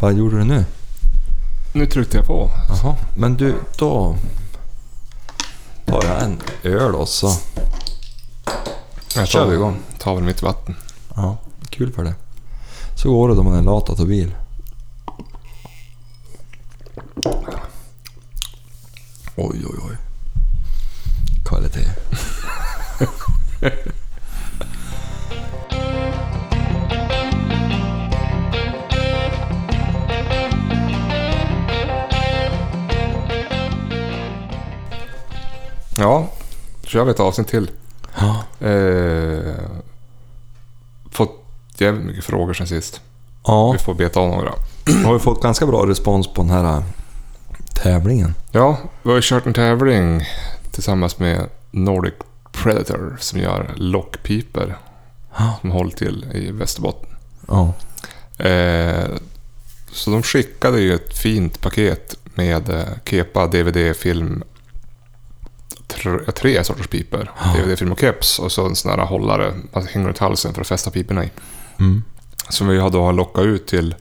Vad 0.00 0.14
gjorde 0.14 0.38
du 0.38 0.44
nu? 0.44 0.64
Nu 1.72 1.86
tryckte 1.86 2.16
jag 2.16 2.26
på. 2.26 2.50
Jaha, 2.68 2.96
men 3.16 3.36
du, 3.36 3.54
då 3.78 4.16
tar 5.86 6.04
jag 6.04 6.22
en 6.22 6.40
öl 6.62 6.94
och 6.94 7.08
så 7.08 7.32
Jag 9.16 9.28
kör 9.28 9.46
vi 9.46 9.54
igång. 9.54 9.76
tar 9.98 10.14
väl 10.14 10.24
mitt 10.24 10.42
vatten. 10.42 10.76
Ja, 11.16 11.36
kul 11.70 11.92
för 11.92 12.04
det. 12.04 12.14
Så 12.96 13.10
går 13.10 13.28
det 13.28 13.34
då 13.34 13.42
man 13.42 13.54
är 13.58 13.62
lat 13.62 13.90
att 13.90 13.96
ta 13.96 14.04
bil. 14.04 14.34
Oj, 19.36 19.64
oj, 19.66 19.78
oj. 19.90 19.96
Kvalitet. 21.44 21.88
kör 36.90 37.04
vi 37.04 37.10
ett 37.10 37.20
avsnitt 37.20 37.48
till. 37.48 37.70
Ja. 38.18 38.44
Eh, 38.66 39.54
fått 41.10 41.44
jävligt 41.78 42.04
mycket 42.06 42.24
frågor 42.24 42.52
sen 42.54 42.66
sist. 42.66 43.00
Ja, 43.44 43.72
Vi 43.72 43.78
får 43.78 43.94
beta 43.94 44.20
av 44.20 44.28
några. 44.28 44.52
har 45.04 45.12
vi 45.12 45.18
fått 45.18 45.42
ganska 45.42 45.66
bra 45.66 45.86
respons 45.86 46.28
på 46.34 46.42
den 46.42 46.50
här 46.50 46.64
äh, 46.76 46.82
tävlingen. 47.74 48.34
Ja, 48.52 48.78
vi 49.02 49.08
har 49.10 49.16
ju 49.16 49.22
kört 49.24 49.46
en 49.46 49.52
tävling 49.54 50.22
tillsammans 50.70 51.18
med 51.18 51.46
Nordic 51.70 52.14
Predator 52.52 53.16
som 53.20 53.40
gör 53.40 53.70
lockpiper. 53.76 54.76
Ja. 55.38 55.54
Som 55.60 55.70
håller 55.70 55.90
till 55.90 56.26
i 56.32 56.50
Västerbotten. 56.50 57.08
Ja. 57.48 57.72
Eh, 58.44 59.08
så 59.92 60.10
de 60.10 60.22
skickade 60.22 60.80
ju 60.80 60.94
ett 60.94 61.18
fint 61.18 61.60
paket 61.60 62.16
med 62.34 62.68
eh, 62.70 62.84
Kepa, 63.04 63.46
DVD, 63.46 63.96
film. 63.96 64.42
Tre, 65.94 66.32
tre 66.32 66.64
sorters 66.64 66.86
piper. 66.86 67.30
Ja. 67.44 67.62
DVD, 67.62 67.78
film 67.78 67.92
och 67.92 68.00
keps. 68.00 68.38
Och 68.38 68.52
så 68.52 68.66
en 68.66 68.76
sån 68.76 68.90
här 68.90 69.06
hållare 69.06 69.54
man 69.72 69.86
hänger 69.86 70.06
runt 70.06 70.18
halsen 70.18 70.54
för 70.54 70.60
att 70.60 70.66
fästa 70.66 70.90
piporna 70.90 71.24
i. 71.24 71.30
Mm. 71.78 72.02
Som 72.48 72.68
vi 72.68 72.76
då 72.76 73.02
har 73.02 73.12
lockat 73.12 73.44
ut 73.44 73.66
till 73.66 73.94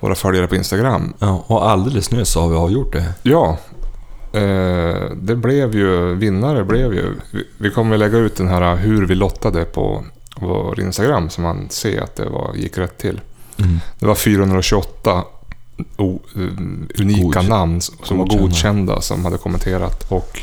våra 0.00 0.14
följare 0.14 0.46
på 0.46 0.56
Instagram. 0.56 1.12
ja. 1.18 1.44
Och 1.46 1.70
alldeles 1.70 2.10
nyss 2.10 2.34
har 2.34 2.48
vi 2.48 2.56
avgjort 2.56 2.92
det. 2.92 3.14
Ja, 3.22 3.58
eh, 4.32 5.10
det 5.16 5.36
blev 5.36 5.74
ju, 5.74 6.14
vinnare 6.14 6.64
blev 6.64 6.94
ju, 6.94 7.14
vi, 7.32 7.44
vi 7.58 7.70
kommer 7.70 7.94
att 7.94 8.00
lägga 8.00 8.18
ut 8.18 8.36
den 8.36 8.48
här 8.48 8.76
hur 8.76 9.06
vi 9.06 9.14
lottade 9.14 9.64
på 9.64 10.04
vår 10.36 10.80
Instagram 10.80 11.30
så 11.30 11.40
man 11.40 11.70
ser 11.70 12.02
att 12.02 12.16
det 12.16 12.28
var, 12.28 12.54
gick 12.54 12.78
rätt 12.78 12.98
till. 12.98 13.20
Mm. 13.58 13.80
Det 13.98 14.06
var 14.06 14.14
428 14.14 15.24
o, 15.96 16.20
um, 16.34 16.88
unika 16.98 17.22
Godk- 17.40 17.48
namn 17.48 17.80
som 17.80 18.18
var 18.18 18.24
godkända. 18.24 18.42
godkända 18.48 19.00
som 19.00 19.24
hade 19.24 19.38
kommenterat 19.38 20.04
och 20.12 20.40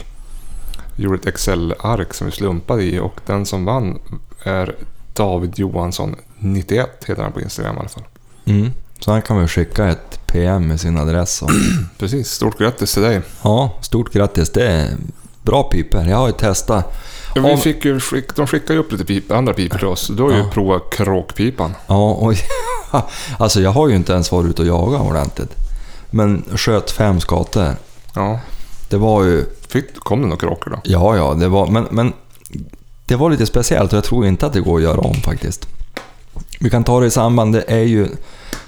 gjorde 0.96 1.18
ett 1.18 1.26
Excel-ark 1.26 2.14
som 2.14 2.26
vi 2.28 2.32
slumpade 2.32 2.84
i 2.84 3.00
och 3.00 3.20
den 3.26 3.46
som 3.46 3.66
vann 3.66 4.00
är 4.44 4.76
David 5.14 5.60
Johansson 5.60 6.16
91 6.40 7.04
heter 7.08 7.24
han 7.24 7.32
på 7.32 7.42
Instagram 7.42 7.76
i 7.76 7.80
alla 7.80 7.90
fall. 7.90 8.04
Mm. 8.46 8.72
Så 9.00 9.12
han 9.12 9.22
kan 9.22 9.38
väl 9.38 9.48
skicka 9.48 9.88
ett 9.88 10.20
PM 10.28 10.68
med 10.68 10.80
sin 10.82 10.98
adress. 10.98 11.42
Och... 11.42 11.50
Precis, 12.00 12.32
stort 12.32 12.58
grattis 12.60 12.94
till 12.94 13.02
dig. 13.04 13.22
Ja, 13.44 13.78
stort 13.82 14.14
grattis. 14.14 14.50
Det 14.50 14.68
är 14.68 14.90
bra 15.42 15.64
piper. 15.64 16.06
Jag 16.10 16.18
har 16.18 16.28
ju 16.28 16.34
testat. 16.34 16.98
Ja, 17.36 17.42
vi 17.42 17.58
fick 17.58 17.86
ju, 17.86 18.00
de 18.36 18.48
skickade 18.48 18.74
ju 18.74 18.80
upp 18.80 18.92
lite 18.92 19.06
pip, 19.06 19.32
andra 19.32 19.54
pipor 19.54 19.78
till 19.78 19.88
oss. 19.88 20.08
Du 20.08 20.24
har 20.24 20.32
ju 20.32 20.38
Ja. 20.38 20.50
provat 20.54 20.82
kråkpipan. 20.92 21.74
Ja, 21.88 22.12
och 22.12 22.34
alltså 23.40 23.62
jag 23.62 23.72
har 23.72 23.88
ju 23.90 23.96
inte 23.96 24.14
ens 24.14 24.32
varit 24.32 24.50
ute 24.50 24.62
och 24.62 24.68
jagat 24.68 25.02
ordentligt. 25.02 25.56
Men 26.10 26.44
sköt 26.56 26.92
fem 26.92 27.20
skator. 27.20 27.68
Ja. 28.16 28.40
Det 28.90 28.98
var 28.98 29.24
ju... 29.24 29.46
Fick, 29.70 29.96
kom 30.00 30.22
det 30.22 30.28
några 30.28 30.40
kråkor 30.40 30.72
då? 30.72 30.78
Ja, 30.84 31.18
ja, 31.18 31.34
det 31.34 31.48
var... 31.48 31.68
Men, 31.68 31.88
men 31.92 32.14
det 33.06 33.16
var 33.16 33.30
lite 33.30 33.46
speciellt 33.46 33.94
och 33.94 33.98
jag 33.98 34.04
tror 34.04 34.26
inte 34.26 34.46
att 34.46 34.54
det 34.54 34.62
går 34.62 34.78
att 34.78 34.84
göra 34.84 35.00
om 35.00 35.14
faktiskt. 35.16 35.68
Vi 36.60 36.70
kan 36.70 36.84
ta 36.84 37.00
det 37.00 37.06
i 37.06 37.12
samband. 37.12 37.54
Det 37.54 37.64
är 37.68 37.84
ju 37.84 38.08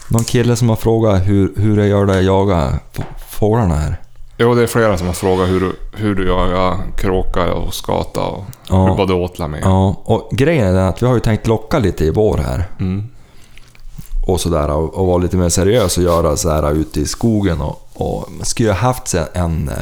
någon 0.10 0.24
kille 0.24 0.56
som 0.56 0.70
har 0.70 0.76
frågat 0.76 1.22
hur, 1.28 1.54
hur 1.58 1.78
jag 1.78 1.88
gör 1.88 2.06
det 2.06 2.18
att 2.18 2.24
jaga 2.24 2.80
f- 2.94 3.06
fåglarna 3.30 3.76
här. 3.76 4.02
Jo, 4.38 4.56
det 4.56 4.64
är 4.64 4.68
flera 4.68 4.98
som 4.98 5.08
har 5.08 5.14
frågat 5.14 5.48
hur, 5.50 5.60
du- 5.60 5.76
hur 5.94 6.16
du 6.16 6.28
jagar 6.28 6.78
kråka 6.98 7.54
och 7.54 7.74
skata 7.74 8.22
och 8.22 8.44
Ja. 8.70 8.88
hur, 8.88 8.96
vad 8.96 9.08
du 9.08 9.14
åtlar 9.14 9.48
med. 9.48 9.62
Ja, 9.64 10.02
och 10.06 10.30
grejen 10.32 10.68
är 10.68 10.74
den 10.74 10.88
att 10.88 11.02
vi 11.02 11.06
har 11.08 11.14
ju 11.14 11.20
tänkt 11.20 11.48
locka 11.48 11.80
lite 11.80 12.06
i 12.06 12.10
vår 12.12 12.38
här. 12.38 12.64
Mm. 12.80 13.10
Och 14.28 14.42
sådär 14.42 14.70
och, 14.70 14.94
och 14.94 15.08
vara 15.08 15.18
lite 15.18 15.38
mer 15.38 15.50
seriös 15.50 15.98
och 15.98 16.04
göra 16.04 16.38
så 16.38 16.50
här 16.50 16.72
ute 16.72 17.00
i 17.02 17.06
skogen 17.06 17.62
och, 17.62 17.90
och 17.94 18.30
skulle 18.42 18.70
jag 18.70 18.76
haft 18.76 19.16
en 19.34 19.70
eh, 19.70 19.76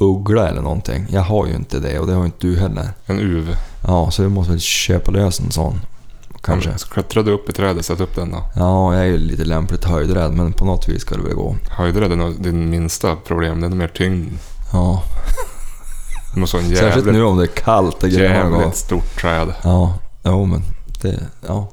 uggla 0.00 0.48
eller 0.48 0.62
någonting. 0.62 1.06
Jag 1.10 1.20
har 1.22 1.46
ju 1.46 1.54
inte 1.54 1.78
det 1.80 1.98
och 1.98 2.06
det 2.06 2.12
har 2.12 2.24
inte 2.24 2.46
du 2.46 2.58
heller. 2.58 2.88
En 3.06 3.20
uv. 3.20 3.56
Ja, 3.86 4.10
så 4.10 4.22
vi 4.22 4.28
måste 4.28 4.50
väl 4.52 4.60
köpa 4.60 5.10
lös 5.10 5.40
en 5.40 5.50
sån. 5.50 5.80
Kanske. 6.40 6.70
Ja, 6.70 6.76
Klättrade 6.90 7.30
upp 7.30 7.48
i 7.48 7.52
trädet, 7.52 7.84
sätt 7.86 8.00
upp 8.00 8.14
den 8.14 8.30
då. 8.30 8.44
Ja, 8.56 8.94
jag 8.94 9.02
är 9.02 9.06
ju 9.06 9.18
lite 9.18 9.44
lämpligt 9.44 9.84
höjdrädd 9.84 10.32
men 10.32 10.52
på 10.52 10.64
något 10.64 10.88
vis 10.88 11.02
ska 11.02 11.16
det 11.16 11.22
väl 11.22 11.34
gå. 11.34 11.56
Höjdrädd 11.70 12.12
är 12.12 12.16
nog 12.16 12.42
din 12.42 12.70
minsta 12.70 13.16
problem. 13.16 13.60
Det 13.60 13.66
är 13.66 13.70
nog 13.70 13.78
mer 13.78 13.88
tyngd. 13.88 14.32
Ja, 14.72 15.02
Du 16.34 16.40
måste 16.40 16.56
ha 16.56 16.64
en 16.64 16.70
särskilt 16.70 16.96
jävligt, 16.96 17.14
nu 17.14 17.24
om 17.24 17.36
det 17.36 17.44
är 17.44 17.46
kallt 17.46 18.02
och 18.02 18.08
grejerna 18.08 18.58
jävligt 18.58 18.76
stort 18.76 19.20
träd. 19.20 19.54
Ja, 19.62 19.94
jo 20.24 20.44
men 20.44 20.62
det... 21.02 21.20
Ja. 21.46 21.68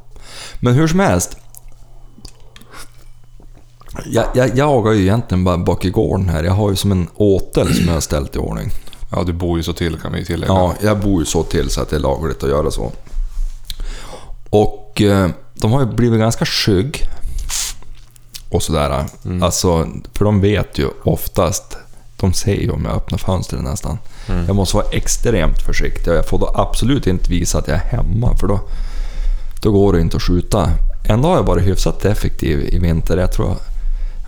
Men 0.59 0.74
hur 0.74 0.88
som 0.88 1.00
helst. 1.00 1.38
Jag, 4.06 4.26
jag 4.34 4.58
jagar 4.58 4.92
ju 4.92 5.02
egentligen 5.02 5.44
bara 5.44 5.58
bak 5.58 5.86
i 5.86 5.90
gården 5.90 6.30
här. 6.30 6.44
Jag 6.44 6.54
har 6.54 6.70
ju 6.70 6.76
som 6.76 6.92
en 6.92 7.08
åtel 7.16 7.76
som 7.76 7.86
jag 7.86 7.94
har 7.94 8.02
ställt 8.02 8.36
i 8.36 8.40
ordning. 8.40 8.72
Ja, 9.12 9.24
du 9.24 9.34
bor 9.34 9.58
ju 9.58 9.64
så 9.64 9.74
till 9.74 9.98
kan 9.98 10.14
vi 10.14 10.26
tillägga. 10.26 10.54
Ja, 10.54 10.74
jag 10.82 11.00
bor 11.00 11.20
ju 11.20 11.26
så 11.26 11.44
till 11.44 11.70
så 11.70 11.82
att 11.82 11.90
det 11.90 11.96
är 11.96 12.00
lagligt 12.00 12.44
att 12.44 12.50
göra 12.50 12.72
så. 12.72 12.92
Och 14.50 15.02
eh, 15.02 15.30
de 15.54 15.72
har 15.72 15.80
ju 15.80 15.86
blivit 15.86 16.20
ganska 16.20 16.46
skygg. 16.46 17.08
Och 18.50 18.64
sådär. 18.64 19.06
Mm. 19.26 19.44
Alltså, 19.44 19.88
för 20.14 20.26
de 20.26 20.42
vet 20.42 20.80
ju 20.80 20.88
oftast, 21.04 21.78
de 22.20 22.34
ser 22.34 22.56
ju 22.56 22.72
om 22.72 22.86
jag 22.86 22.96
öppnar 22.96 23.18
fönstret 23.18 23.62
nästan. 23.62 23.98
Mm. 24.28 24.46
Jag 24.46 24.56
måste 24.56 24.76
vara 24.76 24.88
extremt 24.92 25.62
försiktig 25.66 26.08
och 26.08 26.18
jag 26.18 26.26
får 26.26 26.40
då 26.40 26.52
absolut 26.56 27.08
inte 27.08 27.31
visa 27.31 27.58
att 27.58 27.68
jag 27.68 27.78
är 27.78 27.98
hemma 27.98 28.38
för 28.38 28.48
då, 28.48 28.60
då 29.62 29.72
går 29.72 29.94
det 29.94 30.02
inte 30.02 30.18
att 30.18 30.24
skjuta. 30.24 30.72
Ändå 31.10 31.28
har 31.28 31.36
jag 31.36 31.44
varit 31.44 31.68
hyfsat 31.68 32.06
effektiv 32.06 32.60
i 32.60 32.80
vinter. 32.80 33.18
Jag 33.18 33.31
tror 33.31 33.56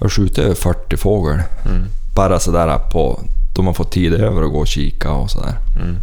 jag 0.02 0.06
har 0.06 0.10
skjutit 0.10 0.38
över 0.38 0.56
40 0.56 0.98
fågel. 0.98 1.42
Mm. 1.66 1.86
Bara 2.16 2.40
sådär 2.40 2.78
på, 2.92 3.20
då 3.56 3.62
man 3.62 3.74
får 3.74 3.84
tid 3.84 4.14
över 4.14 4.44
att 4.44 4.52
gå 4.52 4.60
och 4.60 4.68
kika 4.68 5.12
och 5.12 5.32
sådär. 5.32 5.58
Mm. 5.76 5.96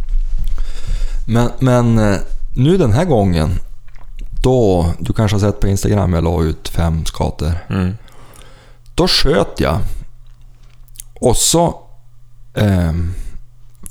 Men, 1.27 1.49
men 1.59 1.97
eh, 2.13 2.19
nu 2.55 2.77
den 2.77 2.93
här 2.93 3.05
gången, 3.05 3.59
då, 4.43 4.87
du 4.99 5.13
kanske 5.13 5.35
har 5.35 5.39
sett 5.39 5.59
på 5.59 5.67
Instagram, 5.67 6.13
jag 6.13 6.23
la 6.23 6.43
ut 6.43 6.69
fem 6.69 7.05
skator. 7.05 7.51
Mm. 7.69 7.93
Då 8.95 9.07
sköt 9.07 9.59
jag. 9.59 9.79
Och 11.13 11.37
så 11.37 11.79
ehm, 12.53 13.13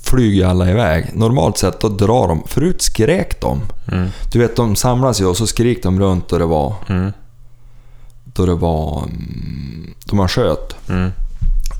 flyger 0.01 0.45
alla 0.45 0.69
iväg. 0.69 1.09
Normalt 1.13 1.57
sett 1.57 1.79
då 1.79 1.89
drar 1.89 2.27
de, 2.27 2.43
förut 2.47 2.81
skrek 2.81 3.41
de. 3.41 3.61
Mm. 3.91 4.09
Du 4.31 4.39
vet 4.39 4.55
de 4.55 4.75
samlas 4.75 5.21
ju 5.21 5.25
och 5.25 5.37
så 5.37 5.47
skrik 5.47 5.83
de 5.83 5.99
runt 5.99 6.29
då 6.29 6.37
det 6.37 6.45
var, 6.45 6.75
Mm. 6.87 7.11
Då 8.39 8.45
det 8.45 8.55
var, 8.55 9.03
mm, 9.03 9.93
då 10.05 10.15
man 10.15 10.27
sköt. 10.27 10.89
Mm. 10.89 11.11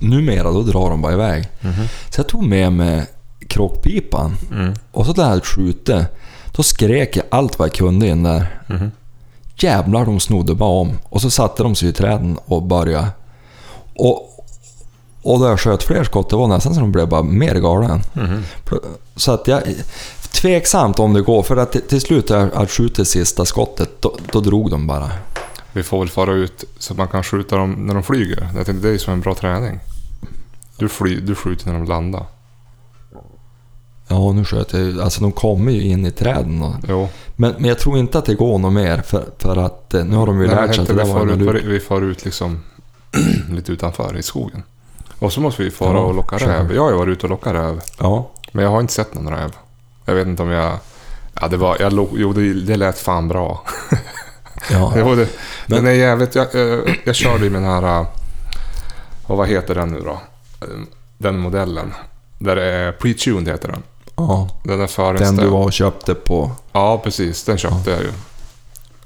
Numera 0.02 0.52
då 0.52 0.62
drar 0.62 0.90
de 0.90 1.02
bara 1.02 1.14
iväg. 1.14 1.48
Mhm. 1.62 1.88
Så 2.10 2.20
jag 2.20 2.28
tog 2.28 2.44
med 2.44 2.74
mig 2.74 3.06
kråkpipan 3.48 4.38
Mm. 4.52 4.74
och 4.92 5.06
så 5.06 5.14
där 5.14 5.30
jag 5.30 5.46
skjutit, 5.46 6.06
då 6.56 6.64
skrek 6.64 7.16
jag 7.18 7.26
allt 7.30 7.60
vad 7.60 7.68
jag 7.68 7.76
kunde 7.76 8.08
in 8.08 8.24
där. 8.24 8.62
Mhm. 8.68 8.92
Jävlar, 9.58 10.06
de 10.06 10.20
snodde 10.20 10.54
bara 10.56 10.70
om. 10.70 10.92
Och 11.10 11.22
så 11.22 11.30
satte 11.30 11.64
de 11.64 11.76
sig 11.76 11.90
i 11.90 11.94
träden 11.94 12.38
och 12.46 12.64
började. 12.64 13.08
Och, 13.96 14.46
och 15.22 15.40
då 15.40 15.46
jag 15.46 15.60
sköt 15.60 15.84
fler 15.84 16.04
skott, 16.04 16.30
det 16.30 16.36
var 16.36 16.48
nästan 16.48 16.74
så 16.74 16.80
de 16.80 16.92
blev 16.92 17.08
bara 17.08 17.24
mer 17.24 17.56
galen. 17.56 18.02
Mhm. 18.14 18.44
Så 19.16 19.32
att 19.32 19.48
jag... 19.48 19.62
Tveksamt 20.32 21.00
om 21.00 21.14
det 21.14 21.22
går, 21.22 21.44
för 21.44 21.58
att 21.58 21.90
till, 21.90 22.02
slut 22.02 22.30
när 22.30 22.50
jag 22.54 22.70
skjutit 22.70 23.08
sista 23.08 23.46
skottet, 23.46 24.02
då, 24.02 24.18
då 24.32 24.40
drog 24.40 24.72
de 24.72 24.88
bara. 24.88 25.12
Vi 25.74 25.84
får 25.84 26.00
väl 26.00 26.10
fara 26.10 26.34
ut 26.34 26.64
så 26.78 26.94
att 26.94 26.98
man 26.98 27.08
kan 27.08 27.24
skjuta 27.24 27.58
dem 27.58 27.72
när 27.72 27.94
de 27.94 28.04
flyger. 28.04 28.50
Jag 28.56 28.66
tänkte 28.66 28.74
det 28.74 28.88
är 28.88 28.94
ju 28.94 29.00
som 29.00 29.14
en 29.14 29.22
bra 29.22 29.36
träning. 29.36 29.80
Du, 30.78 30.90
fly, 30.90 31.20
du 31.20 31.36
skjuter 31.36 31.66
när 31.68 31.74
de 31.74 31.84
landar. 31.86 32.26
Ja, 34.08 34.32
nu 34.32 34.46
sköt 34.46 34.74
jag 34.74 35.00
Alltså 35.00 35.22
de 35.22 35.32
kommer 35.32 35.72
ju 35.72 35.82
in 35.82 36.06
i 36.06 36.12
träden. 36.12 36.62
Och, 36.64 36.74
Jo. 36.88 37.10
men, 37.36 37.54
men 37.58 37.66
jag 37.66 37.80
tror 37.80 37.98
inte 37.98 38.18
att 38.20 38.26
det 38.26 38.36
går 38.36 38.58
något 38.60 38.74
mer, 38.74 39.02
för, 39.02 39.26
för 39.38 39.58
att 39.58 39.94
eh, 39.94 40.06
nu 40.06 40.16
har 40.16 40.26
de 40.26 40.42
ju 40.42 40.48
Nej, 40.48 40.56
lärt 40.56 40.76
sig 40.76 40.82
att 40.82 40.88
det 40.88 41.04
vi, 41.04 41.14
var 41.14 41.28
ut, 41.32 41.38
lur. 41.38 41.64
vi 41.66 41.80
far 41.80 42.02
ut 42.02 42.26
liksom 42.26 42.60
lite 43.50 43.72
utanför 43.72 44.18
i 44.18 44.24
skogen. 44.24 44.64
Och 45.20 45.34
så 45.34 45.42
måste 45.42 45.64
vi 45.64 45.72
fara 45.72 45.94
Ja, 45.94 46.00
och 46.00 46.14
locka 46.14 46.38
räv. 46.38 46.74
Jag 46.76 46.82
har 46.84 46.92
ju 46.92 46.98
varit 46.98 47.12
ute 47.12 47.26
och 47.26 47.30
lockat 47.30 47.54
räv. 47.54 47.82
Ja, 48.00 48.30
Men 48.52 48.64
jag 48.66 48.72
har 48.72 48.82
inte 48.82 48.94
sett 48.94 49.14
någon 49.14 49.34
räv. 49.34 49.56
Jag 50.06 50.16
vet 50.16 50.28
inte 50.28 50.44
om 50.44 50.50
jag... 50.50 50.78
Ja, 51.42 51.48
det 51.48 51.58
var... 51.58 51.78
Jag, 51.80 52.08
jo, 52.16 52.34
det, 52.34 52.54
det 52.54 52.76
lät 52.76 52.98
fan 53.00 53.28
bra. 53.28 53.64
Ja. 54.72 54.94
Jo, 54.98 55.16
det, 55.16 55.28
Men- 55.68 55.78
Den 55.84 55.88
är 55.88 55.92
jävligt... 55.92 56.36
Jag, 56.36 56.56
eh, 56.56 56.80
jag 57.06 57.16
körde 57.16 57.44
ju 57.44 57.50
med 57.50 57.62
den 57.62 57.72
här... 57.72 58.00
eh, 58.02 58.08
Och 59.28 59.38
vad 59.38 59.48
heter 59.48 59.76
den 59.76 59.90
nu 59.90 60.00
då? 60.02 60.22
Den 61.18 61.40
modellen. 61.40 61.94
Där 62.38 62.56
det 62.56 62.64
är 62.66 62.92
pre-tuned 62.92 63.50
heter 63.52 63.68
den. 63.68 63.84
ja. 64.16 64.50
Den 64.64 64.74
är 64.74 64.78
Den 64.78 64.88
förinställd. 64.88 65.40
du 65.42 65.48
var 65.48 65.64
och 65.64 65.74
köpte 65.74 66.16
på... 66.16 66.52
Ja, 66.72 66.98
precis. 67.04 67.44
Den 67.44 67.58
köpte 67.58 67.92
jag 67.92 68.00
ju. 68.02 68.12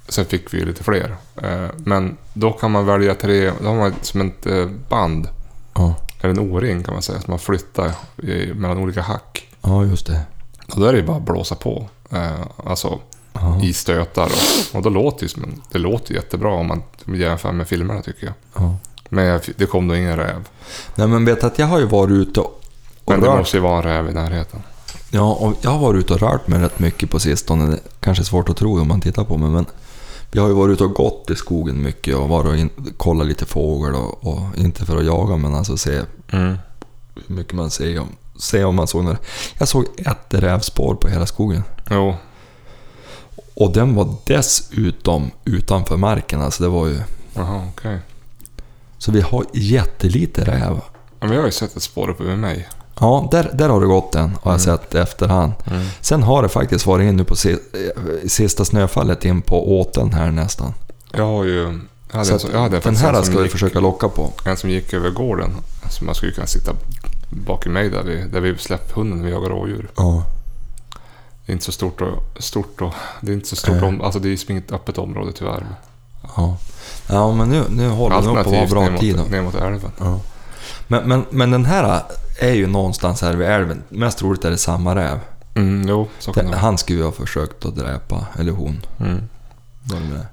Sen 0.07 0.25
fick 0.25 0.53
vi 0.53 0.57
ju 0.59 0.65
lite 0.65 0.83
fler. 0.83 1.15
Eh, 1.43 1.67
Men 1.77 2.17
då 2.33 2.51
kan 2.51 2.71
man 2.71 2.85
välja 2.85 3.15
tre... 3.15 3.51
Då 3.61 3.67
har 3.67 3.75
man 3.75 3.93
som 4.01 4.21
ett 4.21 4.47
band. 4.89 5.27
Ja, 5.73 5.95
Eller 6.21 6.29
en 6.29 6.39
O-ring 6.39 6.83
kan 6.83 6.93
man 6.93 7.03
säga. 7.03 7.19
Som 7.21 7.31
man 7.31 7.39
flyttar 7.39 7.91
mellan 8.53 8.77
olika 8.77 9.01
hack. 9.01 9.47
ja 9.61 9.83
just 9.85 10.07
det. 10.07 10.21
Och 10.73 10.79
då 10.79 10.85
är 10.85 10.91
det 10.93 10.99
ju 10.99 11.05
bara 11.05 11.17
att 11.17 11.23
blåsa 11.23 11.55
på. 11.55 11.89
Alltså 12.65 12.99
Ja. 13.33 13.59
i 13.63 13.73
stötar. 13.73 14.25
Och, 14.25 14.75
och 14.77 14.81
då 14.81 14.89
låter 14.89 15.27
det, 15.35 15.41
det 15.71 15.79
låter 15.79 16.13
jättebra 16.13 16.49
om 16.51 16.67
man 16.67 16.83
jämför 17.05 17.51
med 17.51 17.67
filmerna 17.67 18.01
tycker 18.01 18.25
jag. 18.25 18.33
Ja. 18.55 18.75
Men 19.09 19.25
jag, 19.25 19.41
det 19.55 19.65
kom 19.65 19.87
då 19.87 19.95
ingen 19.95 20.15
räv. 20.17 20.47
Nej 20.95 21.07
men 21.07 21.25
vet 21.25 21.43
att 21.43 21.59
jag 21.59 21.67
har 21.67 21.79
ju 21.79 21.85
varit 21.85 22.11
ute 22.11 22.39
och, 22.39 22.61
och 23.03 23.11
Men 23.11 23.21
det 23.21 23.27
rört... 23.27 23.37
måste 23.37 23.57
ju 23.57 23.61
vara 23.63 23.77
en 23.77 23.83
räv 23.83 24.09
i 24.09 24.13
närheten. 24.13 24.61
Ja, 25.09 25.33
och 25.33 25.53
jag 25.61 25.71
har 25.71 25.79
varit 25.79 25.99
ute 25.99 26.13
och 26.13 26.19
rört 26.19 26.47
mig 26.47 26.59
rätt 26.61 26.79
mycket 26.79 27.09
på 27.09 27.19
sistone. 27.19 27.65
Det 27.65 27.71
är 27.73 27.79
kanske 27.99 28.23
svårt 28.23 28.49
att 28.49 28.57
tro 28.57 28.81
om 28.81 28.87
man 28.87 29.01
tittar 29.01 29.23
på 29.23 29.37
mig 29.37 29.49
men... 29.49 29.65
Vi 30.31 30.39
har 30.39 30.47
ju 30.47 30.53
varit 30.53 30.73
ute 30.73 30.83
och 30.83 30.93
gått 30.93 31.29
i 31.29 31.35
skogen 31.35 31.81
mycket 31.83 32.15
och 32.15 32.29
varit 32.29 32.47
och 32.47 32.57
in, 32.57 32.69
kollat 32.97 33.27
lite 33.27 33.45
fågel 33.45 33.95
och, 33.95 34.23
och 34.27 34.41
inte 34.57 34.85
för 34.85 34.97
att 34.97 35.05
jaga 35.05 35.37
men 35.37 35.55
alltså 35.55 35.77
se 35.77 36.01
Mm. 36.31 36.57
hur 37.27 37.35
mycket 37.35 37.53
man 37.53 37.69
ser 37.69 37.99
om, 37.99 38.07
se 38.39 38.63
om 38.63 38.75
man 38.75 38.87
såg 38.87 39.03
några. 39.03 39.17
Jag 39.57 39.67
såg 39.67 39.85
ett 39.97 40.33
rävspår 40.33 40.95
på 40.95 41.07
hela 41.07 41.25
skogen. 41.25 41.63
Jo, 41.89 42.15
Och 43.53 43.73
den 43.73 43.95
var 43.95 44.15
dessutom 44.25 45.31
utanför 45.45 45.97
marken. 45.97 46.41
Alltså 46.41 46.63
det 46.63 46.69
var 46.69 46.87
ju... 46.87 46.99
jaha 47.33 47.67
okej. 47.69 47.99
Så 48.97 49.11
vi 49.11 49.21
har 49.21 49.45
jättelite 49.53 50.43
räv. 50.43 50.81
Ja, 51.19 51.27
men 51.27 51.31
jag 51.31 51.39
har 51.39 51.45
ju 51.45 51.51
sett 51.51 51.75
ett 51.77 51.83
spår 51.83 52.09
uppe 52.09 52.23
vid 52.23 52.37
mig. 52.37 52.67
Ja, 52.99 53.27
där, 53.31 53.51
där 53.53 53.69
har 53.69 53.81
det 53.81 53.87
gått 53.87 54.15
en 54.15 54.37
har 54.41 54.51
jag 54.51 54.61
sett 54.61 54.95
i 54.95 54.97
efterhand. 54.97 55.53
Mm. 55.65 55.85
Sen 56.01 56.23
har 56.23 56.43
det 56.43 56.49
faktiskt 56.49 56.85
varit 56.85 57.03
in 57.03 57.17
nu 57.17 57.23
på 57.23 57.35
si, 57.35 57.51
eh, 57.51 57.57
sista 58.27 58.65
snöfallet 58.65 59.25
in 59.25 59.41
på 59.41 59.79
åten 59.79 60.13
här 60.13 60.31
nästan. 60.31 60.73
Jag 61.11 61.25
har 61.25 61.43
ju... 61.43 61.79
Jag 62.11 62.17
hade 62.17 62.39
Så 62.39 62.47
jag 62.51 62.59
hade 62.59 62.79
den 62.79 62.95
här 62.95 63.21
ska 63.21 63.37
vi 63.37 63.43
gick, 63.43 63.51
försöka 63.51 63.79
locka 63.79 64.09
på. 64.09 64.31
En 64.45 64.57
som 64.57 64.69
gick 64.69 64.93
över 64.93 65.09
gården. 65.09 65.51
Som 65.89 66.05
man 66.05 66.15
skulle 66.15 66.31
kunna 66.31 66.47
sitta 66.47 66.71
bak 67.29 67.65
i 67.65 67.69
mig 67.69 67.89
där 67.89 68.03
vi, 68.03 68.23
där 68.23 68.41
vi 68.41 68.57
släpper 68.57 68.95
hunden 68.95 69.17
när 69.17 69.25
vi 69.25 69.31
jagar 69.31 69.49
rådjur. 69.49 69.89
Ja. 69.95 70.23
Det 71.45 71.51
är 71.51 71.53
inte 71.53 71.65
så 71.65 71.71
stort 71.71 72.01
och... 72.01 72.43
Stort 72.43 72.81
och 72.81 72.93
det 73.21 73.31
är 73.31 73.33
inte 73.35 73.47
så 73.47 73.55
stort 73.55 73.75
Nej. 73.75 73.83
om, 73.83 74.01
Alltså 74.01 74.19
det 74.19 74.29
är 74.29 74.37
som 74.37 74.51
inget 74.51 74.71
öppet 74.71 74.97
område 74.97 75.31
tyvärr. 75.31 75.65
Ja, 76.35 76.57
ja 77.09 77.31
men 77.31 77.49
nu, 77.49 77.63
nu 77.69 77.89
håller 77.89 78.15
det 78.15 78.25
nog 78.25 78.33
på 78.33 78.39
att 78.39 78.45
Alternativt 78.47 78.71
bra 78.71 78.89
ner 78.89 78.97
tid. 78.97 79.17
mot, 79.17 79.29
ner 79.29 79.41
mot 79.41 79.55
älven. 79.55 79.91
Ja. 79.99 80.19
Men, 80.87 81.07
men, 81.07 81.25
men 81.29 81.51
den 81.51 81.65
här 81.65 82.03
är 82.39 82.53
ju 82.53 82.67
någonstans 82.67 83.21
här 83.21 83.33
vid 83.33 83.47
älven. 83.47 83.83
Mest 83.89 84.17
troligt 84.17 84.45
är 84.45 84.51
det 84.51 84.57
samma 84.57 84.95
räv. 84.95 85.19
Mm, 85.55 85.87
jo, 85.87 86.07
så 86.19 86.33
kan 86.33 86.51
Det, 86.51 86.57
han 86.57 86.77
skulle 86.77 86.99
ju 86.99 87.05
ha 87.05 87.11
försökt 87.11 87.65
att 87.65 87.75
dräpa, 87.75 88.25
eller 88.39 88.51
hon. 88.51 88.85
Mm. 88.99 89.21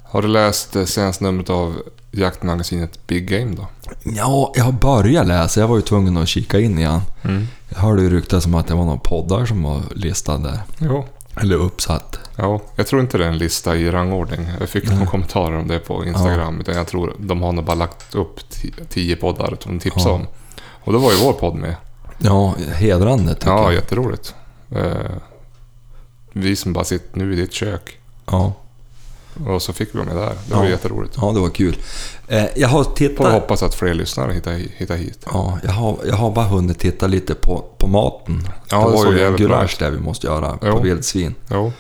Har 0.05 0.23
du 0.23 0.29
läst 0.29 0.77
eh, 0.77 0.85
senaste 0.85 1.25
numret 1.25 1.51
av 1.51 1.77
jaktmagasinet 2.13 3.07
Big 3.07 3.29
Game 3.29 3.57
då? 3.57 3.67
Ja, 4.05 4.53
jag 4.57 4.65
har 4.65 4.73
börjat 4.73 5.27
läsa. 5.27 5.61
Jag 5.61 5.69
var 5.69 5.77
ju 5.77 5.83
tvungen 5.83 6.17
att 6.17 6.29
kika 6.29 6.61
in 6.61 6.79
igen. 6.79 7.01
Mm. 7.23 7.47
Jag 7.69 7.79
hörde 7.79 8.03
ju 8.03 8.11
ryktas 8.11 8.47
om 8.47 8.55
att 8.55 8.67
det 8.67 8.75
var 8.75 8.85
några 8.85 8.99
poddar 8.99 9.47
som 9.47 9.63
var 9.63 9.81
listade 9.95 10.43
där. 10.49 10.61
Jo. 10.79 11.05
Eller 11.37 11.57
uppsatt. 11.57 12.19
Ja, 12.37 12.61
jag 12.77 12.87
tror 12.87 13.01
inte 13.01 13.19
det 13.19 13.25
är 13.25 13.29
en 13.29 13.39
lista 13.39 13.77
i 13.77 13.91
rangordning. 13.91 14.49
Jag 14.61 14.69
fick 14.69 14.85
Nej. 14.85 14.95
några 14.95 15.07
kommentarer 15.11 15.57
om 15.59 15.69
det 15.69 15.79
på 15.79 16.05
Instagram. 16.05 16.61
Utan 16.61 16.75
jag 16.77 16.87
tror 16.87 17.15
de 17.19 17.43
har 17.43 17.53
nog 17.53 17.65
bara 17.65 17.75
lagt 17.77 18.15
upp 18.15 18.41
ti- 18.51 18.75
tio 18.89 19.17
poddar 19.17 19.57
som 19.61 19.73
de 19.73 19.79
tipsade 19.79 20.09
Ja. 20.09 20.15
om. 20.15 20.27
Och 20.85 20.93
då 20.93 20.99
var 20.99 21.13
ju 21.13 21.17
vår 21.19 21.33
podd 21.33 21.55
med. 21.55 21.77
Ja, 22.19 22.55
hedrande 22.75 23.35
tycker 23.35 23.51
Ja, 23.51 23.63
jag. 23.63 23.75
jätteroligt. 23.75 24.35
Eh, 24.77 25.11
vi 26.33 26.57
som 26.57 26.73
bara 26.73 26.85
sitter 26.85 27.19
nu 27.19 27.33
i 27.33 27.37
ditt 27.37 27.53
kök. 27.53 27.99
Ja, 28.27 28.53
Och 29.47 29.63
så 29.63 29.73
fick 29.73 29.95
vi 29.95 29.99
vara 29.99 30.07
med 30.09 30.17
där. 30.17 30.33
Det 30.49 30.55
var 30.55 30.65
Ja. 30.65 30.71
jätteroligt. 30.71 31.15
ja, 31.21 31.33
det 31.33 31.41
var 31.41 31.49
kul. 31.51 31.77
Eh, 32.29 32.45
jag 32.57 32.69
har 32.69 32.85
Får 32.85 32.93
tittat... 32.95 33.33
hoppas 33.33 33.63
att 33.63 33.75
fler 33.75 33.95
lyssnare 33.95 34.33
hittar, 34.33 34.53
hi- 34.53 34.71
hittar 34.77 34.97
hit. 34.97 35.19
Ja, 35.33 35.59
jag 35.65 35.73
har, 35.73 35.97
jag 36.07 36.15
har 36.17 36.31
bara 36.31 36.45
hunnit 36.47 36.79
titta 36.79 37.07
lite 37.07 37.35
på, 37.35 37.65
på 37.79 37.87
maten. 37.87 38.49
Ja, 38.71 38.77
det 38.85 38.91
det 38.91 39.05
var 39.05 39.13
ju 39.13 39.27
en 39.27 39.37
gulasch 39.37 39.77
där 39.79 39.91
vi 39.91 40.01
måste 40.01 40.27
göra 40.27 40.59
Jo. 40.63 40.73
på 40.73 40.79
vildsvin. 40.81 41.35
Jo. 41.51 41.73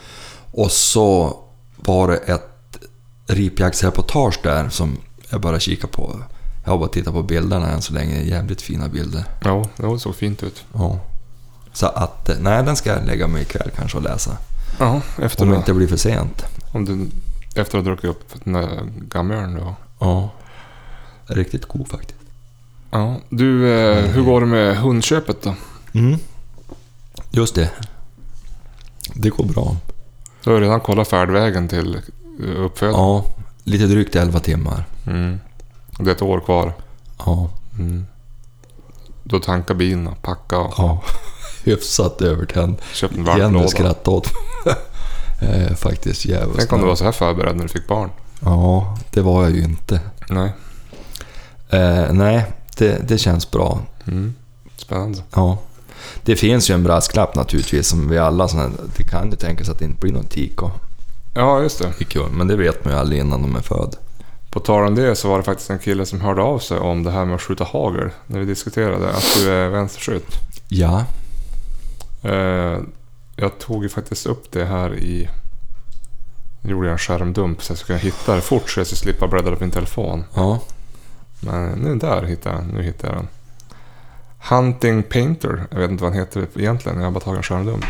Och 0.53 0.71
så 0.71 1.37
var 1.77 2.09
det 2.09 2.17
ett 2.17 2.79
ripjaktsreportage 3.27 4.39
där 4.43 4.69
som 4.69 4.97
jag 5.31 5.41
bara 5.41 5.61
kika 5.61 5.87
på. 5.87 6.17
Jag 6.65 6.71
har 6.71 6.79
bara 6.79 6.89
tittat 6.89 7.15
på 7.15 7.23
bilderna 7.23 7.71
än 7.71 7.83
så 7.83 7.93
länge. 7.93 8.23
Jävligt 8.23 8.63
fina 8.63 8.89
bilder. 8.89 9.25
Jo, 9.45 9.69
det 9.77 9.99
såg 9.99 10.15
fint 10.15 10.43
ut. 10.43 10.65
Ja. 10.73 10.99
Så 11.73 11.87
att, 11.87 12.29
eh, 12.29 12.37
nej 12.41 12.65
den 12.65 12.77
ska 12.77 12.91
jag 12.91 13.07
lägga 13.07 13.27
mig 13.27 13.43
ikväll 13.43 13.71
kanske 13.77 13.97
och 13.97 14.03
läsa. 14.05 14.37
Ja, 14.79 15.01
efter, 15.23 15.43
Om 15.45 15.51
det 15.51 15.57
inte 15.57 15.75
blir 15.75 15.87
för 15.87 15.97
sent. 15.97 16.45
om 16.73 16.85
du, 16.85 17.07
efter 17.55 17.79
att 17.79 17.85
ha 17.85 17.91
druckit 17.91 18.11
upp 18.11 18.25
den 18.45 18.53
där 18.53 18.83
gammöln 19.09 19.55
då. 19.55 19.75
Ja. 19.99 20.31
Riktigt 21.27 21.65
god 21.67 21.89
faktiskt. 21.89 22.21
Ja, 22.91 23.17
du, 23.29 23.73
eh, 23.81 24.05
hur 24.05 24.23
går 24.23 24.41
det 24.41 24.47
med 24.47 24.77
hundköpet 24.77 25.43
då? 25.43 25.55
Mm. 25.93 26.19
Just 27.31 27.55
det. 27.55 27.71
Det 29.15 29.31
går 29.31 29.45
bra. 29.45 29.77
Du 30.45 30.51
har 30.51 30.61
redan 30.61 30.81
kollat 30.81 31.09
färdvägen 31.09 31.69
till 31.69 31.95
eh, 32.45 32.61
uppfödning. 32.65 33.01
Ja, 33.01 33.25
lite 33.65 33.87
drygt 33.87 34.17
11 34.17 34.41
timmar. 34.41 34.85
Mm. 35.07 35.41
Det 35.99 36.11
är 36.11 36.15
ett 36.15 36.23
år 36.23 36.41
kvar. 36.41 36.73
Ja, 37.19 37.51
Mm. 37.79 38.07
Då 39.25 39.41
tankar 39.41 39.75
bilen 39.75 40.07
och 40.09 40.23
packa 40.23 40.59
och 40.59 40.75
ja. 40.79 41.03
hyfsat 41.65 42.23
övertänd. 42.23 42.77
köpt 42.95 43.17
en 43.17 43.25
varm 43.25 43.39
Jenny 43.39 43.53
låda. 43.53 43.69
skrattade 43.69 44.17
åt 44.17 44.29
eh, 45.41 45.75
Faktiskt 45.77 46.25
jävligt. 46.25 46.59
Tänk 46.59 46.73
om 46.73 46.81
du 46.81 46.87
var 46.87 46.95
så 46.97 47.05
här 47.05 47.13
förberedd 47.13 47.57
när 47.57 47.63
du 47.63 47.69
fick 47.69 47.87
barn. 47.87 48.11
Ja, 48.41 48.97
det 49.11 49.21
var 49.21 49.43
jag 49.43 49.53
ju 49.53 49.63
inte. 49.63 50.01
Nej. 50.29 50.53
Eh, 51.71 52.13
nej, 52.13 52.45
det, 52.79 53.09
det 53.09 53.19
känns 53.19 53.51
bra. 53.51 53.79
Mm. 54.07 54.35
Spännande. 54.77 55.19
Ja. 55.35 55.59
Det 56.25 56.37
finns 56.37 56.71
ju 56.71 56.75
en 56.75 56.83
brasklapp 56.83 57.35
naturligtvis 57.35 57.89
som 57.89 58.09
vi 58.09 58.19
alla 58.19 58.49
såna, 58.49 58.71
Det 58.97 59.03
kan 59.05 59.31
ju 59.31 59.37
tänkas 59.37 59.69
att 59.69 59.79
det 59.79 59.85
inte 59.85 60.01
blir 60.01 60.13
någon 60.13 60.25
tik 60.25 60.63
och 60.63 60.71
Ja, 61.35 61.63
just 61.63 61.79
det. 61.79 61.85
är 61.85 62.05
kul, 62.05 62.31
Men 62.31 62.47
det 62.49 62.57
vet 62.57 62.85
man 62.85 62.95
ju 62.95 63.01
aldrig 63.01 63.21
innan 63.21 63.43
de 63.43 63.57
är 63.57 63.61
född. 63.61 63.97
På 64.51 64.61
tal 64.61 64.87
om 64.87 64.95
det 64.95 65.17
så 65.17 65.29
var 65.29 65.37
det 65.39 65.45
faktiskt 65.45 65.71
en 65.71 65.79
kille 65.79 66.07
som 66.07 66.21
hörde 66.21 66.43
av 66.43 66.59
sig 66.59 66.79
om 66.79 67.03
det 67.03 67.11
här 67.11 67.25
med 67.25 67.35
att 67.35 67.43
skjuta 67.43 67.65
hagel. 67.65 68.11
När 68.27 68.39
vi 68.41 68.45
diskuterade 68.47 69.11
att 69.11 69.25
du 69.37 69.51
är 69.51 69.69
vänsterskytt. 69.69 70.27
Ja, 70.69 71.05
Eh, 72.23 72.79
jag 73.41 73.59
tog 73.59 73.83
ju 73.83 73.89
faktiskt 73.89 74.27
upp 74.27 74.53
det 74.53 74.65
här 74.65 74.95
i... 74.95 75.29
Gjorde 76.63 76.87
jag 76.87 76.93
en 76.93 76.99
skärmdump 76.99 77.63
så 77.63 77.71
jag 77.71 77.79
skulle 77.79 77.99
kunna 77.99 78.13
hitta 78.13 78.35
det 78.35 78.41
fort 78.41 78.71
så 78.71 78.81
jag 78.81 78.87
skulle 78.87 78.99
slippa 78.99 79.27
bläddra 79.27 79.57
på 79.57 79.63
min 79.63 79.71
telefon. 79.71 80.25
ja, 80.35 80.59
Men 81.41 81.71
nu 81.71 81.95
där 81.95 82.23
hittade 82.23 82.57
jag 82.57 82.65
den. 82.65 82.75
Nu 82.75 82.83
hittade 82.83 83.13
jag 83.13 83.23
den. 83.23 83.29
Hunting 84.49 85.03
Painter. 85.03 85.67
Jag 85.71 85.79
vet 85.79 85.91
inte 85.91 86.03
vad 86.05 86.13
han 86.13 86.21
heter 86.21 86.47
egentligen. 86.55 86.99
Jag 86.99 87.05
har 87.05 87.11
bara 87.11 87.21
tagit 87.21 87.37
en 87.37 87.43
skärmdump. 87.43 87.85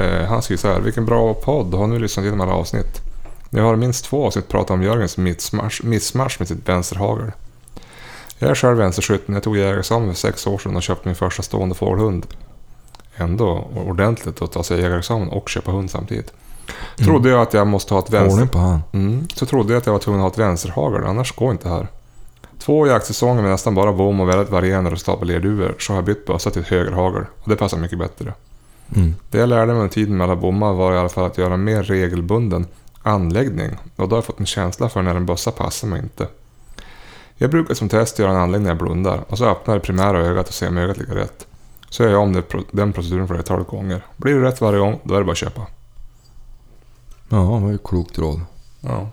Eh, 0.00 0.24
han 0.28 0.42
skriver 0.42 0.60
så 0.60 0.68
här. 0.68 0.80
Vilken 0.80 1.06
bra 1.06 1.34
podd. 1.34 1.74
Har 1.74 1.86
nu 1.86 1.98
lyssnat 1.98 2.22
igenom 2.22 2.40
alla 2.40 2.52
avsnitt. 2.52 3.02
Ni 3.50 3.60
har 3.60 3.76
minst 3.76 4.04
två 4.04 4.26
avsnitt 4.26 4.48
pratat 4.48 4.70
om 4.70 4.82
Jörgens 4.82 5.16
missmatch 5.82 6.38
med 6.38 6.48
sitt 6.48 6.68
vänsterhagel. 6.68 7.32
Jag 8.38 8.50
är 8.50 8.54
själv 8.54 8.78
vänsterskytt, 8.78 9.28
men 9.28 9.34
jag 9.34 9.42
tog 9.42 9.56
jägarexamen 9.56 10.08
för 10.08 10.16
sex 10.18 10.46
år 10.46 10.58
sedan 10.58 10.76
och 10.76 10.82
köpte 10.82 11.08
min 11.08 11.14
första 11.14 11.42
stående 11.42 11.74
fågelhund. 11.74 12.26
Ändå 13.18 13.68
ordentligt 13.86 14.42
att 14.42 14.52
ta 14.52 14.62
sig 14.62 14.80
jägarexamen 14.80 15.28
och 15.28 15.48
köpa 15.48 15.70
hund 15.70 15.90
samtidigt. 15.90 16.32
Trodde 16.96 17.28
jag 17.28 17.40
att 17.40 17.54
jag 17.54 17.66
måste 17.66 17.94
ha 17.94 18.00
ett 18.00 18.10
vänster... 18.10 18.46
på 18.46 18.58
han. 18.58 18.82
Mm, 18.92 19.28
så 19.34 19.46
trodde 19.46 19.72
jag 19.72 19.80
att 19.80 19.86
jag 19.86 19.92
var 19.92 20.00
tvungen 20.00 20.20
att 20.20 20.24
ha 20.24 20.30
ett 20.30 20.48
vänsterhagel, 20.48 21.04
annars 21.04 21.34
går 21.34 21.52
inte 21.52 21.68
här. 21.68 21.88
Två 22.58 22.86
jaktsäsonger 22.86 23.42
med 23.42 23.50
nästan 23.50 23.74
bara 23.74 23.92
bom 23.92 24.20
och 24.20 24.28
väldigt 24.28 24.50
varierande 24.50 24.90
resultat 24.90 25.18
på 25.18 25.24
lerduvor 25.24 25.74
så 25.78 25.92
har 25.92 25.98
jag 25.98 26.04
bytt 26.04 26.26
bössa 26.26 26.50
till 26.50 26.62
ett 26.62 26.68
högerhagel 26.68 27.24
och 27.42 27.48
det 27.48 27.56
passar 27.56 27.78
mycket 27.78 27.98
bättre. 27.98 28.32
Mm. 28.96 29.14
Det 29.30 29.38
jag 29.38 29.48
lärde 29.48 29.66
mig 29.66 29.76
under 29.76 29.94
tiden 29.94 30.16
med 30.16 30.24
alla 30.24 30.36
bommar 30.36 30.72
var 30.72 30.92
i 30.92 30.98
alla 30.98 31.08
fall 31.08 31.24
att 31.24 31.38
göra 31.38 31.54
en 31.54 31.64
mer 31.64 31.82
regelbunden 31.82 32.66
anläggning 33.02 33.76
och 33.96 34.08
då 34.08 34.14
har 34.14 34.16
jag 34.16 34.24
fått 34.24 34.40
en 34.40 34.46
känsla 34.46 34.88
för 34.88 35.02
när 35.02 35.14
en 35.14 35.26
bössa 35.26 35.50
passar 35.50 35.88
mig 35.88 36.02
inte. 36.02 36.26
Jag 37.36 37.50
brukar 37.50 37.74
som 37.74 37.88
test 37.88 38.18
göra 38.18 38.30
en 38.30 38.36
anläggning 38.36 38.62
när 38.62 38.70
jag 38.70 38.78
blundar 38.78 39.24
och 39.28 39.38
så 39.38 39.44
öppnar 39.44 39.74
det 39.74 39.80
primära 39.80 40.18
ögat 40.18 40.48
och 40.48 40.54
ser 40.54 40.68
om 40.68 40.78
ögat 40.78 40.98
ligger 40.98 41.14
rätt. 41.14 41.46
Så 41.90 42.02
gör 42.02 42.10
jag 42.10 42.22
om 42.22 42.32
det, 42.32 42.42
den 42.70 42.92
proceduren 42.92 43.28
flertalet 43.28 43.66
gånger. 43.68 44.06
Blir 44.16 44.34
det 44.34 44.48
rätt 44.48 44.60
varje 44.60 44.78
gång, 44.78 45.00
då 45.04 45.14
är 45.14 45.18
det 45.18 45.24
bara 45.24 45.32
att 45.32 45.38
köpa. 45.38 45.66
Ja, 47.28 47.36
det 47.36 47.44
var 47.64 47.70
ju 47.70 47.78
klokt 47.78 48.18
råd. 48.18 48.40
Ja. 48.80 49.08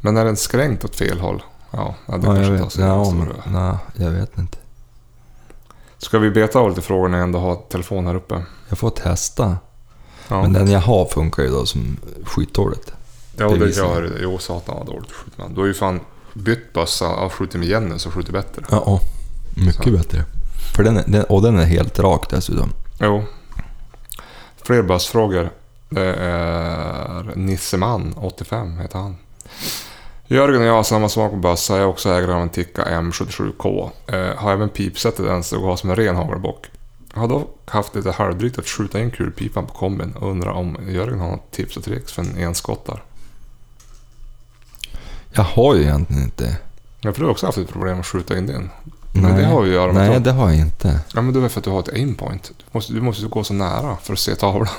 Men 0.00 0.16
är 0.16 0.24
den 0.24 0.36
skränkt 0.36 0.84
åt 0.84 0.96
fel 0.96 1.20
håll? 1.20 1.42
Ja, 1.70 1.94
det 2.06 2.12
Ja, 2.12 2.22
kanske 2.22 2.52
vet. 2.52 2.72
sig 2.72 2.84
Ja, 2.84 3.06
en 3.06 3.18
men, 3.18 3.32
nej, 3.46 3.76
jag 3.96 4.10
vet 4.10 4.38
inte. 4.38 4.58
Ska 5.98 6.18
vi 6.18 6.30
beta 6.30 6.58
av 6.58 6.68
lite 6.68 6.82
frågor 6.82 7.08
när 7.08 7.18
jag 7.18 7.24
ändå 7.24 7.38
har 7.38 7.54
telefon 7.56 8.06
här 8.06 8.14
uppe? 8.14 8.42
Jag 8.68 8.78
får 8.78 8.90
testa. 8.90 9.56
Ja. 10.28 10.42
Men 10.42 10.52
den 10.52 10.70
jag 10.70 10.80
har 10.80 11.06
funkar 11.06 11.42
ju 11.42 11.48
då 11.48 11.66
som 11.66 11.96
skitdåligt. 12.24 12.92
Ja, 13.36 13.48
det 13.48 13.76
gör 13.76 14.02
det. 14.02 14.10
Jo, 14.22 14.38
satan 14.38 14.76
vad 14.76 14.86
dåligt 14.86 15.12
skjuter 15.12 15.40
man. 15.42 15.54
Du 15.54 15.60
har 15.60 15.66
ju 15.66 15.74
fan 15.74 16.00
bytt 16.34 16.72
bössa 16.72 17.28
skjutit 17.28 17.60
med 17.60 17.68
Jenny 17.68 17.98
så 17.98 18.10
skjuter 18.10 18.32
bättre. 18.32 18.62
Ja, 18.70 19.00
mycket 19.56 19.84
Så. 19.84 19.90
bättre. 19.90 20.24
För 20.76 20.84
den, 20.84 20.96
är- 20.96 21.04
den, 21.06 21.24
och 21.24 21.42
den 21.42 21.58
är 21.58 21.64
helt 21.64 21.98
rak 21.98 22.30
dessutom. 22.30 22.72
Jo. 23.00 23.24
Fler 24.62 24.82
bössfrågor. 24.82 25.50
Det 25.88 26.14
är 26.14 27.32
Nisseman, 27.34 28.14
85 28.16 28.78
heter 28.78 28.98
han. 28.98 29.16
Jörgen 30.26 30.60
och 30.60 30.66
jag 30.66 30.72
har 30.74 30.82
samma 30.82 31.08
smak 31.08 31.30
på 31.30 31.36
bössa. 31.36 31.72
Jag 31.74 31.82
är 31.82 31.86
också 31.86 32.08
ägare 32.10 32.32
av 32.32 32.42
en 32.42 32.48
Tikka 32.48 32.84
M77K. 32.84 33.90
Eh, 34.06 34.36
har 34.36 34.52
även 34.52 34.68
pipset 34.68 35.20
i 35.20 35.22
den 35.22 35.42
så 35.42 35.60
går 35.60 35.76
som 35.76 35.90
en 35.90 35.96
ren 35.96 36.16
hagelbock. 36.16 36.66
Har 37.12 37.28
dock 37.28 37.58
haft 37.64 37.94
lite 37.94 38.10
halvdrygt 38.10 38.58
att 38.58 38.66
skjuta 38.68 39.00
in 39.00 39.10
kulpipan 39.10 39.66
på 39.66 39.72
kombin 39.74 40.12
och 40.12 40.30
undrar 40.30 40.50
om 40.50 40.76
Jörgen 40.88 41.20
har 41.20 41.28
något 41.30 41.50
tips 41.50 41.76
och 41.76 41.84
tricks 41.84 42.12
för 42.12 42.22
en 42.22 42.36
enskottar. 42.38 43.02
Jag 45.32 45.42
har 45.42 45.74
ju 45.74 45.82
egentligen 45.82 46.22
inte... 46.22 46.56
Jag 47.00 47.18
har 47.18 47.24
också 47.28 47.46
haft 47.46 47.58
ett 47.58 47.68
problem 47.72 48.00
att 48.00 48.06
skjuta 48.06 48.38
in 48.38 48.46
din. 48.46 48.70
Men 49.22 49.36
det 49.36 49.44
har 49.46 49.64
ju 49.64 49.68
att 49.70 49.74
göra 49.74 49.92
med 49.92 50.10
Nej, 50.10 50.20
det 50.20 50.32
har 50.32 50.48
jag 50.50 50.58
inte. 50.58 51.00
Ja 51.14 51.22
men 51.22 51.34
det 51.34 51.44
är 51.44 51.48
för 51.48 51.60
att 51.60 51.64
du 51.64 51.70
har 51.70 51.80
ett 51.80 51.92
aimpoint. 51.92 52.50
Du 52.58 52.64
måste, 52.72 52.92
du 52.92 53.00
måste 53.00 53.26
gå 53.26 53.44
så 53.44 53.54
nära 53.54 53.96
för 54.02 54.12
att 54.12 54.18
se 54.18 54.34
tavlan. 54.34 54.68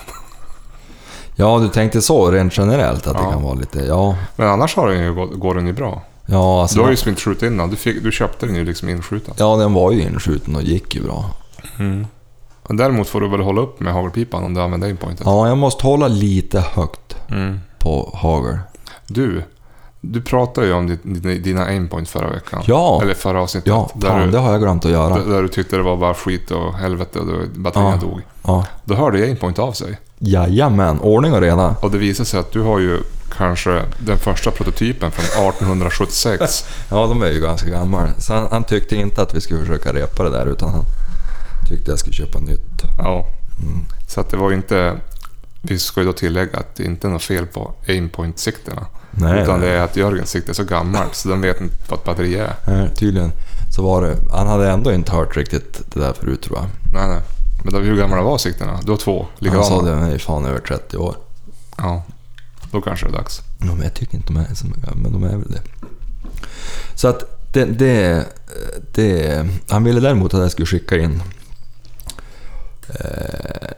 Ja, 1.39 1.59
du 1.59 1.67
tänkte 1.69 2.01
så 2.01 2.31
rent 2.31 2.57
generellt 2.57 3.07
att 3.07 3.13
Ja. 3.19 3.25
det 3.25 3.31
kan 3.33 3.43
vara 3.43 3.53
lite... 3.53 3.79
Ja, 3.79 4.15
Men 4.35 4.47
annars 4.47 4.75
har 4.75 4.87
den 4.89 4.99
ju, 5.03 5.13
gå- 5.13 5.25
går 5.25 5.55
den 5.55 5.67
ju 5.67 5.73
bra. 5.73 6.01
ja 6.25 6.61
alltså... 6.61 6.77
Du 6.77 6.83
har 6.83 6.89
ju 6.89 6.95
som 6.95 7.09
inte 7.09 7.21
skjutit 7.21 7.43
in 7.43 7.57
den. 7.57 7.69
Du, 7.69 7.75
fick, 7.75 8.03
du 8.03 8.11
köpte 8.11 8.45
den 8.45 8.55
ju 8.55 8.65
liksom 8.65 8.89
inskjuten. 8.89 9.33
Ja, 9.37 9.55
den 9.55 9.73
var 9.73 9.91
ju 9.91 10.01
inskjuten 10.01 10.55
och 10.55 10.61
gick 10.61 10.95
ju 10.95 11.03
bra. 11.03 11.25
Men 12.67 12.77
däremot 12.77 13.07
får 13.07 13.21
du 13.21 13.29
väl 13.29 13.39
hålla 13.41 13.61
upp 13.61 13.79
med 13.79 13.93
hagelpipan 13.93 14.43
om 14.43 14.53
du 14.53 14.61
använder 14.61 14.87
aimpointet. 14.87 15.25
Ja, 15.25 15.47
jag 15.47 15.57
måste 15.57 15.83
hålla 15.87 16.07
lite 16.07 16.59
högt 16.59 17.15
Mm. 17.29 17.59
på 17.79 18.11
hagel. 18.13 18.57
Du, 19.07 19.43
du 20.01 20.21
pratade 20.21 20.67
ju 20.67 20.73
om 20.73 20.97
dina, 21.03 21.33
dina 21.33 21.63
aimpoint 21.65 22.09
förra 22.09 22.29
veckan. 22.29 22.63
Ja. 22.65 22.99
Eller 23.01 23.13
förra 23.13 23.41
avsnittet. 23.41 23.67
Ja, 23.67 23.89
där, 23.93 24.07
fan, 24.07 24.21
du, 24.25 24.31
det 24.31 24.37
har 24.37 24.51
jag 24.51 24.61
glömt 24.61 24.85
att 24.85 24.91
göra. 24.91 25.23
där, 25.23 25.41
du 25.41 25.47
tyckte 25.47 25.75
det 25.75 25.83
var 25.83 25.97
bara 25.97 26.13
skit 26.13 26.51
och 26.51 26.73
helvete 26.73 27.19
och 27.19 27.47
batterierna 27.55 27.95
Ja. 28.01 28.07
dog. 28.07 28.21
Ja. 28.43 28.65
Då 28.85 28.95
hörde 28.95 29.17
aimpoint 29.23 29.59
av 29.59 29.71
sig. 29.71 29.97
Jajamän, 30.19 30.99
ordning 30.99 31.33
och 31.33 31.41
reda. 31.41 31.75
Och 31.81 31.91
det 31.91 31.97
visade 31.97 32.25
sig 32.29 32.39
att 32.39 32.51
du 32.51 32.61
har 32.61 32.79
ju 32.79 32.99
kanske 33.37 33.81
den 33.99 34.17
första 34.17 34.51
prototypen 34.51 35.11
från 35.11 35.25
1876. 35.25 36.65
Ja, 36.89 37.07
de 37.07 37.21
är 37.21 37.31
ju 37.31 37.39
ganska 37.41 37.69
gamla. 37.69 38.07
Så 38.17 38.33
han, 38.33 38.47
han 38.51 38.63
tyckte 38.63 38.95
inte 38.95 39.21
att 39.21 39.33
vi 39.35 39.41
skulle 39.41 39.59
försöka 39.59 39.93
repa 39.93 40.23
det 40.23 40.29
där 40.29 40.45
utan 40.45 40.69
han 40.69 40.83
tyckte 41.69 41.91
jag 41.91 41.99
skulle 41.99 42.13
köpa 42.13 42.39
nytt. 42.39 42.81
Ja. 42.97 43.25
Mm. 43.61 43.85
Så 44.07 44.21
att 44.21 44.29
det 44.29 44.37
var 44.37 44.49
ju 44.49 44.55
inte... 44.55 44.95
Vi 45.61 45.79
ska 45.79 46.01
ju 46.01 46.07
då 46.07 46.13
tillägga 46.13 46.57
att 46.57 46.75
det 46.75 46.83
inte 46.83 47.07
är 47.07 47.11
något 47.11 47.23
fel 47.23 47.45
på 47.45 47.73
aimpoint-siktena. 47.87 48.85
Nej, 49.11 49.43
utan 49.43 49.59
nej. 49.59 49.69
det 49.69 49.75
är 49.75 49.81
att 49.81 49.95
Jörgens 49.95 50.29
sikte 50.29 50.51
är 50.51 50.53
så 50.53 50.63
gammalt 50.63 51.15
så 51.15 51.29
den 51.29 51.41
vet 51.41 51.61
inte 51.61 51.75
vad 51.89 51.99
ett 51.99 52.05
batteri 52.05 52.35
är. 52.35 52.55
Nej, 52.67 52.89
tydligen 52.95 53.31
så 53.75 53.83
var 53.83 54.01
det... 54.01 54.17
Han 54.31 54.47
hade 54.47 54.71
ändå 54.71 54.93
inte 54.93 55.11
hört 55.11 55.37
riktigt 55.37 55.81
det 55.93 55.99
där 55.99 56.13
förut 56.13 56.41
tror 56.41 56.57
jag. 56.57 56.67
Nej, 56.93 57.07
nej. 57.07 57.21
Men 57.63 57.73
då, 57.73 57.79
hur 57.79 57.97
gamla 57.97 58.21
var 58.21 58.37
siktena? 58.37 58.79
Du 58.83 58.91
har 58.91 58.97
två 58.97 59.19
Han 59.19 59.29
likadana? 59.39 59.63
sa 59.63 59.81
det, 59.81 59.91
är 59.91 60.17
fan 60.17 60.45
över 60.45 60.59
30 60.59 60.97
år. 60.97 61.15
Ja. 61.77 62.03
Då 62.71 62.81
kanske 62.81 63.05
det 63.05 63.09
är 63.09 63.17
dags. 63.17 63.41
Ja, 63.59 63.65
men 63.65 63.81
jag 63.81 63.93
tycker 63.93 64.15
inte 64.15 64.33
de 64.33 64.37
är 64.37 64.55
så 64.55 64.67
gamla, 64.67 64.95
men 64.95 65.11
de 65.11 65.23
är 65.23 65.37
väl 65.37 65.51
det. 65.51 65.61
Så 66.95 67.07
att 67.07 67.37
det, 67.53 67.65
det, 67.65 68.25
det... 68.93 69.45
Han 69.69 69.83
ville 69.83 69.99
däremot 69.99 70.33
att 70.33 70.39
jag 70.39 70.51
skulle 70.51 70.65
skicka 70.65 70.97
in 70.97 71.21
eh, 72.89 73.69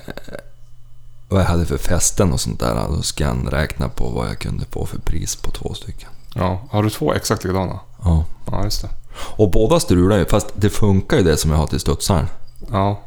vad 1.30 1.42
jag 1.42 1.46
hade 1.46 1.66
för 1.66 1.78
fästen 1.78 2.34
och 2.34 2.40
sånt 2.40 2.60
där. 2.60 2.88
Då 2.90 3.02
ska 3.02 3.28
han 3.28 3.48
räkna 3.52 3.90
på 3.90 4.10
vad 4.10 4.28
jag 4.28 4.40
kunde 4.40 4.66
få 4.66 4.86
för 4.86 5.00
pris 5.00 5.36
på 5.36 5.52
två 5.52 5.74
stycken. 5.74 6.10
Ja. 6.36 6.62
Har 6.70 6.84
du 6.84 6.90
två 6.90 7.14
exakt 7.14 7.44
likadana? 7.44 7.80
Ja. 8.04 8.26
Ja, 8.52 8.64
just 8.64 8.82
det. 8.82 8.90
Och 9.20 9.52
båda 9.52 9.80
strular 9.80 10.18
ju, 10.18 10.26
fast 10.26 10.48
det 10.56 10.70
funkar 10.70 11.18
ju 11.18 11.24
det 11.24 11.38
som 11.38 11.52
jag 11.52 11.58
har 11.58 11.68
till 11.68 11.80
studsaren. 11.80 12.28
Ja. 12.72 13.00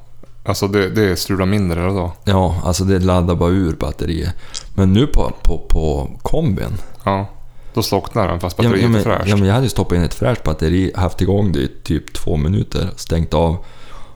Alltså 0.45 0.69
det, 0.69 0.91
det 0.91 1.17
strular 1.17 1.47
mindre 1.47 1.81
eller 1.81 1.95
då? 1.95 2.12
Ja, 2.25 2.57
alltså 2.64 2.85
det 2.85 2.99
laddar 2.99 3.35
bara 3.35 3.50
ur 3.50 3.73
batteriet. 3.73 4.35
Men 4.75 4.93
nu 4.93 5.07
på, 5.07 5.33
på, 5.43 5.59
på 5.59 6.11
kombin. 6.23 6.79
Ja. 7.05 7.26
Då 7.75 7.83
slocknar 7.83 8.29
den 8.29 8.41
fast 8.41 8.57
batteriet 8.57 8.83
ja, 8.83 8.88
men, 8.88 9.00
är 9.00 9.05
fräscht. 9.05 9.29
ja, 9.29 9.37
men 9.37 9.47
jag 9.47 9.55
hade 9.55 9.67
ju 9.67 9.71
stoppat 9.71 9.97
in 9.97 10.02
ett 10.02 10.14
fräscht 10.14 10.45
batteri, 10.45 10.93
haft 10.97 11.21
igång 11.21 11.52
det 11.52 11.61
i 11.61 11.69
typ 11.83 12.12
två 12.12 12.37
minuter, 12.37 12.91
stängt 12.97 13.35
av. 13.35 13.57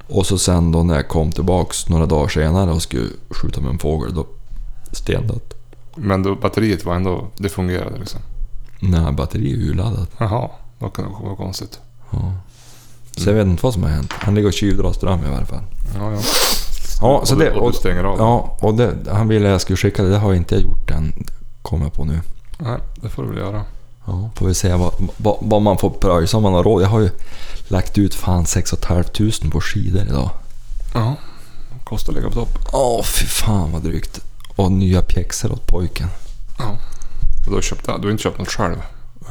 Och 0.09 0.27
så 0.27 0.39
sen 0.39 0.73
då 0.73 0.83
när 0.83 0.95
jag 0.95 1.09
kom 1.09 1.33
tillbaks 1.33 1.89
några 1.89 2.07
dagar 2.07 2.29
senare 2.29 2.71
och 2.71 2.83
skulle 2.83 3.09
skjuta 3.31 3.61
med 3.61 3.71
en 3.71 3.79
fågel, 3.79 4.15
då 4.15 4.27
stendött. 4.93 5.55
Men 5.95 6.23
då, 6.23 6.35
batteriet 6.35 6.85
var 6.85 6.95
ändå... 6.95 7.27
Det 7.37 7.49
fungerade 7.49 7.99
liksom. 7.99 8.21
Nej, 8.81 9.13
batteriet 9.13 9.59
är 9.59 9.63
ju 9.63 9.75
laddat. 9.75 10.11
Jaha. 10.19 10.51
Då 10.79 10.89
kan 10.89 11.05
det 11.05 11.11
vara 11.25 11.37
konstigt. 11.37 11.81
Ja. 12.11 12.33
Så 13.17 13.31
jag 13.31 13.35
vet 13.35 13.47
inte 13.47 13.63
vad 13.63 13.75
som 13.75 13.83
har 13.83 13.91
hänt. 13.91 14.13
Han 14.13 14.35
ligger 14.35 14.49
och 14.49 14.55
tjuvdrar 14.55 14.93
ström 14.93 15.21
i 15.27 15.31
varje 15.31 15.47
fall. 15.47 15.63
Ja, 15.99 16.13
ja. 16.13 16.19
Ja, 17.01 17.23
så 17.25 17.35
och, 17.35 17.41
det, 17.41 17.51
du, 17.51 17.61
och 17.61 17.73
du 17.73 17.77
stänger 17.77 18.05
av? 18.05 18.19
Ja, 18.19 18.59
och 18.61 18.75
det, 18.75 18.95
han 19.11 19.29
ville 19.29 19.47
att 19.47 19.53
jag 19.53 19.61
skulle 19.61 19.77
skicka 19.77 20.03
det. 20.03 20.09
Det 20.09 20.19
har 20.19 20.29
jag 20.29 20.37
inte 20.37 20.57
gjort 20.57 20.91
än, 20.91 21.13
kommer 21.63 21.85
jag 21.85 21.93
på 21.93 22.05
nu. 22.05 22.21
Nej, 22.59 22.79
det 22.95 23.09
får 23.09 23.23
du 23.23 23.29
väl 23.29 23.39
göra. 23.39 23.63
Ja, 24.07 24.31
får 24.35 24.47
vi 24.47 24.55
se 24.55 24.75
vad, 24.75 24.93
vad, 25.17 25.37
vad 25.41 25.63
man 25.63 25.79
får 25.79 25.91
pröjsa 25.91 26.37
om 26.37 26.43
man 26.43 26.55
har 26.55 26.65
råd. 26.65 26.83
Jag 26.83 26.89
har 26.89 27.01
ju 27.01 27.11
lagt 27.69 27.99
ut 27.99 28.15
fan 28.15 28.47
6 28.47 28.75
500 28.87 29.05
på 29.53 29.61
skidor 29.61 30.03
idag. 30.03 30.31
Ja. 30.95 31.15
Kostar 31.85 32.13
att 32.13 32.17
ligga 32.17 32.29
på 32.29 32.35
topp. 32.35 32.59
Åh, 32.73 33.03
fy 33.03 33.27
fan 33.27 33.73
vad 33.73 33.83
drygt. 33.83 34.21
Och 34.57 34.73
nya 34.73 35.03
pjäxor 35.03 35.53
åt 35.53 35.67
pojken. 35.67 36.09
Ja. 36.59 36.79
Du 37.47 37.55
har, 37.55 37.63
köpt, 37.63 37.87
du 37.87 37.93
har 37.93 38.11
inte 38.11 38.23
köpt 38.23 38.39
något 38.39 38.49
själv? 38.49 38.77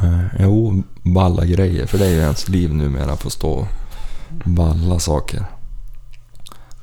Eh, 0.03 0.25
jo, 0.39 0.84
balla 1.01 1.46
grejer. 1.46 1.86
För 1.86 1.98
det 1.98 2.05
är 2.05 2.10
ju 2.10 2.20
ens 2.20 2.50
liv 2.50 2.74
numera 2.74 3.12
att 3.12 3.22
få 3.22 3.29
stå 3.29 3.50
och 3.50 3.67
balla 4.44 5.00
saker. 5.00 5.46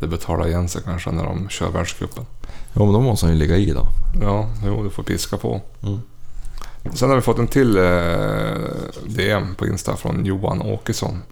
Det 0.01 0.07
betalar 0.07 0.49
igen 0.49 0.69
sig 0.69 0.83
kanske 0.85 1.11
när 1.11 1.25
de 1.25 1.49
kör 1.49 1.71
världscupen. 1.71 2.27
Jo, 2.75 2.85
men 2.85 2.93
då 2.93 3.01
måste 3.01 3.27
han 3.27 3.35
ju 3.35 3.39
ligga 3.39 3.57
i 3.57 3.71
då. 3.71 3.89
Ja, 4.21 4.49
jo, 4.65 4.83
du 4.83 4.91
får 4.91 5.03
piska 5.03 5.37
på. 5.37 5.61
Mm. 5.83 6.01
Sen 6.95 7.09
har 7.09 7.17
vi 7.17 7.23
fått 7.23 7.39
en 7.39 7.47
till 7.49 7.77
eh, 7.77 7.85
DM 9.07 9.55
på 9.55 9.67
Insta 9.67 9.97
från 9.97 10.25
Johan 10.25 10.63
Åkesson. 10.63 11.23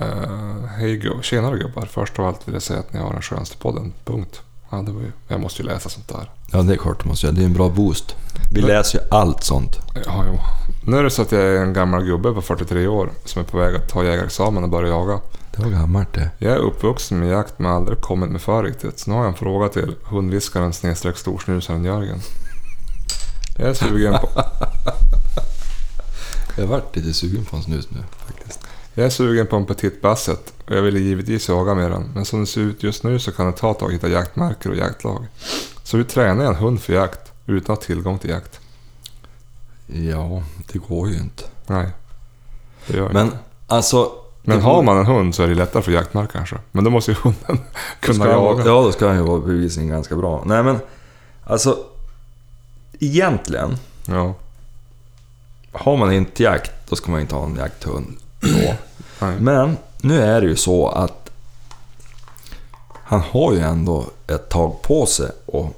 Eh, 0.00 0.66
Hej 0.78 0.98
gu- 1.00 1.22
tjenare 1.22 1.58
gubbar. 1.58 1.86
Först 1.90 2.18
av 2.18 2.26
allt 2.26 2.48
vill 2.48 2.54
jag 2.54 2.62
säga 2.62 2.78
att 2.80 2.92
ni 2.92 3.00
har 3.00 3.12
den 3.12 3.22
skönaste 3.22 3.56
podden. 3.56 3.92
Punkt. 4.04 4.40
Ja, 4.70 4.76
det 4.82 4.92
var 4.92 5.00
ju, 5.00 5.12
jag 5.28 5.40
måste 5.40 5.62
ju 5.62 5.68
läsa 5.68 5.88
sånt 5.88 6.08
där. 6.08 6.30
Ja, 6.52 6.62
det 6.62 6.72
är 6.72 6.76
klart 6.76 7.02
du 7.02 7.08
måste 7.08 7.26
göra. 7.26 7.36
Det 7.36 7.42
är 7.42 7.46
en 7.46 7.52
bra 7.52 7.68
boost. 7.68 8.14
Vi 8.54 8.60
Men- 8.60 8.68
läser 8.70 8.98
ju 8.98 9.04
allt 9.10 9.44
sånt. 9.44 9.76
Ja, 10.06 10.24
jo. 10.26 10.38
Nu 10.86 10.96
är 10.98 11.02
det 11.02 11.10
så 11.10 11.22
att 11.22 11.32
jag 11.32 11.42
är 11.42 11.56
en 11.62 11.72
gammal 11.72 12.04
gubbe 12.04 12.32
på 12.32 12.42
43 12.42 12.86
år 12.86 13.10
som 13.24 13.42
är 13.42 13.46
på 13.46 13.58
väg 13.58 13.76
att 13.76 13.88
ta 13.88 14.04
jägarexamen 14.04 14.64
och 14.64 14.70
börja 14.70 14.88
jaga. 14.88 15.20
Det 15.56 15.62
var 15.62 15.70
gammalt 15.70 16.12
det. 16.12 16.30
Jag 16.38 16.52
är 16.52 16.58
uppvuxen 16.58 17.18
med 17.18 17.28
jakt 17.28 17.58
men 17.58 17.72
aldrig 17.72 18.00
kommit 18.00 18.30
med 18.30 18.40
för 18.40 18.62
riktigt. 18.62 18.98
Så 18.98 19.10
nu 19.10 19.16
har 19.16 19.22
jag 19.24 19.30
en 19.32 19.36
fråga 19.38 19.68
till 19.68 19.94
hundviskaren 20.04 20.72
snedstreck 20.72 21.16
storsnusaren 21.16 21.84
Jörgen. 21.84 22.20
Jag 23.58 23.68
är 23.68 23.74
sugen 23.74 24.12
på... 24.20 24.28
Jag 26.56 26.66
varit 26.66 26.96
lite 26.96 27.12
sugen 27.14 27.44
på 27.44 27.56
en 27.56 27.62
snus 27.62 27.88
nu 27.90 27.98
faktiskt. 28.26 28.60
Jag 28.94 29.06
är 29.06 29.10
sugen 29.10 29.46
på 29.46 29.56
en 29.56 29.66
Petit 29.66 30.00
Basset 30.00 30.52
och 30.66 30.76
jag 30.76 30.82
vill 30.82 30.96
givetvis 30.96 31.48
jaga 31.48 31.74
med 31.74 31.90
den. 31.90 32.10
Men 32.14 32.24
som 32.24 32.40
det 32.40 32.46
ser 32.46 32.60
ut 32.60 32.82
just 32.82 33.02
nu 33.04 33.18
så 33.18 33.32
kan 33.32 33.46
det 33.46 33.52
ta 33.52 33.70
ett 33.70 33.78
tag 33.78 33.88
att 33.88 33.94
hitta 33.94 34.08
jaktmarker 34.08 34.70
och 34.70 34.76
jaktlag. 34.76 35.26
Så 35.82 35.96
hur 35.96 36.04
tränar 36.04 36.44
jag 36.44 36.54
en 36.54 36.60
hund 36.60 36.80
för 36.80 36.92
jakt 36.92 37.32
utan 37.46 37.72
att 37.72 37.78
ha 37.78 37.86
tillgång 37.86 38.18
till 38.18 38.30
jakt? 38.30 38.60
Ja, 39.86 40.42
det 40.72 40.78
går 40.78 41.08
ju 41.08 41.14
inte. 41.16 41.44
Nej, 41.66 41.90
det 42.86 42.96
gör 42.96 43.04
jag 43.04 43.12
Men 43.12 43.24
inte. 43.26 43.38
alltså... 43.66 44.12
Men 44.42 44.56
det 44.56 44.62
har 44.64 44.82
man 44.82 44.98
en 44.98 45.06
hund 45.06 45.34
så 45.34 45.42
är 45.42 45.48
det 45.48 45.54
lättare 45.54 45.82
för 45.82 45.92
jaktmark 45.92 46.32
kanske. 46.32 46.56
Men 46.72 46.84
då 46.84 46.90
måste 46.90 47.10
ju 47.10 47.16
hunden 47.22 47.58
kunna 48.00 48.26
jaga. 48.26 48.64
Ja, 48.66 48.82
då 48.82 48.92
ska 48.92 49.06
han 49.06 49.16
ju 49.16 49.22
vara 49.22 49.40
bevisligen 49.40 49.88
ganska 49.90 50.16
bra. 50.16 50.42
Nej 50.46 50.62
men, 50.62 50.78
alltså... 51.44 51.78
Egentligen, 53.00 53.76
Ja. 54.06 54.34
har 55.72 55.96
man 55.96 56.12
inte 56.12 56.42
jakt, 56.42 56.70
då 56.88 56.96
ska 56.96 57.10
man 57.10 57.20
inte 57.20 57.34
ha 57.34 57.44
en 57.44 57.56
jakthund. 57.56 58.16
Så. 58.42 58.74
Men, 59.38 59.76
nu 60.00 60.20
är 60.22 60.40
det 60.40 60.46
ju 60.46 60.56
så 60.56 60.88
att... 60.88 61.30
Han 63.06 63.20
har 63.20 63.52
ju 63.52 63.60
ändå 63.60 64.04
ett 64.26 64.48
tag 64.48 64.82
på 64.82 65.06
sig 65.06 65.30
att 65.52 65.72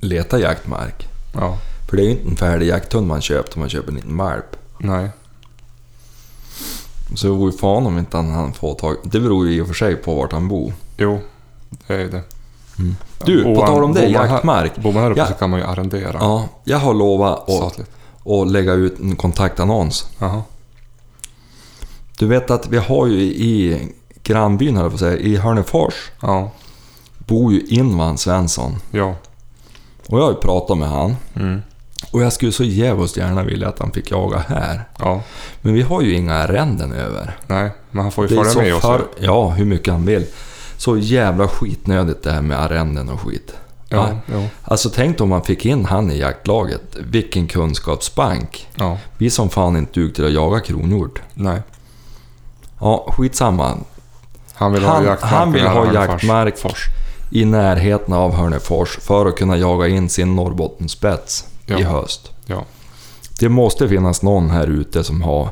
leta 0.00 0.38
jaktmark. 0.40 1.08
Ja. 1.34 1.58
För 1.88 1.96
det 1.96 2.02
är 2.02 2.04
ju 2.04 2.10
inte 2.10 2.28
en 2.30 2.36
färdig 2.36 2.66
jakthund 2.66 3.06
man 3.06 3.20
köpt 3.20 3.54
om 3.54 3.60
man 3.60 3.68
köper 3.68 3.88
en 3.88 3.94
liten 3.94 4.16
valp. 4.16 4.56
Nej. 4.78 5.10
Så 7.14 7.26
det 7.26 7.32
vore 7.32 7.52
ju 7.52 7.58
fan 7.58 7.86
om 7.86 7.98
inte 7.98 8.16
han, 8.16 8.52
får 8.52 8.74
tag... 8.74 8.96
Det 9.04 9.20
beror 9.20 9.46
ju 9.48 9.54
i 9.54 9.60
och 9.60 9.66
för 9.66 9.74
sig 9.74 9.96
på 9.96 10.14
vart 10.14 10.32
han 10.32 10.48
bor. 10.48 10.72
Jo, 10.96 11.20
det 11.86 11.94
är 11.94 12.08
det. 12.08 12.22
Du, 13.24 13.44
Bor 13.44 13.54
på 13.54 13.66
tal 13.66 13.84
om 13.84 13.94
det, 13.94 14.00
här- 14.00 14.08
jaktmark. 14.08 14.76
Bor 14.76 14.92
man 14.92 15.02
här 15.02 15.10
uppe 15.10 15.26
så 15.26 15.34
kan 15.34 15.50
man 15.50 15.60
ju 15.60 15.66
arrendera. 15.66 16.16
Ja, 16.20 16.48
jag 16.64 16.78
har 16.78 16.94
lovat 16.94 17.48
att, 17.50 17.80
att 18.26 18.50
lägga 18.50 18.72
ut 18.72 18.98
en 19.00 19.16
kontaktannons. 19.16 20.06
Jaha. 20.18 20.42
Du 22.18 22.26
vet 22.26 22.50
att 22.50 22.68
vi 22.68 22.78
har 22.78 23.06
ju 23.06 23.20
i 23.22 23.78
grannbyn, 24.22 24.76
jag 24.76 24.92
att 24.94 24.98
säga, 24.98 25.16
i 25.18 25.36
Hörnefors, 25.36 25.94
Ja. 26.22 26.50
bor 27.18 27.52
ju 27.52 27.60
Invan 27.60 28.18
Svensson. 28.18 28.76
Ja. 28.90 29.14
Och 30.08 30.18
jag 30.18 30.24
har 30.24 30.30
ju 30.30 30.36
pratat 30.36 30.78
med 30.78 30.88
han. 30.88 31.16
Mm. 31.36 31.62
Och 32.12 32.22
jag 32.22 32.32
skulle 32.32 32.52
så 32.52 32.64
jävligt 32.64 33.16
gärna 33.16 33.42
vilja 33.42 33.68
att 33.68 33.78
han 33.78 33.90
fick 33.92 34.10
jaga 34.10 34.38
här. 34.48 34.84
Ja, 34.98 35.22
Men 35.60 35.74
vi 35.74 35.82
har 35.82 36.02
ju 36.02 36.14
inga 36.14 36.34
arrenden 36.34 36.92
över. 36.92 37.36
nej, 37.46 37.70
men 37.90 38.02
han 38.02 38.12
får 38.12 38.24
ju 38.28 38.36
följa 38.36 38.62
med 38.62 38.74
oss. 38.74 38.80
för, 38.82 39.02
Ja, 39.20 39.48
hur 39.48 39.64
mycket 39.64 39.92
han 39.92 40.06
vill. 40.06 40.26
Så 40.80 40.96
jävla 40.98 41.48
skitnödigt 41.48 42.22
det 42.22 42.32
här 42.32 42.42
med 42.42 42.60
arrenden 42.62 43.08
och 43.08 43.20
skit. 43.20 43.54
Ja, 43.88 44.08
ja, 44.26 44.42
Alltså 44.64 44.90
tänk 44.94 45.20
om 45.20 45.28
man 45.28 45.42
fick 45.42 45.66
in 45.66 45.84
han 45.84 46.10
i 46.10 46.18
jaktlaget. 46.18 46.96
Vilken 46.98 47.46
kunskapsbank. 47.46 48.68
ja, 48.74 48.98
Vi 49.18 49.30
som 49.30 49.50
fan 49.50 49.76
inte 49.76 50.00
dug 50.00 50.14
till 50.14 50.24
att 50.26 50.32
jaga 50.32 50.60
kronhjort. 50.60 51.20
nej. 51.34 51.62
Ja, 52.80 53.06
skitsamma. 53.16 53.76
Han 54.54 54.72
vill 54.72 54.84
Han- 54.84 54.96
ha 54.96 55.04
jaktmark 55.04 55.32
han 55.32 55.52
vill 55.52 55.66
ha 55.66 55.92
jaktmark. 55.92 56.58
Fors. 56.58 56.84
I 57.30 57.44
närheten 57.44 58.14
av 58.14 58.34
Hörnefors 58.34 58.98
för 59.00 59.26
att 59.26 59.36
kunna 59.36 59.56
jaga 59.56 59.88
in 59.88 60.08
sin 60.08 60.36
Norrbottenspets 60.36 61.44
Ja. 61.66 61.78
i 61.78 61.82
höst. 61.82 62.30
Ja, 62.46 62.64
Det 63.40 63.48
måste 63.48 63.88
finnas 63.88 64.22
någon 64.22 64.50
här 64.50 64.66
ute 64.66 65.04
som 65.04 65.22
har 65.22 65.48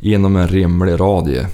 inom 0.00 0.36
en 0.36 0.48
rimlig 0.48 1.00
radie 1.00 1.46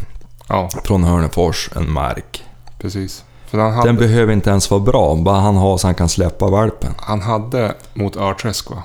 ja, 0.48 0.68
från 0.84 1.04
Hörnefors 1.04 1.70
en 1.76 1.90
mark. 1.92 2.44
Precis. 2.80 3.24
Hade, 3.52 3.82
Den 3.88 3.96
behöver 3.96 4.32
inte 4.32 4.50
ens 4.50 4.70
vara 4.70 4.80
bra, 4.80 5.14
bara 5.14 5.40
han 5.40 5.56
har 5.56 5.78
så 5.78 5.86
han 5.86 5.94
kan 5.94 6.08
släppa 6.08 6.46
valpen. 6.50 6.94
han 6.98 7.20
hade 7.22 7.74
mot 7.94 8.16
Örträsk 8.16 8.70
va? 8.70 8.82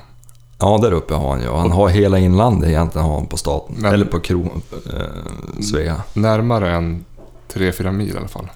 Ja, 0.59 0.77
där 0.81 0.91
uppe 0.91 1.13
har 1.13 1.29
han 1.29 1.41
ju. 1.41 1.51
Han 1.51 1.71
har 1.71 1.89
hela 1.89 2.19
inlandet 2.19 2.69
egentligen 2.69 3.07
har 3.07 3.15
han 3.15 3.25
på 3.27 3.37
staten. 3.37 3.75
Men- 3.79 3.93
Eller 3.93 4.05
på 4.05 4.19
Kron... 4.19 4.61
Eh, 4.93 5.61
Svea. 5.63 5.95
Närmare 6.13 6.75
än 6.75 7.05
3-4 7.53 7.91
mil 7.91 8.13
i 8.13 8.17
alla 8.17 8.27
fall. 8.27 8.47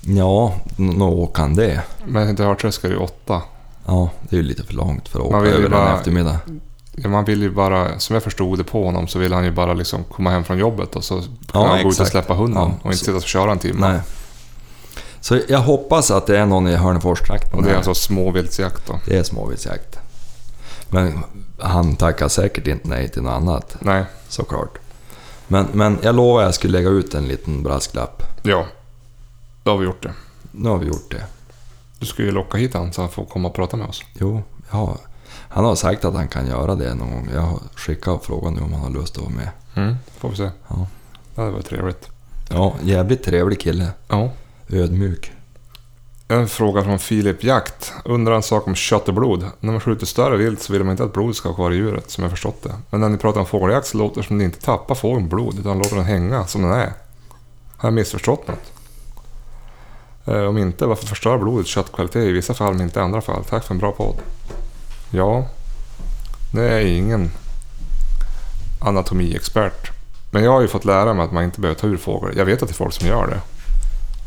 Ja, 0.00 0.54
n- 0.78 0.94
nå 0.96 1.08
åker 1.22 1.42
han 1.42 1.54
det. 1.54 1.80
Men 2.04 2.28
inte 2.28 2.44
Örträsk 2.44 2.84
är 2.84 2.88
det 2.90 2.96
8. 2.96 3.42
Ja, 3.86 4.10
det 4.28 4.36
är 4.36 4.40
ju 4.40 4.46
lite 4.46 4.62
för 4.62 4.74
långt 4.74 5.08
för 5.08 5.20
att 5.20 5.30
Man 5.30 5.40
åka 5.40 5.50
ju 5.50 5.56
över 5.56 5.68
bara- 5.68 5.88
en 5.92 5.96
eftermiddag. 5.98 6.38
Ja, 6.96 7.08
man 7.08 7.24
vill 7.24 7.42
ju 7.42 7.50
bara, 7.50 7.98
som 7.98 8.14
jag 8.14 8.22
förstod 8.22 8.58
det 8.58 8.64
på 8.64 8.84
honom, 8.84 9.08
så 9.08 9.18
vill 9.18 9.32
han 9.32 9.44
ju 9.44 9.50
bara 9.50 9.74
liksom 9.74 10.04
komma 10.04 10.30
hem 10.30 10.44
från 10.44 10.58
jobbet 10.58 10.96
och 10.96 11.04
så 11.04 11.14
kan 11.20 11.26
Ja, 11.52 11.66
han 11.66 11.82
gå 11.82 11.90
ut 11.90 12.00
och 12.00 12.06
släppa 12.06 12.34
hunden 12.34 12.62
Ja, 12.62 12.72
och 12.82 12.86
inte 12.92 13.04
sitta 13.04 13.16
och 13.16 13.22
köra 13.22 13.52
en 13.52 13.58
timme. 13.58 13.88
Nej. 13.92 14.00
Så 15.26 15.40
jag 15.48 15.58
hoppas 15.58 16.10
att 16.10 16.26
det 16.26 16.38
är 16.38 16.46
någon 16.46 16.68
i 16.68 16.76
Hörneforstrakten. 16.76 17.58
Och 17.58 17.62
det 17.64 17.70
är 17.70 17.76
alltså 17.76 17.94
småviltsjakt 17.94 18.86
då? 18.86 19.00
det 19.06 19.16
är 19.16 19.22
småviltsjakt. 19.22 19.98
Men 20.88 21.24
han 21.58 21.96
tackar 21.96 22.28
säkert 22.28 22.66
inte 22.66 22.88
nej 22.88 23.08
till 23.08 23.22
något 23.22 23.32
annat, 23.32 23.76
Nej, 23.80 24.04
såklart. 24.28 24.78
Men, 25.48 25.66
men 25.72 25.98
jag 26.02 26.14
lovar 26.14 26.42
jag 26.42 26.54
skulle 26.54 26.78
lägga 26.78 26.88
ut 26.88 27.14
en 27.14 27.28
liten 27.28 27.62
brasklapp. 27.62 28.22
ja. 28.42 28.66
Då 29.62 29.70
har 29.70 29.78
vi 29.78 29.84
gjort 29.84 30.02
det. 30.02 30.12
Nu 30.52 30.68
har 30.68 30.78
vi 30.78 30.86
gjort 30.86 31.10
det. 31.10 31.24
Du 31.98 32.06
ska 32.06 32.22
ju 32.22 32.30
locka 32.30 32.58
hit 32.58 32.74
han 32.74 32.92
så 32.92 33.00
han 33.00 33.10
får 33.10 33.24
komma 33.24 33.48
och 33.48 33.54
prata 33.54 33.76
med 33.76 33.88
oss. 33.88 34.02
Jo, 34.14 34.42
ja. 34.70 34.96
Han 35.48 35.64
har 35.64 35.74
sagt 35.74 36.04
att 36.04 36.14
han 36.14 36.28
kan 36.28 36.46
göra 36.46 36.74
det 36.74 36.94
någon 36.94 37.10
gång. 37.10 37.28
Jag 37.34 37.40
har 37.40 37.58
skickat 37.74 38.24
frågan 38.24 38.54
nu 38.54 38.60
om 38.60 38.72
han 38.72 38.82
har 38.82 38.90
lust 38.90 39.16
att 39.16 39.22
vara 39.22 39.34
med. 39.34 39.48
Mm, 39.74 39.96
får 40.18 40.28
vi 40.28 40.36
se. 40.36 40.50
Ja. 40.68 40.86
Det 41.34 41.40
hade 41.40 41.52
varit 41.52 41.66
trevligt. 41.66 42.08
Ja, 42.50 42.74
jävligt 42.82 43.24
trevlig 43.24 43.60
kille. 43.60 43.88
Ja. 44.08 44.30
Ödmjuk. 44.70 45.32
En 46.28 46.48
fråga 46.48 46.84
från 46.84 46.98
Filip 46.98 47.44
Jakt. 47.44 47.92
Undrar 48.04 48.34
en 48.34 48.42
sak 48.42 48.66
om 48.66 48.74
kött 48.74 49.08
och 49.08 49.14
blod. 49.14 49.44
När 49.60 49.72
man 49.72 49.80
skjuter 49.80 50.06
större 50.06 50.36
vilt 50.36 50.62
så 50.62 50.72
vill 50.72 50.84
man 50.84 50.90
inte 50.90 51.04
att 51.04 51.12
blodet 51.12 51.36
ska 51.36 51.48
vara 51.48 51.56
kvar 51.56 51.70
i 51.70 51.76
djuret, 51.76 52.10
som 52.10 52.22
jag 52.22 52.30
förstått 52.30 52.62
det. 52.62 52.74
Men 52.90 53.00
när 53.00 53.08
ni 53.08 53.18
pratar 53.18 53.40
om 53.40 53.46
fågeljakt 53.46 53.86
så 53.86 53.98
låter 53.98 54.20
det 54.20 54.26
som 54.26 54.36
att 54.36 54.38
ni 54.38 54.44
inte 54.44 54.60
tappar 54.60 54.94
fågeln 54.94 55.28
blod, 55.28 55.58
utan 55.58 55.78
låter 55.78 55.96
den 55.96 56.04
hänga 56.04 56.46
som 56.46 56.62
den 56.62 56.72
är. 56.72 56.92
Har 57.76 57.88
jag 57.88 57.92
missförstått 57.92 58.48
något? 58.48 58.72
Eh, 60.24 60.42
om 60.42 60.58
inte, 60.58 60.86
varför 60.86 61.06
förstöra 61.06 61.38
blodet 61.38 61.66
köttkvalitet 61.66 62.24
i 62.24 62.32
vissa 62.32 62.54
fall 62.54 62.74
men 62.74 62.82
inte 62.82 63.00
i 63.00 63.02
andra 63.02 63.20
fall? 63.20 63.44
Tack 63.44 63.64
för 63.64 63.74
en 63.74 63.78
bra 63.78 63.92
podd. 63.92 64.16
Ja, 65.10 65.48
nu 66.54 66.68
är 66.68 66.72
jag 66.72 66.84
ingen 66.84 67.30
anatomiexpert. 68.80 69.90
Men 70.30 70.44
jag 70.44 70.50
har 70.50 70.60
ju 70.60 70.68
fått 70.68 70.84
lära 70.84 71.14
mig 71.14 71.24
att 71.24 71.32
man 71.32 71.44
inte 71.44 71.60
behöver 71.60 71.80
ta 71.80 71.86
ur 71.86 71.96
fågel. 71.96 72.36
Jag 72.36 72.44
vet 72.44 72.62
att 72.62 72.68
det 72.68 72.72
är 72.72 72.74
folk 72.74 72.94
som 72.94 73.08
gör 73.08 73.26
det. 73.26 73.40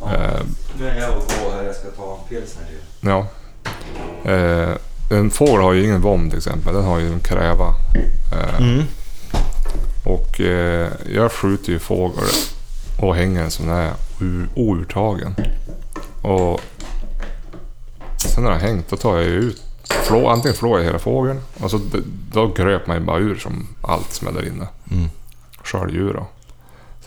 Eh, 0.01 0.41
Nu 0.79 0.87
är 0.89 1.01
jag 1.01 1.17
och 1.17 1.23
gå 1.43 1.51
här, 1.55 1.63
jag 1.63 1.75
ska 1.75 1.89
ta 1.89 2.19
en 2.23 2.29
pilsner 2.29 2.63
ju. 2.71 3.09
Ja. 3.09 3.27
Eh, 4.31 4.75
en 5.11 5.29
fågel 5.31 5.61
har 5.61 5.73
ju 5.73 5.83
ingen 5.83 6.01
vom 6.01 6.29
till 6.29 6.37
exempel. 6.37 6.73
Den 6.73 6.83
har 6.83 6.99
ju 6.99 7.13
en 7.13 7.19
kräva. 7.19 7.73
Eh, 8.33 8.59
Mm. 8.61 8.83
Och 10.05 10.41
eh, 10.41 10.89
jag 11.13 11.31
skjuter 11.31 11.71
ju 11.71 11.79
fågel 11.79 12.23
och 13.01 13.15
hänger 13.15 13.41
den 13.41 13.51
som 13.51 13.67
den 13.67 13.75
är 13.77 13.91
ur- 14.21 14.49
ourtagen. 14.55 15.35
Och 16.21 16.61
sen 18.17 18.43
när 18.43 18.51
den 18.51 18.59
har 18.61 18.67
hängt 18.67 18.89
då 18.89 18.95
tar 18.97 19.15
jag 19.17 19.25
ju 19.25 19.31
ut 19.33 19.63
flå, 19.87 20.27
antingen 20.29 20.55
flår 20.57 20.77
jag 20.79 20.85
hela 20.85 20.99
fågeln 20.99 21.39
och 21.61 21.71
så 21.71 21.79
då 22.31 22.47
gröp 22.47 22.87
man 22.87 22.97
ju 22.97 23.03
bara 23.03 23.17
ur 23.19 23.35
som 23.35 23.67
allt 23.81 24.13
som 24.13 24.27
är 24.27 24.31
där 24.31 24.47
inne. 24.47 24.67
Mm. 24.91 25.09
Skölj 25.63 25.97
ur 25.97 26.13
då. 26.13 26.27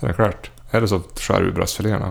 Sen 0.00 0.08
är 0.08 0.08
det 0.08 0.14
klart. 0.14 0.50
Eller 0.70 0.86
så 0.86 1.00
skär 1.20 1.42
ur 1.42 1.52
bröstfiléerna. 1.52 2.10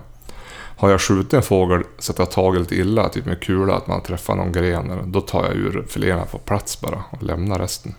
Har 0.82 0.90
jag 0.90 1.00
skjutit 1.00 1.34
en 1.34 1.42
fågel 1.42 1.82
så 1.98 2.12
att 2.12 2.18
jag 2.18 2.30
tagit 2.30 2.60
lite 2.60 2.74
illa, 2.74 3.08
typ 3.08 3.26
med 3.26 3.40
kula, 3.40 3.74
att 3.74 3.86
man 3.86 4.02
träffar 4.02 4.34
någon 4.34 4.52
gren, 4.52 5.12
då 5.12 5.20
tar 5.20 5.44
jag 5.44 5.54
ur 5.54 5.86
filéerna 5.88 6.24
på 6.24 6.38
plats 6.38 6.80
bara 6.80 7.04
och 7.10 7.22
lämnar 7.22 7.58
resten. 7.58 7.94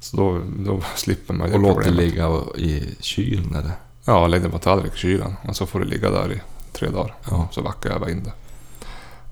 Så 0.00 0.16
då, 0.16 0.40
då 0.56 0.80
slipper 0.94 1.34
man 1.34 1.52
Och 1.52 1.60
låt 1.60 1.84
det 1.84 1.90
ligga 1.90 2.28
i 2.56 2.96
kylen 3.00 3.54
eller? 3.54 3.72
Ja, 4.04 4.26
lägg 4.26 4.42
den 4.42 4.50
på 4.50 4.58
tallrik 4.58 4.94
i 4.94 4.98
kylen 4.98 5.36
och 5.48 5.56
så 5.56 5.66
får 5.66 5.80
det 5.80 5.86
ligga 5.86 6.10
där 6.10 6.32
i 6.32 6.40
tre 6.72 6.88
dagar. 6.88 7.14
Ja. 7.30 7.48
Så 7.52 7.62
vackar 7.62 7.90
jag 7.90 8.00
bara 8.00 8.10
in 8.10 8.22
det. 8.22 8.32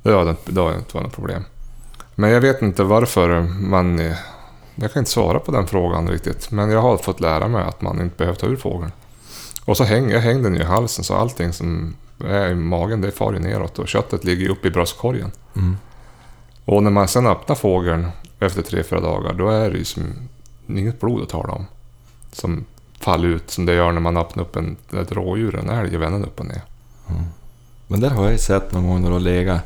Det 0.02 0.10
har 0.10 0.30
inte, 0.30 0.52
det 0.52 0.60
har 0.60 0.74
inte 0.74 0.94
varit 0.94 1.06
något 1.06 1.14
problem. 1.14 1.44
Men 2.14 2.30
jag 2.30 2.40
vet 2.40 2.62
inte 2.62 2.84
varför 2.84 3.42
man... 3.42 3.98
Jag 4.74 4.92
kan 4.92 5.00
inte 5.00 5.10
svara 5.10 5.38
på 5.38 5.52
den 5.52 5.66
frågan 5.66 6.08
riktigt. 6.08 6.50
Men 6.50 6.70
jag 6.70 6.82
har 6.82 6.96
fått 6.96 7.20
lära 7.20 7.48
mig 7.48 7.64
att 7.64 7.82
man 7.82 8.00
inte 8.00 8.16
behöver 8.16 8.38
ta 8.38 8.46
ur 8.46 8.56
fågeln. 8.56 8.92
Och 9.64 9.76
så 9.76 9.84
häng, 9.84 10.10
jag 10.10 10.20
hängde 10.20 10.42
den 10.42 10.54
ju 10.54 10.60
i 10.60 10.64
halsen 10.64 11.04
så 11.04 11.14
allting 11.14 11.52
som 11.52 11.94
är 12.18 12.50
i 12.50 12.54
magen 12.54 13.00
det 13.00 13.10
far 13.10 13.32
ju 13.32 13.38
neråt 13.38 13.78
och 13.78 13.88
köttet 13.88 14.24
ligger 14.24 14.42
ju 14.42 14.48
uppe 14.48 14.68
i 14.68 14.70
bröstkorgen. 14.70 15.30
Mm. 15.56 15.76
Och 16.64 16.82
när 16.82 16.90
man 16.90 17.08
sen 17.08 17.26
öppnar 17.26 17.56
fågeln 17.56 18.08
efter 18.40 18.62
tre, 18.62 18.82
fyra 18.82 19.00
dagar 19.00 19.32
då 19.32 19.48
är 19.48 19.70
det 19.70 19.78
ju 19.78 19.84
som 19.84 20.14
inget 20.66 21.00
blod 21.00 21.22
att 21.22 21.28
tala 21.28 21.52
om. 21.52 21.66
Som 22.32 22.64
faller 23.00 23.28
ut 23.28 23.50
som 23.50 23.66
det 23.66 23.74
gör 23.74 23.92
när 23.92 24.00
man 24.00 24.16
öppnar 24.16 24.44
upp 24.44 24.56
en, 24.56 24.76
ett 24.92 25.12
rådjur, 25.12 25.56
en 25.56 25.70
älg, 25.70 25.96
vänder 25.96 26.28
upp 26.28 26.40
och 26.40 26.46
ner. 26.46 26.62
Men 27.86 28.00
där 28.00 28.10
har 28.10 28.22
jag 28.22 28.32
ju 28.32 28.38
sett 28.38 28.72
någon 28.72 28.88
gång 28.88 29.02
när 29.02 29.10
de 29.10 29.22
legat 29.22 29.62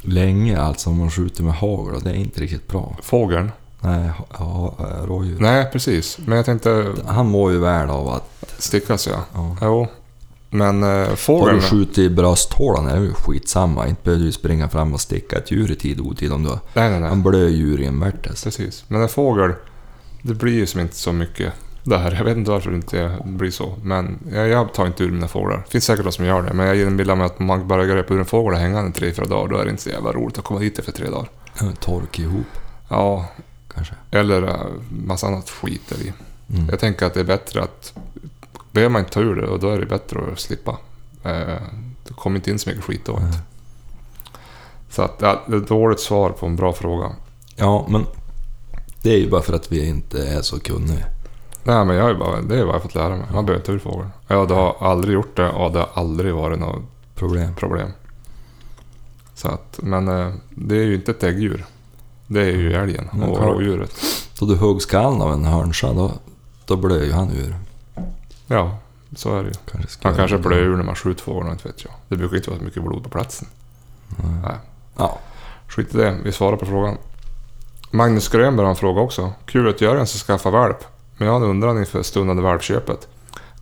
länge 0.00 0.60
alltså 0.60 0.90
om 0.90 0.98
man 0.98 1.10
skjuter 1.10 1.42
med 1.42 1.54
hagel 1.54 1.94
och 1.94 2.02
det 2.02 2.10
är 2.10 2.14
inte 2.14 2.40
riktigt 2.40 2.68
bra. 2.68 2.96
Fågeln? 3.02 3.52
Nej, 3.80 4.08
ha, 4.08 4.46
ha, 4.46 4.74
rådjur. 5.06 5.40
Nej, 5.40 5.68
precis. 5.72 6.18
Men 6.18 6.36
jag 6.36 6.46
tänkte 6.46 6.92
Han 7.06 7.26
mår 7.26 7.52
ju 7.52 7.58
väl 7.58 7.90
av 7.90 8.08
att... 8.08 8.54
stickas 8.58 9.06
ja. 9.06 9.24
Ja. 9.34 9.56
Jo. 9.62 9.86
Men 10.54 10.82
eh, 10.82 10.88
Har 10.88 11.16
fågeln... 11.16 11.56
du 11.56 11.62
skjutit 11.62 11.98
i 11.98 12.10
brösthålan 12.10 12.86
är 12.86 12.96
det 12.96 13.04
ju 13.04 13.12
skitsamma. 13.12 13.88
Inte 13.88 14.02
behöver 14.04 14.24
du 14.24 14.32
springa 14.32 14.68
fram 14.68 14.94
och 14.94 15.00
sticka 15.00 15.38
ett 15.38 15.50
djur 15.50 15.70
i 15.70 15.74
tid 15.74 16.00
och 16.00 16.06
otid 16.06 16.32
om 16.32 16.42
du 16.42 16.48
har... 16.48 16.58
Nej, 16.74 16.90
nej, 16.90 17.00
nej. 17.00 17.08
Han 17.08 17.22
blöder 17.22 17.48
djur 17.48 17.80
invärtes. 17.80 18.44
Precis. 18.44 18.84
Men 18.88 19.02
en 19.02 19.08
fågel, 19.08 19.52
det 20.22 20.34
blir 20.34 20.52
ju 20.52 20.66
som 20.66 20.80
inte 20.80 20.96
så 20.96 21.12
mycket 21.12 21.52
där. 21.84 22.14
Jag 22.14 22.24
vet 22.24 22.36
inte 22.36 22.50
varför 22.50 22.70
det 22.70 22.76
inte 22.76 23.16
blir 23.24 23.50
så. 23.50 23.74
Men 23.82 24.18
jag, 24.32 24.48
jag 24.48 24.74
tar 24.74 24.86
inte 24.86 25.04
ur 25.04 25.10
mina 25.10 25.28
fåglar. 25.28 25.56
Det 25.56 25.70
finns 25.70 25.84
säkert 25.84 26.04
de 26.04 26.12
som 26.12 26.24
gör 26.24 26.42
det. 26.42 26.52
Men 26.52 26.66
jag 26.66 26.80
en 26.80 27.10
av 27.10 27.18
mig 27.18 27.26
att 27.26 27.40
om 27.40 27.46
man 27.46 27.68
bara 27.68 27.86
greppa 27.86 28.14
ur 28.14 28.18
en 28.18 28.24
fågel 28.24 28.54
och 28.54 28.60
hänga 28.60 28.82
den 28.82 28.92
tre, 28.92 29.12
fyra 29.12 29.26
dagar, 29.26 29.48
då 29.48 29.56
är 29.58 29.64
det 29.64 29.70
inte 29.70 29.82
så 29.82 29.90
jävla 29.90 30.12
roligt 30.12 30.38
att 30.38 30.44
komma 30.44 30.60
dit 30.60 30.78
efter 30.78 30.92
tre 30.92 31.10
dagar. 31.10 31.28
Tork 31.80 32.18
ihop 32.18 32.46
Ja, 32.88 33.28
kanske. 33.74 33.94
eller 34.10 34.42
uh, 34.42 34.56
massa 35.06 35.26
annat 35.26 35.50
skit 35.50 35.82
där 35.88 35.96
i. 35.96 36.12
Mm. 36.54 36.68
Jag 36.70 36.80
tänker 36.80 37.06
att 37.06 37.14
det 37.14 37.20
är 37.20 37.24
bättre 37.24 37.62
att... 37.62 37.92
Behöver 38.72 38.92
man 38.92 39.00
inte 39.00 39.12
ta 39.12 39.20
ur 39.20 39.36
det, 39.36 39.46
och 39.46 39.60
då 39.60 39.70
är 39.70 39.80
det 39.80 39.86
bättre 39.86 40.20
att 40.32 40.40
slippa. 40.40 40.78
Eh, 41.24 41.62
det 42.04 42.14
kommer 42.14 42.36
inte 42.36 42.50
in 42.50 42.58
så 42.58 42.70
mycket 42.70 42.84
skit 42.84 43.04
då. 43.04 43.12
Nej. 43.12 43.38
Så 44.90 45.02
att, 45.02 45.16
ja, 45.18 45.42
det 45.46 45.56
är 45.56 45.60
ett 45.60 45.68
dåligt 45.68 46.00
svar 46.00 46.30
på 46.30 46.46
en 46.46 46.56
bra 46.56 46.72
fråga. 46.72 47.10
Ja, 47.56 47.86
men 47.88 48.06
det 49.02 49.14
är 49.14 49.18
ju 49.18 49.30
bara 49.30 49.42
för 49.42 49.52
att 49.52 49.72
vi 49.72 49.88
inte 49.88 50.28
är 50.28 50.42
så 50.42 50.60
kunniga. 50.60 51.06
Nej, 51.64 51.84
men 51.84 51.96
jag 51.96 52.10
är 52.10 52.14
bara, 52.14 52.40
det 52.40 52.58
är 52.58 52.64
vad 52.64 52.74
jag 52.74 52.82
fått 52.82 52.94
lära 52.94 53.16
mig. 53.16 53.26
Man 53.32 53.46
behöver 53.46 53.54
inte 53.54 53.66
ta 53.66 53.72
ur 53.72 53.78
fågeln. 53.78 54.10
Jag 54.28 54.46
har 54.46 54.76
aldrig 54.80 55.14
gjort 55.14 55.36
det 55.36 55.48
och 55.50 55.72
det 55.72 55.78
har 55.78 55.90
aldrig 55.94 56.34
varit 56.34 56.58
något 56.58 56.82
Problem. 57.14 57.54
problem. 57.54 57.88
Så 59.34 59.48
att, 59.48 59.78
men 59.82 60.08
eh, 60.08 60.32
det 60.50 60.76
är 60.76 60.82
ju 60.82 60.94
inte 60.94 61.10
ett 61.10 61.22
äggdjur. 61.22 61.64
Det 62.26 62.40
är 62.40 62.50
ju 62.56 62.72
älgen 62.72 63.08
Men 63.12 63.28
och 63.28 63.38
rådjuret. 63.38 63.92
Så 64.34 64.44
du 64.44 64.56
hugg 64.56 64.82
skallen 64.82 65.22
av 65.22 65.32
en 65.32 65.44
hörnsa, 65.44 65.92
då, 65.92 66.12
då 66.66 66.76
blöder 66.76 67.06
ju 67.06 67.12
han 67.12 67.30
ur. 67.30 67.56
Ja, 68.52 68.78
så 69.16 69.38
är 69.38 69.42
det 69.42 69.48
ju. 69.48 69.54
Kanske 69.72 69.98
Man 70.08 70.14
kanske 70.16 70.38
blöder 70.38 70.62
ur 70.64 70.76
när 70.76 70.84
man 70.84 70.94
skjuter 70.94 71.22
fågeln, 71.22 71.52
inte 71.52 71.68
vet 71.68 71.84
jag. 71.84 71.92
Det 72.08 72.16
brukar 72.16 72.36
inte 72.36 72.50
vara 72.50 72.58
så 72.58 72.64
mycket 72.64 72.82
blod 72.82 73.02
på 73.04 73.08
platsen. 73.10 73.48
Nej. 74.42 74.56
Ja. 74.96 75.18
Skit 75.68 75.94
i 75.94 75.98
det, 75.98 76.18
vi 76.24 76.32
svarar 76.32 76.56
på 76.56 76.66
frågan. 76.66 76.96
Magnus 77.90 78.28
Grönberg 78.28 78.64
har 78.64 78.70
en 78.70 78.76
fråga 78.76 79.00
också. 79.00 79.32
Kul 79.46 79.68
att 79.68 79.80
Jörgen 79.80 80.06
ska 80.06 80.18
skaffa 80.18 80.50
valp. 80.50 80.84
Men 81.16 81.26
jag 81.28 81.34
har 81.34 81.40
en 81.40 81.50
undran 81.50 81.78
inför 81.78 82.02
stundande 82.02 82.42
valpköpet. 82.42 83.08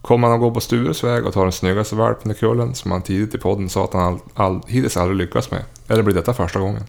Kommer 0.02 0.28
han 0.28 0.34
att 0.34 0.40
gå 0.40 0.50
på 0.50 0.60
Stures 0.60 1.04
väg 1.04 1.26
och 1.26 1.32
ta 1.34 1.42
den 1.42 1.52
snyggaste 1.52 1.94
valpen 1.94 2.30
i 2.30 2.34
kullen 2.34 2.74
som 2.74 2.90
han 2.90 3.02
tidigt 3.02 3.34
i 3.34 3.38
podden 3.38 3.68
sa 3.68 3.84
att 3.84 3.92
han 3.92 4.02
all, 4.02 4.18
all, 4.34 4.60
hittills 4.66 4.96
aldrig 4.96 5.16
lyckats 5.18 5.50
med? 5.50 5.64
Eller 5.88 6.02
blir 6.02 6.14
detta 6.14 6.34
första 6.34 6.60
gången? 6.60 6.82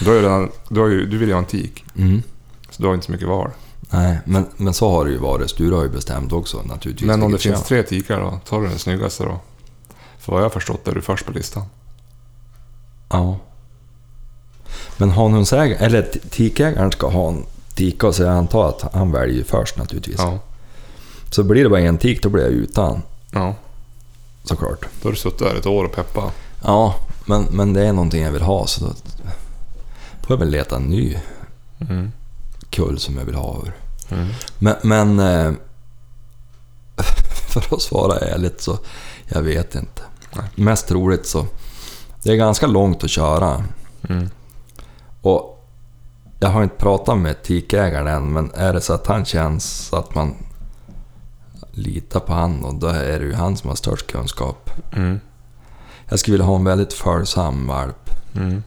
Du, 0.00 0.06
har 0.06 0.14
ju 0.14 0.22
redan, 0.22 0.50
du, 0.68 0.80
har 0.80 0.88
ju, 0.88 1.06
du 1.06 1.18
vill 1.18 1.28
ju 1.28 1.34
ha 1.34 1.38
en 1.38 1.44
tik, 1.46 1.84
Mm. 1.96 2.22
så 2.70 2.82
du 2.82 2.88
har 2.88 2.94
inte 2.94 3.06
så 3.06 3.12
mycket 3.12 3.28
val. 3.28 3.50
Nej, 3.90 4.18
men, 4.24 4.46
men 4.56 4.74
så 4.74 4.90
har 4.90 5.04
det 5.04 5.10
ju 5.10 5.18
varit. 5.18 5.50
Sture 5.50 5.74
har 5.74 5.82
ju 5.82 5.88
bestämt 5.88 6.32
också 6.32 6.62
naturligtvis. 6.62 7.06
Men 7.06 7.22
om 7.22 7.32
det 7.32 7.38
finns 7.38 7.62
tre 7.62 7.82
tikar 7.82 8.20
då, 8.20 8.40
tar 8.48 8.60
du 8.60 8.68
den 8.68 8.78
snyggaste 8.78 9.24
då? 9.24 9.40
För 10.18 10.32
vad 10.32 10.40
jag 10.40 10.44
har 10.44 10.50
förstått 10.50 10.88
är 10.88 10.92
du 10.94 11.02
först 11.02 11.26
på 11.26 11.32
listan. 11.32 11.64
Ja. 13.08 13.36
Men 14.96 15.10
hanhundsägaren, 15.10 15.82
eller 15.82 16.08
tikägaren 16.30 16.92
ska 16.92 17.08
ha 17.08 17.28
en 17.28 17.44
tika, 17.74 18.12
så 18.12 18.22
jag 18.22 18.32
antar 18.32 18.68
att 18.68 18.94
han 18.94 19.12
väljer 19.12 19.36
ju 19.36 19.44
först 19.44 19.76
naturligtvis. 19.76 20.18
Ja. 20.18 20.38
Så 21.30 21.42
blir 21.42 21.62
det 21.64 21.70
bara 21.70 21.80
en 21.80 21.98
tik, 21.98 22.22
då 22.22 22.28
blir 22.28 22.42
jag 22.42 22.52
utan. 22.52 23.02
ja. 23.32 23.54
Såklart. 24.44 24.86
Då 25.02 25.08
har 25.08 25.12
du 25.12 25.18
suttit 25.18 25.38
där 25.38 25.54
ett 25.54 25.66
år 25.66 25.84
och 25.84 25.92
peppa. 25.92 26.30
Ja, 26.64 26.94
men, 27.26 27.42
men 27.50 27.72
det 27.72 27.86
är 27.86 27.92
någonting 27.92 28.22
jag 28.22 28.32
vill 28.32 28.42
ha, 28.42 28.66
så 28.66 28.84
då 28.84 28.90
får 30.22 30.28
jag 30.28 30.36
väl 30.36 30.50
leta 30.50 30.76
en 30.76 30.82
ny 30.82 31.16
Mm. 31.90 32.12
Kull 32.70 32.98
som 32.98 33.16
jag 33.16 33.24
vill 33.24 33.34
ha 33.34 33.62
ur. 33.64 33.72
Mm. 34.08 34.28
Men, 34.58 34.74
men 34.82 35.18
eh, 35.18 35.52
för 37.48 37.74
att 37.74 37.82
svara 37.82 38.18
ärligt 38.18 38.60
så, 38.60 38.78
jag 39.28 39.42
vet 39.42 39.74
inte. 39.74 40.02
Nej. 40.36 40.44
Mest 40.54 40.88
troligt 40.88 41.26
så, 41.26 41.46
det 42.22 42.32
är 42.32 42.36
ganska 42.36 42.66
långt 42.66 43.04
att 43.04 43.10
köra. 43.10 43.64
Mm. 44.08 44.30
Och 45.22 45.68
jag 46.40 46.48
har 46.48 46.62
inte 46.62 46.76
pratat 46.76 47.18
med 47.18 47.42
tikägaren 47.42 48.06
än, 48.06 48.32
men 48.32 48.50
är 48.54 48.72
det 48.72 48.80
så 48.80 48.92
att 48.92 49.06
han 49.06 49.24
känns 49.24 49.92
att 49.92 50.14
man 50.14 50.34
litar 51.72 52.20
på 52.20 52.32
han 52.32 52.64
och 52.64 52.74
då 52.74 52.86
är 52.86 53.18
det 53.18 53.24
ju 53.24 53.34
han 53.34 53.56
som 53.56 53.68
har 53.68 53.76
störst 53.76 54.06
kunskap. 54.06 54.70
Mm. 54.92 55.20
Jag 56.08 56.18
skulle 56.18 56.32
vilja 56.32 56.46
ha 56.46 56.56
en 56.56 56.64
väldigt 56.64 56.92
följsam 56.92 57.66
valp. 57.66 58.10
Mm. 58.34 58.62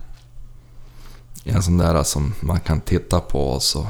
En 1.43 1.63
sån 1.63 1.77
där 1.77 2.03
som 2.03 2.33
man 2.39 2.59
kan 2.59 2.81
titta 2.81 3.19
på 3.19 3.47
och 3.47 3.63
så... 3.63 3.87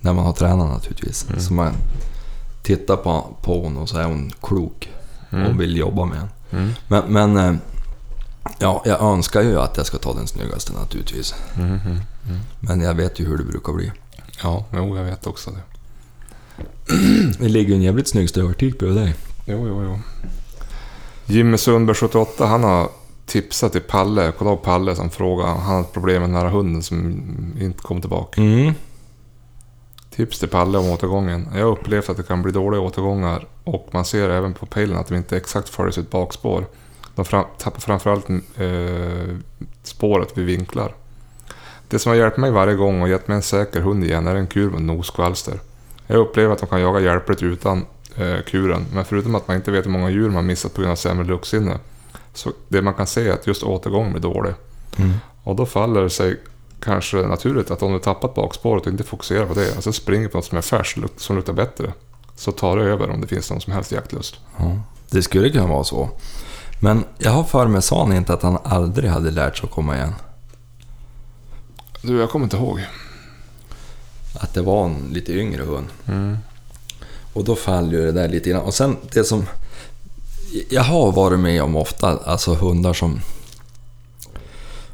När 0.00 0.12
man 0.12 0.24
har 0.24 0.32
tränat 0.32 0.68
naturligtvis. 0.68 1.26
Mm. 1.28 1.40
Så 1.40 1.52
man 1.54 1.72
tittar 2.62 2.96
på, 2.96 3.36
på 3.42 3.62
hon 3.62 3.76
och 3.76 3.88
så 3.88 3.98
är 3.98 4.04
hon 4.04 4.32
klok 4.42 4.88
Mm. 5.30 5.46
och 5.46 5.60
vill 5.60 5.76
jobba 5.76 6.04
med 6.04 6.18
en. 6.18 6.28
Mm. 6.58 6.72
Men, 6.88 7.04
men 7.12 7.36
eh, 7.36 7.60
ja, 8.58 8.82
jag 8.84 9.02
önskar 9.02 9.42
ju 9.42 9.60
att 9.60 9.76
jag 9.76 9.86
ska 9.86 9.98
ta 9.98 10.14
den 10.14 10.26
snyggaste 10.26 10.72
naturligtvis. 10.72 11.34
Mm. 11.56 11.68
Mm. 11.68 11.80
Mm. 12.28 12.40
Men 12.60 12.80
jag 12.80 12.94
vet 12.94 13.20
ju 13.20 13.26
hur 13.26 13.38
det 13.38 13.44
brukar 13.44 13.72
bli. 13.72 13.92
Ja, 14.42 14.64
jo, 14.72 14.96
jag 14.96 15.04
vet 15.04 15.26
också 15.26 15.50
det. 15.50 15.60
Det 17.38 17.48
ligger 17.48 17.68
ju 17.68 17.74
en 17.74 17.82
jävligt 17.82 18.08
snygg 18.08 18.28
stövartik 18.28 18.78
bredvid 18.78 19.02
dig. 19.02 19.14
Jo, 19.46 19.68
jo, 19.68 19.82
jo. 19.84 20.00
Jimmy 21.26 21.58
Sundberg 21.58 21.96
78, 21.96 22.46
han 22.46 22.64
har 22.64 22.88
tipsat 23.26 23.72
till 23.72 23.80
Palle. 23.80 24.32
Kolla 24.38 24.50
på 24.50 24.56
Palle 24.56 24.96
som 24.96 25.10
frågar. 25.10 25.46
Han 25.46 25.60
har 25.60 25.80
ett 25.80 25.92
problem 25.92 26.22
med 26.22 26.30
den 26.30 26.40
här 26.40 26.48
hunden 26.48 26.82
som 26.82 26.96
inte 27.60 27.82
kom 27.82 28.00
tillbaka. 28.00 28.40
Mm. 28.40 28.74
Tips 30.10 30.38
till 30.38 30.48
Palle 30.48 30.78
om 30.78 30.90
återgången. 30.90 31.48
Jag 31.54 31.64
har 31.64 31.72
upplevt 31.72 32.08
att 32.08 32.16
det 32.16 32.22
kan 32.22 32.42
bli 32.42 32.52
dåliga 32.52 32.80
återgångar 32.80 33.46
och 33.64 33.88
man 33.92 34.04
ser 34.04 34.30
även 34.30 34.54
på 34.54 34.66
pejlen 34.66 34.96
att 34.96 35.08
de 35.08 35.14
inte 35.14 35.36
exakt 35.36 35.68
följer 35.68 35.92
sitt 35.92 36.10
bakspår. 36.10 36.66
De 37.14 37.24
fram, 37.24 37.44
tappar 37.58 37.80
framförallt 37.80 38.28
eh, 38.56 39.36
spåret 39.82 40.38
vid 40.38 40.46
vinklar. 40.46 40.94
Det 41.88 41.98
som 41.98 42.10
har 42.10 42.16
hjälpt 42.16 42.36
mig 42.36 42.50
varje 42.50 42.74
gång 42.74 43.02
och 43.02 43.08
gett 43.08 43.28
mig 43.28 43.36
en 43.36 43.42
säker 43.42 43.80
hund 43.80 44.04
igen 44.04 44.26
är 44.26 44.34
en 44.34 44.46
kur 44.46 44.70
med 44.70 44.82
noskvalster. 44.82 45.60
Jag 46.06 46.18
upplever 46.18 46.52
att 46.52 46.58
de 46.58 46.66
kan 46.66 46.80
jaga 46.80 47.00
hjälpligt 47.00 47.42
utan 47.42 47.86
eh, 48.16 48.42
kuren, 48.46 48.86
men 48.92 49.04
förutom 49.04 49.34
att 49.34 49.48
man 49.48 49.56
inte 49.56 49.70
vet 49.70 49.86
hur 49.86 49.90
många 49.90 50.10
djur 50.10 50.30
man 50.30 50.46
missat 50.46 50.74
på 50.74 50.80
grund 50.80 50.92
av 50.92 50.96
sämre 50.96 51.24
luktsinne, 51.24 51.78
så 52.36 52.52
det 52.68 52.82
man 52.82 52.94
kan 52.94 53.06
se 53.06 53.28
är 53.28 53.32
att 53.32 53.46
just 53.46 53.62
återgången 53.62 54.12
blir 54.12 54.22
dålig. 54.22 54.54
Mm. 54.96 55.12
Och 55.42 55.56
då 55.56 55.66
faller 55.66 56.02
det 56.02 56.10
sig 56.10 56.40
kanske 56.80 57.16
naturligt 57.16 57.70
att 57.70 57.82
om 57.82 57.92
du 57.92 57.98
tappat 57.98 58.34
bakspåret 58.34 58.86
och 58.86 58.92
inte 58.92 59.04
fokuserar 59.04 59.46
på 59.46 59.54
det, 59.54 59.76
och 59.76 59.84
så 59.84 59.92
springer 59.92 60.28
på 60.28 60.38
något 60.38 60.44
som 60.44 60.58
är 60.58 60.62
färskt, 60.62 60.98
som 61.16 61.36
luktar 61.36 61.52
bättre, 61.52 61.92
så 62.36 62.52
tar 62.52 62.76
det 62.76 62.84
över 62.84 63.10
om 63.10 63.20
det 63.20 63.26
finns 63.26 63.50
någon 63.50 63.60
som 63.60 63.72
helst 63.72 63.92
jaktlust. 63.92 64.36
Ja, 64.58 64.80
det 65.10 65.22
skulle 65.22 65.50
kunna 65.50 65.66
vara 65.66 65.84
så. 65.84 66.08
Men 66.80 67.04
jag 67.18 67.30
har 67.30 67.44
för 67.44 67.66
mig, 67.66 67.82
sa 67.82 68.02
han 68.02 68.12
inte 68.12 68.32
att 68.34 68.42
han 68.42 68.58
aldrig 68.64 69.10
hade 69.10 69.30
lärt 69.30 69.56
sig 69.56 69.66
att 69.66 69.72
komma 69.74 69.96
igen? 69.96 70.14
Du, 72.02 72.18
jag 72.18 72.30
kommer 72.30 72.44
inte 72.44 72.56
ihåg. 72.56 72.80
Att 74.34 74.54
det 74.54 74.62
var 74.62 74.84
en 74.84 75.08
lite 75.12 75.32
yngre 75.32 75.62
hund. 75.62 75.86
Mm. 76.08 76.38
Och 77.32 77.44
då 77.44 77.56
faller 77.56 77.92
ju 77.92 78.04
det 78.04 78.12
där 78.12 78.28
lite 78.28 78.50
grann. 78.50 78.62
Och 78.62 78.74
sen 78.74 78.96
det 79.12 79.24
som... 79.24 79.46
Jag 80.68 80.82
har 80.82 81.12
varit 81.12 81.38
med 81.38 81.62
om 81.62 81.76
ofta, 81.76 82.18
alltså 82.24 82.54
hundar 82.54 82.92
som... 82.92 83.20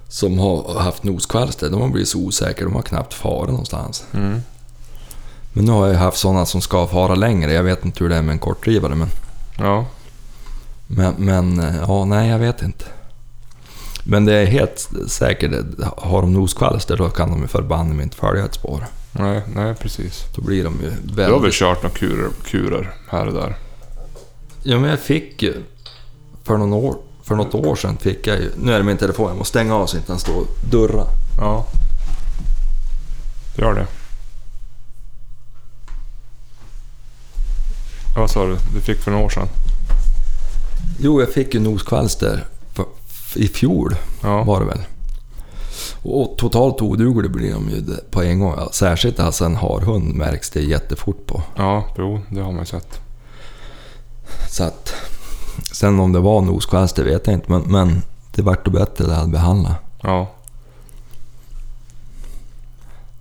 Som 0.08 0.38
har 0.38 0.80
haft 0.80 1.02
noskvalster, 1.02 1.70
de 1.70 1.80
har 1.80 1.88
blivit 1.88 2.08
så 2.08 2.18
osäkra, 2.18 2.64
de 2.64 2.74
har 2.74 2.82
knappt 2.82 3.14
farit 3.14 3.50
någonstans. 3.50 4.04
Mm. 4.12 4.40
Men 5.52 5.64
nu 5.64 5.72
har 5.72 5.88
jag 5.88 5.98
haft 5.98 6.18
sådana 6.18 6.46
som 6.46 6.60
ska 6.60 6.86
fara 6.86 7.14
längre, 7.14 7.52
jag 7.52 7.62
vet 7.62 7.84
inte 7.84 8.04
hur 8.04 8.10
det 8.10 8.16
är 8.16 8.22
med 8.22 8.32
en 8.32 8.38
kortdrivare 8.38 8.94
men... 8.94 9.08
Ja. 9.58 9.86
Men, 10.86 11.14
men 11.18 11.60
eh, 11.60 11.76
ja, 11.88 12.04
nej 12.04 12.30
jag 12.30 12.38
vet 12.38 12.62
inte. 12.62 12.84
Men 14.04 14.24
det 14.24 14.34
är 14.34 14.46
helt 14.46 14.90
säkert, 15.08 15.52
har 15.96 16.22
de 16.22 16.32
noskvalster 16.32 16.96
då 16.96 17.10
kan 17.10 17.30
de 17.30 17.42
ju 17.42 17.48
förbanne 17.48 17.94
mig 17.94 18.02
inte 18.02 18.16
följa 18.16 18.44
ett 18.44 18.54
spår. 18.54 18.86
Nej, 19.12 19.42
nej, 19.54 19.74
precis. 19.74 20.24
Då 20.34 20.42
blir 20.42 20.64
de 20.64 20.80
ju 20.82 20.90
Du 21.04 21.22
har 21.22 21.28
väl 21.30 21.40
väldigt... 21.40 21.54
kört 21.54 21.82
några 21.82 21.94
kurer, 21.96 22.30
kurer 22.44 22.94
här 23.08 23.26
och 23.26 23.34
där? 23.34 23.56
Ja 24.62 24.78
men 24.78 24.90
jag 24.90 25.00
fick 25.00 25.42
ju... 25.42 25.54
För, 26.44 26.56
någon 26.58 26.72
år, 26.72 26.96
för 27.22 27.34
något 27.34 27.54
år 27.54 27.76
sedan 27.76 27.96
fick 27.96 28.26
jag 28.26 28.36
ju... 28.40 28.50
Nu 28.56 28.72
är 28.72 28.78
det 28.78 28.84
min 28.84 28.96
telefon, 28.96 29.28
jag 29.28 29.36
måste 29.36 29.48
stänga 29.50 29.74
av 29.76 29.86
så 29.86 29.96
inte 29.96 30.12
den 30.12 30.18
står 30.18 30.34
och 30.40 30.46
durrar. 30.70 31.06
Ja. 31.38 31.66
Gör 33.56 33.74
det. 33.74 33.86
Vad 38.16 38.30
sa 38.30 38.46
du? 38.46 38.56
Du 38.74 38.80
fick 38.80 38.98
för 38.98 39.10
några 39.10 39.24
år 39.24 39.28
sedan? 39.30 39.48
Jo, 40.98 41.20
jag 41.20 41.28
fick 41.32 41.54
ju 41.54 41.60
noskvalster 41.60 42.44
för, 42.74 42.86
i 43.34 43.48
fjol 43.48 43.96
Ja. 44.22 44.42
var 44.44 44.60
det 44.60 44.66
väl. 44.66 44.80
Och 46.02 46.34
totalt 46.38 46.82
oduglig 46.82 47.30
blir 47.30 47.52
de 47.52 47.68
ju 47.70 47.82
på 48.10 48.22
en 48.22 48.40
gång. 48.40 48.54
Särskilt 48.72 49.20
alltså 49.20 49.44
en 49.44 49.56
harhund 49.56 50.14
märks 50.14 50.50
det 50.50 50.60
jättefort 50.60 51.26
på. 51.26 51.42
Ja, 51.56 51.84
jo, 51.98 52.20
det 52.28 52.40
har 52.40 52.52
man 52.52 52.60
ju 52.60 52.66
sett. 52.66 53.00
Så 54.48 54.64
att... 54.64 54.94
Sen 55.72 56.00
om 56.00 56.12
det 56.12 56.20
var 56.20 56.40
noskvalster 56.40 57.04
vet 57.04 57.26
jag 57.26 57.34
inte, 57.34 57.52
men, 57.52 57.62
men 57.62 58.02
det 58.34 58.42
vart 58.42 58.64
då 58.64 58.70
bättre 58.70 59.06
det 59.06 59.14
hade 59.14 59.28
behandlat. 59.28 59.76
Ja. 60.02 60.30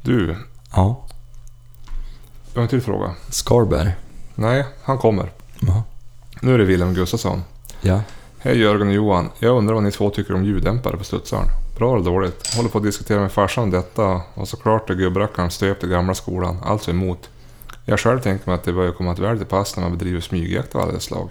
Du, 0.02 0.36
Ja, 0.76 1.02
jag 2.54 2.60
har 2.60 2.63
en 2.63 2.67
till 2.69 2.82
fråga. 2.82 3.12
Skarberg. 3.30 3.91
Nej, 4.36 4.65
han 4.84 4.97
kommer. 4.97 5.32
Ja. 5.60 5.84
Nu 6.41 6.54
är 6.54 6.58
det 6.58 6.65
Wilhelm 6.65 6.93
Gustafsson. 6.93 7.43
ja. 7.82 8.02
Hej 8.43 8.60
Jörgen 8.60 8.88
och 8.88 8.93
Johan. 8.93 9.30
Jag 9.39 9.58
undrar 9.58 9.74
vad 9.74 9.84
ni 9.84 9.91
två 9.91 10.10
tycker 10.10 10.34
om 10.34 10.43
ljuddämpare 10.45 10.97
på 10.97 11.04
studsaren. 11.04 11.45
Bra 11.78 11.95
eller 11.95 12.06
dåligt? 12.06 12.56
Håller 12.56 12.69
på 12.69 12.78
att 12.78 12.84
diskutera 12.84 13.19
med 13.19 13.32
farsan 13.32 13.63
om 13.63 13.71
detta 13.71 14.21
och 14.34 14.47
såklart 14.47 14.89
är 14.89 14.93
gubbrackaren 14.93 15.52
stöpt 15.52 15.84
i 15.84 15.88
gamla 15.88 16.13
skolan, 16.15 16.58
alltså 16.65 16.91
emot. 16.91 17.30
Jag 17.91 17.99
själv 17.99 18.19
tänker 18.19 18.49
mig 18.49 18.56
att 18.56 18.63
det 18.63 18.73
börjar 18.73 18.91
komma 18.91 19.12
ett 19.12 19.19
väl 19.19 19.38
till 19.38 19.47
pass 19.47 19.75
när 19.75 19.84
man 19.84 19.97
bedriver 19.97 20.21
smygjakt 20.21 20.75
av 20.75 20.82
alla 20.82 20.99
slag. 20.99 21.30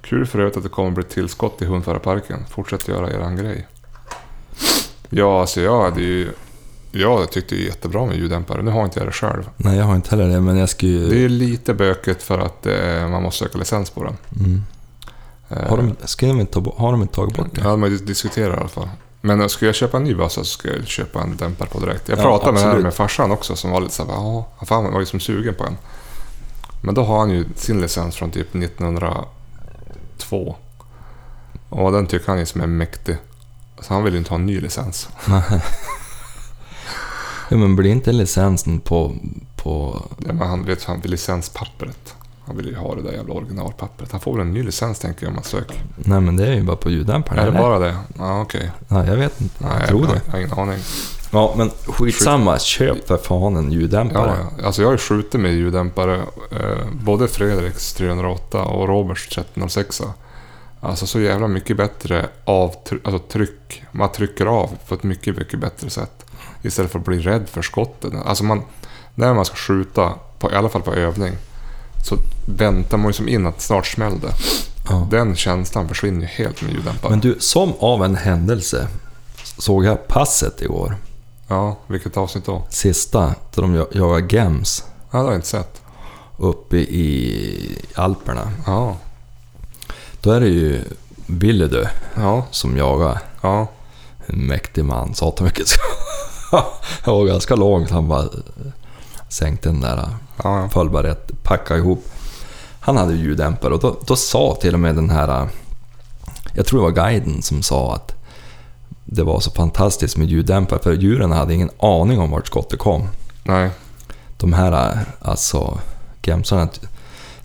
Kul 0.00 0.26
för 0.26 0.38
övrigt 0.38 0.56
att 0.56 0.62
det 0.62 0.68
kommer 0.68 0.90
bli 0.90 1.04
ett 1.04 1.10
tillskott 1.10 1.58
till 1.58 1.66
hundförarparken. 1.66 2.44
Fortsätt 2.50 2.88
göra 2.88 3.10
eran 3.10 3.36
grej. 3.36 3.66
Ja, 5.08 5.40
alltså 5.40 5.60
jag 5.60 5.82
hade 5.82 6.00
ju... 6.00 6.32
Jag 6.92 7.32
tyckte 7.32 7.56
ju 7.56 7.64
jättebra 7.64 8.06
med 8.06 8.16
ljuddämpare. 8.16 8.62
Nu 8.62 8.70
har 8.70 8.84
inte 8.84 8.98
jag 8.98 9.08
det 9.08 9.12
själv. 9.12 9.50
Nej, 9.56 9.76
jag 9.78 9.84
har 9.84 9.94
inte 9.94 10.10
heller 10.10 10.28
det, 10.28 10.40
men 10.40 10.56
jag 10.56 10.68
skulle 10.68 10.92
ju... 10.92 11.08
Det 11.10 11.24
är 11.24 11.28
lite 11.28 11.74
bökigt 11.74 12.22
för 12.22 12.38
att 12.38 12.66
eh, 12.66 13.08
man 13.08 13.22
måste 13.22 13.44
söka 13.44 13.58
licens 13.58 13.90
på 13.90 14.04
den. 14.04 14.16
Mm. 14.40 14.62
Eh, 15.48 15.70
Har, 15.70 15.76
de, 15.76 15.96
ska 16.04 16.26
de 16.26 16.40
inte 16.40 16.58
har 16.76 16.92
de 16.92 17.02
inte 17.02 17.14
tagit 17.14 17.36
bort 17.36 17.54
det? 17.54 17.60
Ja, 17.64 17.86
ju 17.86 17.98
diskuterat 17.98 18.56
i 18.56 18.60
alla 18.60 18.68
fall. 18.68 18.88
Men 19.20 19.48
ska 19.48 19.66
jag 19.66 19.74
köpa 19.74 19.96
en 19.96 20.04
ny 20.04 20.14
bössa 20.14 20.44
så 20.44 20.50
ska 20.50 20.68
jag 20.68 20.86
köpa 20.86 21.22
en 21.22 21.36
dämpare 21.36 21.68
på 21.68 21.80
direkt. 21.80 22.08
Jag 22.08 22.18
Ja, 22.18 22.22
pratade 22.22 22.52
med, 22.52 22.62
här 22.62 22.78
med 22.78 22.94
farsan 22.94 23.30
också 23.30 23.56
som 23.56 23.70
var 23.70 23.80
lite 23.80 23.94
såhär, 23.94 24.12
ja, 24.12 24.48
han 24.68 24.92
var 24.92 25.00
ju 25.00 25.06
som 25.06 25.20
sugen 25.20 25.54
på 25.54 25.64
en. 25.64 25.76
Men 26.82 26.94
då 26.94 27.04
har 27.04 27.18
han 27.18 27.30
ju 27.30 27.44
sin 27.56 27.80
licens 27.80 28.16
från 28.16 28.30
typ 28.30 28.54
1902. 28.54 30.56
Och 31.68 31.92
den 31.92 32.06
tycker 32.06 32.26
han 32.26 32.38
ju 32.38 32.46
som 32.46 32.60
är 32.60 32.66
mäktig. 32.66 33.16
Så 33.80 33.94
han 33.94 34.04
vill 34.04 34.12
ju 34.12 34.18
inte 34.18 34.30
ha 34.30 34.38
en 34.38 34.46
ny 34.46 34.60
licens. 34.60 35.08
Ja, 37.52 37.56
men 37.56 37.76
blir 37.76 37.90
inte 37.90 38.12
licensen 38.12 38.80
på... 38.80 39.14
på 39.56 40.02
Ja, 40.26 40.32
men 40.32 40.48
han 40.48 40.64
vet 40.64 40.84
han 40.84 41.00
licenspappret. 41.00 42.14
Han 42.50 42.56
vill 42.56 42.66
ju 42.66 42.76
ha 42.76 42.94
det 42.94 43.02
där 43.02 43.12
jävla 43.12 43.34
originalpappret. 43.34 44.12
Han 44.12 44.20
får 44.20 44.32
väl 44.32 44.40
en 44.40 44.52
ny 44.52 44.62
licens 44.62 44.98
tänker 44.98 45.22
jag 45.22 45.28
om 45.28 45.34
man 45.34 45.44
söker. 45.44 45.76
nej, 45.96 46.20
men 46.20 46.36
det 46.36 46.46
är 46.46 46.52
ju 46.54 46.62
bara 46.62 46.76
på 46.76 46.90
ljuddämparen. 46.90 47.38
Är 47.38 47.42
det 47.44 47.50
eller? 47.50 47.60
bara 47.60 47.78
det? 47.78 47.96
Ja, 48.18 48.40
okej. 48.40 48.70
Nej, 48.88 49.06
jag 49.08 49.16
vet 49.16 49.40
inte. 49.40 49.54
Nej, 49.64 49.72
jag 49.80 49.88
tror 49.88 50.06
det. 50.06 50.20
jag 50.26 50.32
har 50.32 50.38
ingen 50.38 50.52
aning. 50.58 50.78
Ja, 51.30 51.54
men 51.56 51.70
skitsamma. 51.86 52.58
Köp 52.58 53.08
för 53.08 53.16
fan 53.16 53.56
en 53.56 53.72
Ja, 53.72 53.78
ljuddämpare. 53.78 54.36
ja. 54.58 54.66
Alltså 54.66 54.82
jag 54.82 54.88
har 54.88 54.92
ju 54.92 54.98
skjutit 54.98 55.40
med 55.40 55.52
ljuddämpare. 55.52 56.16
Eh, 56.50 56.86
både 56.92 57.28
Fredriks 57.28 57.92
308 57.92 58.62
och 58.64 58.88
Roberts 58.88 59.26
1306. 59.28 60.02
Alltså 60.80 61.06
så 61.06 61.20
jävla 61.20 61.48
mycket 61.48 61.76
bättre 61.76 62.26
avtryck, 62.44 63.06
alltså 63.06 63.18
tryck. 63.28 63.82
Man 63.92 64.12
trycker 64.12 64.46
av 64.46 64.70
på 64.88 64.94
ett 64.94 65.02
mycket, 65.02 65.36
mycket 65.36 65.58
bättre 65.60 65.90
sätt. 65.90 66.26
Istället 66.62 66.92
för 66.92 66.98
att 66.98 67.04
bli 67.04 67.18
rädd 67.20 67.48
för 67.48 67.62
skottet. 67.62 68.12
Alltså 68.24 68.44
man, 68.44 68.62
när 69.14 69.34
man 69.34 69.44
ska 69.44 69.56
skjuta, 69.56 70.12
på, 70.38 70.50
i 70.52 70.54
alla 70.54 70.68
fall 70.68 70.82
på 70.82 70.94
övning, 70.94 71.32
så 72.04 72.16
väntar 72.46 72.96
man 72.98 73.06
ju 73.06 73.12
som 73.12 73.28
in 73.28 73.46
att 73.46 73.60
snart 73.60 73.86
smäller 73.86 74.18
det. 74.18 74.32
Ja. 74.88 75.06
Den 75.10 75.36
känslan 75.36 75.88
försvinner 75.88 76.20
ju 76.20 76.26
helt 76.26 76.62
med 76.62 76.72
ljuddämpare. 76.72 77.10
Men 77.10 77.20
du, 77.20 77.36
som 77.40 77.72
av 77.80 78.04
en 78.04 78.16
händelse 78.16 78.88
såg 79.58 79.84
jag 79.84 80.08
passet 80.08 80.60
igår. 80.62 80.96
Ja, 81.48 81.76
vilket 81.86 82.16
avsnitt 82.16 82.46
då? 82.46 82.62
Sista, 82.70 83.20
där 83.54 83.62
de 83.62 83.74
jag- 83.74 83.86
jagar 83.92 84.32
gems 84.34 84.84
Ja, 85.10 85.18
det 85.18 85.24
har 85.24 85.30
jag 85.30 85.34
inte 85.38 85.48
sett. 85.48 85.80
uppe 86.36 86.76
i 86.76 87.78
Alperna. 87.94 88.52
Ja, 88.66 88.96
Då 90.20 90.30
är 90.32 90.40
det 90.40 90.48
ju 90.48 90.84
Billedö 91.26 91.86
ja, 92.14 92.46
som 92.50 92.76
jagar. 92.76 93.18
ja. 93.42 93.66
En 94.26 94.46
mäktig 94.46 94.84
man, 94.84 95.14
satan 95.14 95.44
mycket 95.46 95.66
Det 97.04 97.10
var 97.10 97.24
ganska 97.26 97.56
långt. 97.56 97.90
Han 97.90 98.08
bara 98.08 98.28
sänkte 99.32 99.68
den 99.68 99.80
där, 99.80 100.08
ja, 100.42 100.68
rätt, 101.02 101.42
packade 101.42 101.80
ihop. 101.80 102.04
Han 102.80 102.96
hade 102.96 103.14
ju 103.14 103.18
ljuddämpare 103.22 103.74
och 103.74 103.80
då, 103.80 103.96
då 104.06 104.16
sa 104.16 104.56
till 104.60 104.74
och 104.74 104.80
med 104.80 104.94
den 104.94 105.10
här, 105.10 105.48
jag 106.54 106.66
tror 106.66 106.78
det 106.80 106.84
var 106.92 107.08
guiden 107.08 107.42
som 107.42 107.62
sa 107.62 107.94
att 107.94 108.14
det 109.04 109.22
var 109.22 109.40
så 109.40 109.50
fantastiskt 109.50 110.16
med 110.16 110.28
ljuddämpare 110.28 110.78
för 110.82 110.92
djuren 110.92 111.32
hade 111.32 111.54
ingen 111.54 111.70
aning 111.78 112.20
om 112.20 112.30
vart 112.30 112.46
skottet 112.46 112.78
kom. 112.78 113.08
Nej, 113.44 113.70
De 114.36 114.52
här, 114.52 114.98
alltså, 115.20 115.78
gemsarna, 116.22 116.68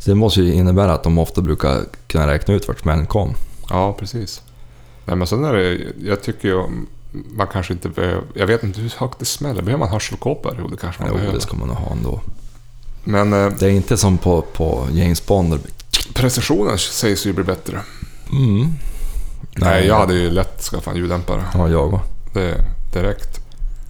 det 0.05 0.15
måste 0.15 0.41
ju 0.41 0.53
innebära 0.53 0.93
att 0.93 1.03
de 1.03 1.17
ofta 1.17 1.41
brukar 1.41 1.81
kunna 2.07 2.27
räkna 2.27 2.53
ut 2.53 2.67
vart 2.67 2.79
smällen 2.79 3.05
kom. 3.05 3.33
ja 3.69 3.93
precis. 3.93 4.41
Nej, 5.05 5.15
men 5.15 5.27
sen 5.27 5.43
är 5.43 5.53
det, 5.53 5.79
jag 5.99 6.23
tycker 6.23 6.47
ju, 6.47 6.63
man 7.36 7.47
kanske 7.47 7.73
inte 7.73 7.89
behöver, 7.89 8.23
jag 8.34 8.47
vet 8.47 8.63
inte 8.63 8.82
hur 8.82 8.93
högt 8.97 9.19
det 9.19 9.25
smäller. 9.25 9.62
Behöver 9.62 9.80
man 9.80 9.89
hörselkåpor? 9.89 10.56
Jo, 10.60 10.67
det 10.67 10.78
kanske 10.78 11.01
man 11.01 11.10
Jo, 11.12 11.15
behöver. 11.17 11.36
det 11.36 11.41
ska 11.41 11.58
man 11.58 11.67
nog 11.67 11.78
ha 11.78 11.91
ändå. 11.91 12.21
Men 13.04 13.34
eh, 13.34 13.51
Det 13.60 13.65
är 13.65 13.69
inte 13.69 13.97
som 13.97 14.17
på, 14.17 14.41
på 14.41 14.88
James 14.91 15.25
Bond. 15.25 15.60
precisionen 16.13 16.78
sägs 16.78 17.25
ju 17.25 17.34
bli 17.34 17.43
bättre. 17.43 17.82
Mm. 18.32 18.71
Nej, 19.56 19.88
jag 19.88 19.95
hade 19.99 20.13
ju 20.15 20.32
lätt 20.32 20.62
skaffat 20.63 20.93
en 20.93 20.99
ljuddämpare. 20.99 21.43
Ja, 21.54 21.69
jag 21.69 21.93
också. 21.93 22.08
Det, 22.34 22.65
direkt. 22.93 23.39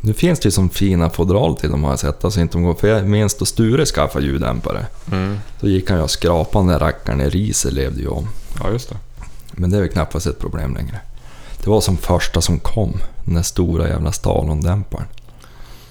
Nu 0.02 0.14
finns 0.14 0.40
det 0.40 0.46
ju 0.48 0.52
som 0.52 0.70
fina 0.70 1.10
fodral 1.10 1.58
till 1.58 1.70
dem 1.72 1.84
har 1.84 1.92
jag 1.92 2.00
sett, 2.00 2.26
alltså 2.26 2.40
inte 2.40 2.58
de 2.58 2.64
går. 2.64 2.74
För 2.74 2.88
jag 2.88 3.06
minns 3.08 3.36
då 3.38 3.46
Sture 3.46 3.86
skaffade 3.86 4.26
ljuddämpare. 4.26 4.86
Mm. 5.12 5.38
Då 5.60 5.68
gick 5.68 5.90
han 5.90 5.98
ju 6.00 6.04
och 6.04 6.12
skrapade 6.12 6.64
den 6.66 6.68
där 6.74 6.80
rackaren 6.80 7.22
i 7.22 7.30
riset 7.30 7.74
levde 7.74 8.02
ju 8.02 8.08
om. 8.08 8.28
Ja, 8.64 8.72
just 8.72 8.90
det. 8.90 8.98
Men 9.52 9.70
det 9.70 9.78
är 9.78 9.82
väl 9.82 9.90
knappast 9.90 10.28
ett 10.28 10.40
problem 10.40 10.74
längre. 10.76 11.00
Det 11.65 11.71
var 11.71 11.82
som 11.82 11.97
första 11.97 12.41
som 12.41 12.60
kom, 12.60 12.93
den 13.23 13.36
där 13.36 13.41
stora 13.41 13.88
jävla 13.88 14.12
Stalon-dämparen. 14.12 15.06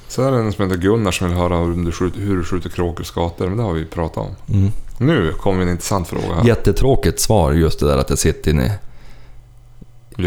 Sen 0.09 0.25
är 0.25 0.33
det 0.33 0.39
en 0.39 0.53
som 0.53 0.65
heter 0.65 0.83
Gunnar 0.83 1.11
som 1.11 1.29
vill 1.29 1.37
höra 1.37 1.57
hur 1.57 1.85
du 1.85 1.93
skjuter, 1.93 2.21
hur 2.21 2.37
du 2.37 2.45
skjuter 2.45 2.71
kråkor 2.71 3.49
men 3.49 3.57
det 3.57 3.63
har 3.63 3.73
vi 3.73 3.85
pratat 3.85 4.17
om. 4.17 4.55
Mm. 4.55 4.73
Nu 4.99 5.33
kommer 5.33 5.63
en 5.63 5.69
intressant 5.69 6.09
fråga 6.09 6.35
här. 6.35 6.45
Jättetråkigt 6.45 7.21
svar 7.21 7.53
just 7.53 7.81
det 7.81 7.87
där 7.87 7.99
att 7.99 8.11
jag 8.11 8.19
sitter 8.19 8.51
inne 8.51 8.79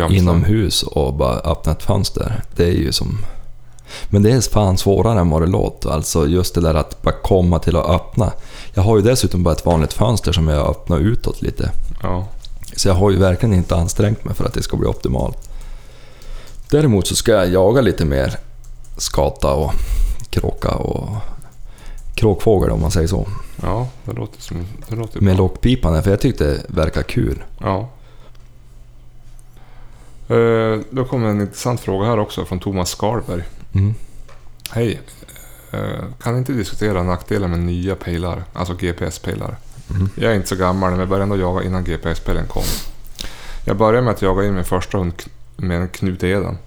inomhus 0.09 0.83
och 0.83 1.13
bara 1.13 1.39
öppnar 1.39 1.73
ett 1.73 1.83
fönster. 1.83 2.43
Det 2.55 2.63
är 2.63 2.71
ju 2.71 2.91
som... 2.91 3.17
Men 4.09 4.23
det 4.23 4.31
är 4.31 4.41
fan 4.41 4.77
svårare 4.77 5.19
än 5.19 5.29
vad 5.29 5.41
det 5.41 5.47
låter. 5.47 5.89
Alltså 5.89 6.27
just 6.27 6.55
det 6.55 6.61
där 6.61 6.75
att 6.75 7.01
bara 7.01 7.15
komma 7.23 7.59
till 7.59 7.75
att 7.75 7.89
öppna. 7.89 8.31
Jag 8.73 8.83
har 8.83 8.97
ju 8.97 9.03
dessutom 9.03 9.43
bara 9.43 9.53
ett 9.53 9.65
vanligt 9.65 9.93
fönster 9.93 10.31
som 10.31 10.47
jag 10.47 10.69
öppnar 10.69 10.99
utåt 10.99 11.41
lite. 11.41 11.71
Ja. 12.01 12.27
Så 12.77 12.87
jag 12.87 12.93
har 12.93 13.11
ju 13.11 13.17
verkligen 13.17 13.55
inte 13.55 13.75
ansträngt 13.75 14.25
mig 14.25 14.35
för 14.35 14.45
att 14.45 14.53
det 14.53 14.63
ska 14.63 14.77
bli 14.77 14.87
optimalt. 14.87 15.49
Däremot 16.69 17.07
så 17.07 17.15
ska 17.15 17.31
jag 17.31 17.49
jaga 17.49 17.81
lite 17.81 18.05
mer 18.05 18.37
skata 18.97 19.53
och 19.53 19.71
kråka 20.29 20.69
och 20.69 21.09
kråkfågel 22.15 22.69
om 22.71 22.81
man 22.81 22.91
säger 22.91 23.07
så. 23.07 23.27
ja, 23.61 23.87
det 24.05 24.13
låter 24.13 24.41
som... 24.41 24.65
Det 24.89 24.95
låter 24.95 25.21
Med 25.21 25.37
lockpipan 25.37 26.03
för 26.03 26.09
jag 26.09 26.19
tyckte 26.19 26.45
det 26.45 26.63
verkar 26.67 27.03
kul. 27.03 27.43
Ja. 27.59 27.89
Eh, 30.35 30.79
då 30.89 31.05
kommer 31.05 31.27
en 31.27 31.41
intressant 31.41 31.79
fråga 31.79 32.07
här 32.07 32.19
också 32.19 32.45
från 32.45 32.59
Thomas 32.59 32.89
Skarberg. 32.89 33.43
Mm. 33.73 33.93
Hej. 34.71 35.01
Eh, 35.71 36.03
kan 36.21 36.37
inte 36.37 36.53
diskutera 36.53 37.03
nackdelen 37.03 37.49
med 37.49 37.59
nya 37.59 37.95
pejlar, 37.95 38.43
alltså 38.53 38.73
GPS-pejlar? 38.73 39.57
Mm. 39.95 40.09
Jag 40.15 40.31
är 40.31 40.35
inte 40.35 40.47
så 40.47 40.55
gammal, 40.55 40.89
men 40.89 40.99
jag 40.99 41.09
började 41.09 41.23
ändå 41.23 41.37
jaga 41.37 41.63
innan 41.63 41.83
GPS-pejlen 41.83 42.47
kom. 42.47 42.63
Jag 43.65 43.77
började 43.77 44.01
med 44.01 44.13
att 44.13 44.21
jaga 44.21 44.45
in 44.45 44.55
min 44.55 44.65
första 44.65 44.97
hund 44.97 45.13
med 45.57 45.81
en 45.81 45.89
Knut 45.89 46.23
Eden. 46.23 46.57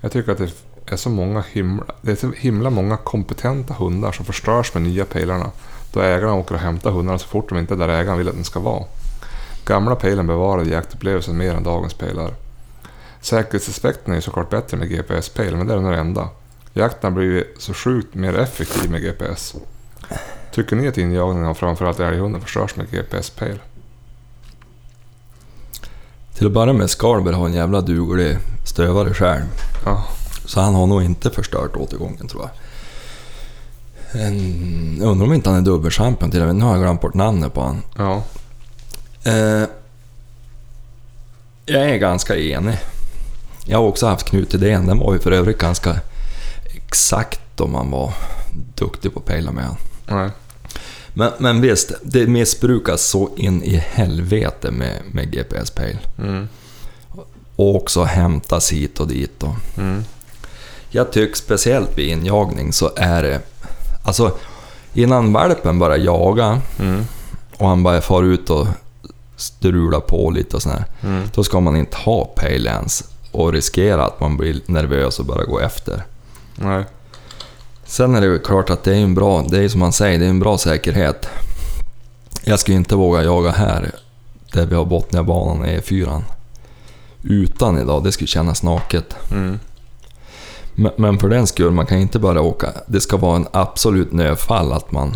Jag 0.00 0.12
tycker 0.12 0.32
att 0.32 0.38
det 0.38 0.50
är 0.86 0.96
så 0.96 1.10
många 1.10 1.44
himla, 1.52 1.84
det 2.02 2.12
är 2.12 2.16
så 2.16 2.32
himla 2.36 2.70
många 2.70 2.96
kompetenta 2.96 3.74
hundar 3.74 4.12
som 4.12 4.24
förstörs 4.24 4.74
med 4.74 4.82
nya 4.82 5.04
pejlarna. 5.04 5.50
Då 5.92 6.00
ägarna 6.00 6.34
åker 6.34 6.54
och 6.54 6.60
hämtar 6.60 6.90
hundarna 6.90 7.18
så 7.18 7.28
fort 7.28 7.48
de 7.48 7.58
inte 7.58 7.74
är 7.74 7.78
där 7.78 7.88
ägaren 7.88 8.18
vill 8.18 8.28
att 8.28 8.34
den 8.34 8.44
ska 8.44 8.60
vara. 8.60 8.84
Gamla 9.64 9.96
pejlen 9.96 10.26
bevarade 10.26 10.70
jaktupplevelsen 10.70 11.36
mer 11.36 11.54
än 11.54 11.62
dagens 11.62 11.94
pejlar. 11.94 12.34
Säkerhetsaspekten 13.20 14.12
är 14.12 14.16
ju 14.16 14.22
såklart 14.22 14.50
bättre 14.50 14.76
med 14.76 14.88
GPS-pejl, 14.88 15.56
men 15.56 15.66
det 15.66 15.74
är 15.74 15.76
den 15.76 15.94
enda. 15.94 16.28
Jakten 16.72 17.12
har 17.12 17.20
blivit 17.20 17.54
så 17.58 17.74
sjukt 17.74 18.14
mer 18.14 18.38
effektiv 18.38 18.90
med 18.90 19.02
GPS. 19.02 19.54
Tycker 20.52 20.76
ni 20.76 20.88
att 20.88 20.98
injagningen 20.98 21.48
av 21.48 21.54
framförallt 21.54 22.00
älghunden 22.00 22.40
förstörs 22.40 22.76
med 22.76 22.90
GPS-pejl? 22.90 23.58
Till 26.34 26.46
att 26.46 26.52
börja 26.52 26.72
med, 26.72 26.90
Skarberg 26.90 27.34
har 27.34 27.46
en 27.46 27.54
jävla 27.54 27.80
duglig 27.80 28.38
stövare 28.66 29.14
själv. 29.14 29.44
Ja, 29.84 30.04
Så 30.46 30.60
han 30.60 30.74
har 30.74 30.86
nog 30.86 31.02
inte 31.02 31.30
förstört 31.30 31.76
återgången 31.76 32.28
tror 32.28 32.42
jag. 32.42 32.50
En, 34.22 34.96
jag 35.00 35.08
undrar 35.10 35.26
om 35.26 35.32
inte 35.32 35.50
han 35.50 35.58
är 35.58 35.62
dubbelchampion 35.62 36.30
till 36.30 36.40
och 36.40 36.46
med. 36.46 36.56
Nu 36.56 36.64
har 36.64 36.72
jag 36.72 36.82
glömt 36.82 37.00
bort 37.00 37.14
namnet 37.14 37.54
på 37.54 37.60
han. 37.62 37.82
ja, 37.96 38.22
Eh, 39.24 39.64
jag 41.66 41.90
är 41.90 41.96
ganska 41.96 42.36
enig. 42.36 42.78
Jag 43.64 43.78
har 43.78 43.84
också 43.86 44.06
haft 44.06 44.26
Knut 44.26 44.54
Idén. 44.54 44.86
Den 44.86 44.98
var 44.98 45.12
ju 45.12 45.18
för 45.18 45.32
övrigt 45.32 45.58
ganska 45.58 46.00
exakt 46.74 47.60
om 47.60 47.72
man 47.72 47.90
var 47.90 48.12
duktig 48.74 49.14
på 49.14 49.18
att 49.20 49.24
pejla 49.26 49.52
med 49.52 49.64
han. 49.64 49.76
Nej, 50.10 50.30
Men, 51.14 51.32
men 51.38 51.60
visst, 51.60 51.92
det 52.02 52.26
missbrukas 52.26 53.02
så 53.02 53.30
in 53.36 53.62
i 53.62 53.76
helvete 53.76 54.70
med, 54.70 54.96
med 55.12 55.32
GPS-pejl. 55.32 55.98
mm, 56.18 56.48
Och 57.56 57.76
också 57.76 58.02
hämtas 58.04 58.72
hit 58.72 59.00
och 59.00 59.08
dit. 59.08 59.42
Och. 59.42 59.54
mm, 59.78 60.04
Jag 60.90 61.12
tycker 61.12 61.36
speciellt 61.36 61.98
vid 61.98 62.08
injagning 62.08 62.72
så 62.72 62.90
är 62.96 63.22
det... 63.22 63.40
Alltså, 64.04 64.32
innan 64.94 65.32
valpen 65.32 65.78
börjar 65.78 65.98
jaga 65.98 66.60
mm, 66.78 67.04
och 67.56 67.68
han 67.68 67.82
bara 67.82 68.00
far 68.00 68.22
ut 68.22 68.50
och 68.50 68.66
strular 69.36 70.00
på 70.00 70.30
lite 70.30 70.56
och 70.56 70.62
sådär. 70.62 70.84
mm, 71.02 71.22
Då 71.34 71.44
ska 71.44 71.60
man 71.60 71.76
inte 71.76 71.96
ha 71.96 72.24
pejl 72.24 72.66
ens 72.66 73.04
och 73.32 73.52
riskera 73.52 74.04
att 74.06 74.20
man 74.20 74.36
blir 74.36 74.60
nervös 74.66 75.18
och 75.18 75.24
börjar 75.26 75.44
gå 75.46 75.60
efter. 75.60 76.02
nej, 76.54 76.84
Sen 77.90 78.14
är 78.14 78.20
det 78.20 78.26
ju 78.26 78.38
klart 78.38 78.70
att 78.70 78.84
det 78.84 78.92
är 78.96 79.00
en 79.00 79.14
bra, 79.14 79.42
det 79.42 79.64
är 79.64 79.68
som 79.68 79.80
man 79.80 79.92
säger, 79.92 80.18
det 80.18 80.24
är 80.24 80.30
en 80.30 80.40
bra 80.40 80.58
säkerhet. 80.58 81.28
Jag 82.44 82.58
skulle 82.60 82.76
inte 82.76 82.96
våga 82.96 83.22
jaga 83.24 83.50
här, 83.50 83.90
där 84.52 84.66
vi 84.66 84.74
har 84.74 84.84
Botniabanan 84.84 85.66
i 85.68 85.78
E4. 85.78 86.22
Utan 87.22 87.78
idag, 87.78 88.04
det 88.04 88.12
skulle 88.12 88.28
kännas 88.28 88.62
naket. 88.62 89.16
mm, 89.30 89.58
Men, 90.74 90.92
men 90.96 91.18
för 91.18 91.28
den 91.28 91.46
skull, 91.46 91.70
man 91.70 91.86
kan 91.86 91.98
inte 91.98 92.18
bara 92.18 92.40
åka. 92.40 92.72
Det 92.86 93.00
ska 93.00 93.16
vara 93.16 93.36
en 93.36 93.46
absolut 93.52 94.12
nödfall 94.12 94.72
att 94.72 94.92
man 94.92 95.14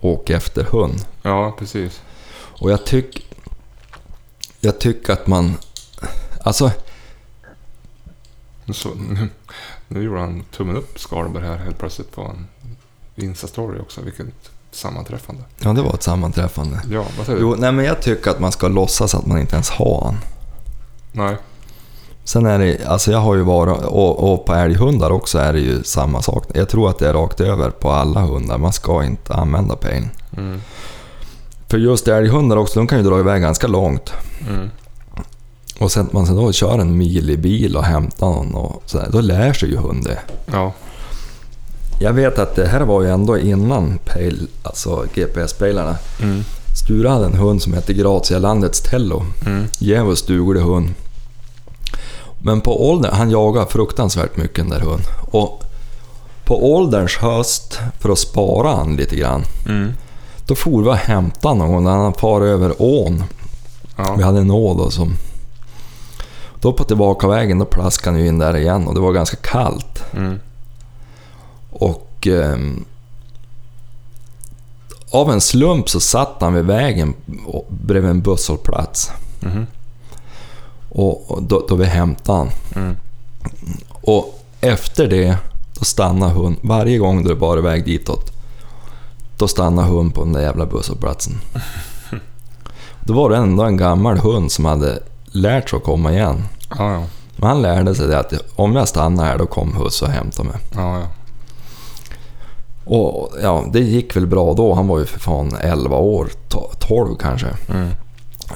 åker 0.00 0.36
efter 0.36 0.64
hund. 0.64 1.04
ja 1.22 1.56
precis. 1.58 2.00
Och 2.60 2.70
jag 2.70 2.86
tycker... 2.86 3.22
Jag 4.60 4.78
tycker 4.78 5.12
att 5.12 5.26
man... 5.26 5.54
Alltså, 6.42 6.70
Så, 8.72 8.88
nu, 8.94 9.28
nu 9.88 10.02
gjorde 10.02 10.20
han 10.20 10.42
tummen 10.56 10.76
upp 10.76 10.98
Skarberg 11.00 11.44
här 11.46 11.56
helt 11.56 11.78
plötsligt 11.78 12.12
på 12.12 12.22
en 12.22 12.46
Insta-story 13.16 13.80
också. 13.80 14.00
Vilket 14.00 14.26
sammanträffande. 14.70 15.42
ja 15.60 15.72
det 15.72 15.82
var 15.82 15.94
ett 15.94 16.02
sammanträffande. 16.02 16.80
Ja, 16.90 17.04
vad 17.16 17.26
säger 17.26 17.38
du? 17.38 17.44
Jo, 17.44 17.54
nej 17.58 17.72
men 17.72 17.84
jag 17.84 18.02
tycker 18.02 18.30
att 18.30 18.40
man 18.40 18.52
ska 18.52 18.68
låtsas 18.68 19.14
att 19.14 19.26
man 19.26 19.38
inte 19.38 19.54
ens 19.54 19.70
har 19.70 20.02
han. 20.04 20.16
Nej, 21.12 21.36
Sen 22.24 22.46
är 22.46 22.58
det, 22.58 22.86
alltså 22.86 23.12
jag 23.12 23.18
har 23.18 23.34
ju 23.34 23.42
varit, 23.42 23.84
och, 23.84 24.32
och 24.32 24.44
på 24.46 24.54
älghundar 24.54 25.10
också 25.10 25.38
är 25.38 25.52
det 25.52 25.60
ju 25.60 25.82
samma 25.82 26.22
sak. 26.22 26.44
Jag 26.54 26.68
tror 26.68 26.90
att 26.90 26.98
det 26.98 27.08
är 27.08 27.12
rakt 27.12 27.40
över 27.40 27.70
på 27.70 27.90
alla 27.90 28.20
hundar, 28.20 28.58
man 28.58 28.72
ska 28.72 29.04
inte 29.04 29.34
använda 29.34 29.76
pejl. 29.76 30.08
mm, 30.36 30.60
För 31.68 31.78
just 31.78 32.08
älghundar 32.08 32.56
också, 32.56 32.80
de 32.80 32.86
kan 32.86 32.98
ju 32.98 33.04
dra 33.04 33.18
iväg 33.20 33.42
ganska 33.42 33.66
långt. 33.66 34.12
mm, 34.48 34.70
Och 35.78 35.92
sen 35.92 36.08
man 36.12 36.26
sen 36.26 36.36
då 36.36 36.52
kör 36.52 36.78
en 36.78 36.98
mil 36.98 37.30
i 37.30 37.36
bil 37.36 37.76
och 37.76 37.84
hämtar 37.84 38.26
någon 38.26 38.54
och 38.54 38.82
sådär, 38.86 39.08
då 39.12 39.20
lär 39.20 39.52
sig 39.52 39.68
ju 39.70 39.76
hunden. 39.76 40.16
ja, 40.52 40.72
Jag 42.00 42.12
vet 42.12 42.38
att 42.38 42.56
det 42.56 42.66
här 42.66 42.80
var 42.80 43.02
ju 43.02 43.10
ändå 43.10 43.38
innan 43.38 43.98
pejl, 44.04 44.48
alltså 44.62 45.04
GPS-pejlarna. 45.14 45.96
mm, 46.22 46.44
Sture 46.84 47.08
hade 47.08 47.26
en 47.26 47.36
hund 47.36 47.62
som 47.62 47.72
hette 47.72 47.92
Gratialandets 47.94 48.80
Tello. 48.80 49.22
Mm. 49.46 49.64
Djävulskt 49.78 50.26
duglig 50.28 50.60
hund. 50.60 50.88
Men 52.42 52.60
på 52.60 52.90
åldern, 52.90 53.14
han 53.14 53.30
jagade 53.30 53.66
fruktansvärt 53.66 54.36
mycket 54.36 54.56
den 54.56 54.68
där 54.68 54.80
hunden. 54.80 55.06
Och 55.30 55.62
på 56.44 56.74
ålderns 56.74 57.16
höst, 57.16 57.78
för 58.00 58.08
att 58.10 58.18
spara 58.18 58.68
han 58.76 58.96
lite 58.96 59.16
grann, 59.16 59.42
Mm. 59.68 59.92
då 60.46 60.54
for 60.54 60.82
vi 60.82 60.88
och 60.88 60.94
hämtade 60.96 61.54
någon 61.54 61.84
när 61.84 61.90
han 61.96 62.14
far 62.14 62.40
över 62.40 62.74
ån. 62.78 63.24
Vi 63.96 64.02
Ja. 64.18 64.24
hade 64.24 64.38
en 64.40 64.50
å 64.50 64.74
då 64.74 64.90
som... 64.90 65.12
Då 66.60 66.72
på 66.72 66.84
tillbakavägen, 66.84 67.58
då 67.58 67.64
plaskade 67.64 68.16
han 68.16 68.22
ju 68.22 68.28
in 68.28 68.38
där 68.38 68.56
igen 68.56 68.86
och 68.86 68.94
det 68.94 69.00
var 69.00 69.12
ganska 69.12 69.36
kallt. 69.36 70.04
Mm. 70.12 70.40
Och... 71.70 72.26
ehm, 72.26 72.84
av 75.10 75.30
en 75.30 75.40
slump 75.40 75.88
så 75.88 76.00
satt 76.00 76.36
han 76.40 76.54
vid 76.54 76.64
vägen 76.64 77.14
bredvid 77.68 78.10
en 78.10 78.20
busshållplats. 78.20 79.10
Mhm. 79.40 79.66
Och, 80.88 81.30
och 81.30 81.42
då, 81.42 81.66
då 81.68 81.74
vi 81.74 81.84
hämtade 81.84 82.38
han. 82.38 82.50
Mm. 82.76 82.96
Och 83.90 84.44
efter 84.60 85.06
det, 85.06 85.36
då 85.78 85.84
stannade 85.84 86.32
hund. 86.32 86.56
Varje 86.60 86.98
gång 86.98 87.24
det 87.24 87.34
bar 87.34 87.58
iväg 87.58 87.84
ditåt, 87.84 88.32
då 89.36 89.48
stannade 89.48 89.88
hund 89.88 90.14
på 90.14 90.24
den 90.24 90.32
där 90.32 90.40
jävla 90.40 90.66
busshållplatsen. 90.66 91.34
Då 93.00 93.14
var 93.14 93.30
det 93.30 93.36
ändå 93.36 93.62
en 93.62 93.76
gammal 93.76 94.18
hund 94.18 94.52
som 94.52 94.64
hade 94.64 95.02
lärt 95.32 95.70
sig 95.70 95.76
att 95.76 95.82
komma 95.84 96.12
igen. 96.12 96.42
Ja, 96.78 96.92
ja. 96.92 97.02
Men 97.36 97.48
han 97.48 97.62
lärde 97.62 97.94
sig 97.94 98.06
det 98.08 98.18
att 98.18 98.32
om 98.56 98.76
jag 98.76 98.88
stannar 98.88 99.24
här, 99.24 99.38
då 99.38 99.46
kommer 99.46 99.78
husse 99.84 100.04
och 100.04 100.10
hämtar 100.10 100.44
mig. 100.44 100.56
Ja, 100.74 100.98
ja. 101.00 101.06
Och 102.84 103.32
ja, 103.42 103.64
det 103.72 103.80
gick 103.80 104.16
väl 104.16 104.26
bra 104.26 104.54
då. 104.54 104.74
Han 104.74 104.88
var 104.88 104.98
ju 104.98 105.04
för 105.04 105.20
fan 105.20 105.56
11 105.60 105.96
år, 105.96 106.30
to- 106.48 106.74
12 106.78 107.16
kanske. 107.16 107.46
Mm. 107.68 107.88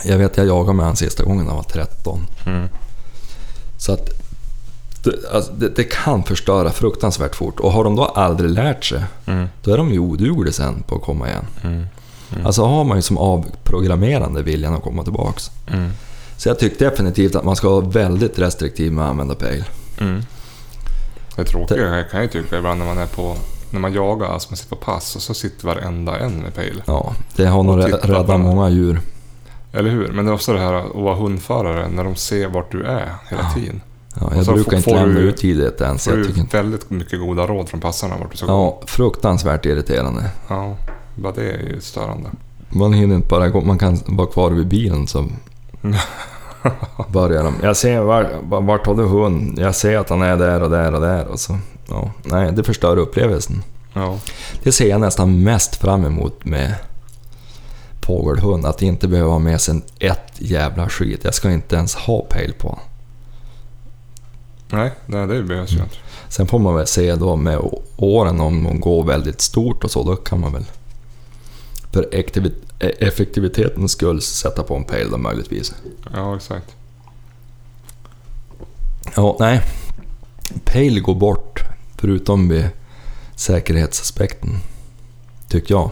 Jag 0.05 0.19
vet, 0.19 0.37
jag 0.37 0.47
jagade 0.47 0.73
med 0.77 0.87
han 0.87 0.97
sista 0.97 1.25
gången 1.25 1.47
han 1.47 1.57
var 1.57 1.63
13. 1.63 2.27
Mm. 2.47 2.69
Så 3.79 3.93
att 3.93 4.09
det, 5.05 5.13
alltså, 5.35 5.53
det, 5.53 5.69
det 5.77 5.85
kan 5.85 6.23
förstöra 6.23 6.71
fruktansvärt 6.71 7.35
fort. 7.37 7.61
Och 7.61 7.73
har 7.73 7.85
de 7.85 7.97
då 7.97 8.05
aldrig 8.05 8.51
lärt 8.51 8.85
sig, 8.85 9.05
Mm. 9.27 9.49
då 9.63 9.73
är 9.73 9.77
de 9.77 9.91
ju 9.91 9.99
odugliga 9.99 10.53
sen 10.53 10.83
på 10.83 10.95
att 10.97 11.03
komma 11.03 11.29
igen. 11.29 11.45
Mm. 11.65 11.87
Mm. 12.33 12.47
Alltså 12.47 12.65
har 12.65 12.85
man 12.85 12.99
ju 12.99 13.03
som 13.03 13.19
avprogrammerande 13.19 14.43
viljan 14.43 14.75
att 14.75 14.83
komma 14.83 15.03
tillbaks. 15.03 15.51
Så 16.43 16.49
jag 16.49 16.59
tycker 16.59 16.91
definitivt 16.91 17.35
att 17.35 17.45
man 17.45 17.57
ska 17.57 17.69
vara 17.71 17.81
väldigt 17.89 18.39
restriktiv 18.39 18.93
med 18.93 19.05
att 19.05 19.11
använda 19.11 19.35
pejl. 19.35 19.65
Mm. 20.01 20.23
Det 21.37 21.45
tråkiga 21.45 21.97
jag 21.97 22.11
kan 22.11 22.21
jag 22.21 22.33
tycka 22.33 22.59
ibland 22.59 22.79
när 22.79 22.87
man 22.87 22.99
är 22.99 23.07
på 23.07 23.37
när 23.71 23.81
man 23.81 23.93
jagar, 23.93 24.27
alltså 24.27 24.51
man 24.51 24.57
sitter 24.57 24.77
på 24.77 24.85
pass 24.85 25.17
och 25.17 25.23
så 25.23 25.35
sitter 25.35 25.67
varenda 25.67 26.19
en 26.19 26.33
med 26.41 26.55
pejl. 26.55 26.83
Ja, 26.87 27.15
det 27.37 27.47
har 27.47 27.63
nog 27.63 27.79
räddat 27.79 28.41
många 28.41 28.71
djur. 28.71 29.01
Eller 29.73 29.91
hur? 29.91 30.09
Men 30.13 30.25
det 30.25 30.31
är 30.31 30.35
också 30.35 30.53
det 30.53 30.59
här 30.59 30.75
att 30.75 30.95
vara 30.95 31.15
hundförare 31.15 31.89
när 31.89 32.05
de 32.05 32.17
ser 32.17 32.49
vart 32.49 32.73
du 32.73 32.83
är 32.85 33.15
hela 33.31 33.43
Ja. 33.43 33.51
tiden. 33.55 33.81
Ja, 34.21 34.33
jag 34.35 34.45
brukar 34.47 34.63
får- 34.63 34.75
inte 34.75 34.91
får 34.91 34.95
lämna 34.97 35.21
ut 35.21 35.37
tidigt 35.37 35.81
ens. 35.81 36.05
Får 36.05 36.13
Jag 36.13 36.23
du 36.23 36.27
tycker 36.27 36.41
inte... 36.41 36.57
väldigt 36.57 36.91
mycket 36.91 37.21
goda 37.21 37.47
råd 37.47 37.69
från 37.69 37.81
passarna 37.81 38.17
vart 38.21 38.31
du 38.31 38.37
ska 38.37 38.47
gå. 38.47 38.53
Ja, 38.53 38.81
fruktansvärt 38.87 39.67
irriterande. 39.67 40.31
Ja, 40.49 40.77
bara 41.15 41.33
det 41.33 41.51
är 41.51 41.59
ju 41.59 41.81
störande. 41.81 42.31
Man 42.69 42.93
hinner 42.93 43.15
inte 43.17 43.29
bara 43.29 43.49
gå, 43.49 43.61
man 43.61 43.79
kan 43.79 43.99
vara 44.07 44.27
kvar 44.29 44.51
vid 44.51 44.67
bilen 44.67 45.07
så 45.07 45.29
börjar 47.09 47.45
de. 47.45 47.55
Jag 47.63 47.77
ser, 47.77 48.01
var, 48.01 48.61
vart 48.61 48.87
har 48.87 48.95
du 48.95 49.03
hund? 49.03 49.59
Jag 49.59 49.75
ser 49.75 49.99
att 49.99 50.09
han 50.09 50.23
är 50.23 50.37
där 50.37 50.63
och 50.63 50.71
där 50.71 50.95
och 50.95 51.01
där. 51.01 51.27
Och 51.27 51.41
så, 51.41 51.59
ja, 51.89 52.11
nej, 52.23 52.53
det 52.53 52.65
förstör 52.65 52.97
upplevelsen. 52.97 53.63
Ja. 53.93 54.19
Det 54.63 54.73
ser 54.73 54.89
jag 54.89 55.01
nästan 55.01 55.43
mest 55.43 55.77
fram 55.77 56.05
emot 56.05 56.45
med 56.45 56.75
fågelhund. 58.07 58.67
Att 58.67 58.83
inte 58.83 59.09
behöva 59.09 59.31
ha 59.31 59.39
med 59.39 59.61
sig 59.61 59.81
ett 59.99 60.33
jävla 60.39 60.89
skit. 60.89 61.21
Jag 61.25 61.35
ska 61.35 61.51
inte 61.51 61.77
ens 61.77 61.95
ha 61.95 62.27
pejl 62.31 62.53
på. 62.53 62.79
Nej, 64.71 64.93
nej, 65.07 65.27
det 65.27 65.43
behövs 65.43 65.73
ju 65.73 65.77
inte. 65.77 65.97
Sen 66.29 66.47
får 66.47 66.59
man 66.59 66.75
väl 66.75 66.87
se 66.87 67.15
då 67.15 67.37
med 67.37 67.59
åren 67.97 68.41
om 68.41 68.65
de 68.65 68.81
går 68.81 69.05
väldigt 69.05 69.41
stort 69.41 69.85
och 69.85 69.91
så, 69.91 70.03
då 70.03 70.17
kan 70.17 70.41
man 70.41 70.53
väl 70.53 70.65
för 71.93 72.09
effektivitetens 72.89 73.93
skull 73.93 74.21
sätta 74.23 74.63
på 74.63 74.77
en 74.77 74.85
pejl 74.85 75.11
då 75.11 75.19
möjligtvis. 75.19 75.75
Ja, 76.13 76.37
exakt. 76.37 76.77
Ja, 79.17 79.37
nej. 79.41 79.61
Pejl 80.65 81.01
går 81.03 81.15
bort, 81.15 81.61
förutom 81.97 82.49
vid 82.49 82.69
säkerhetsaspekten. 83.37 84.51
Tycker 85.49 85.75
jag. 85.75 85.91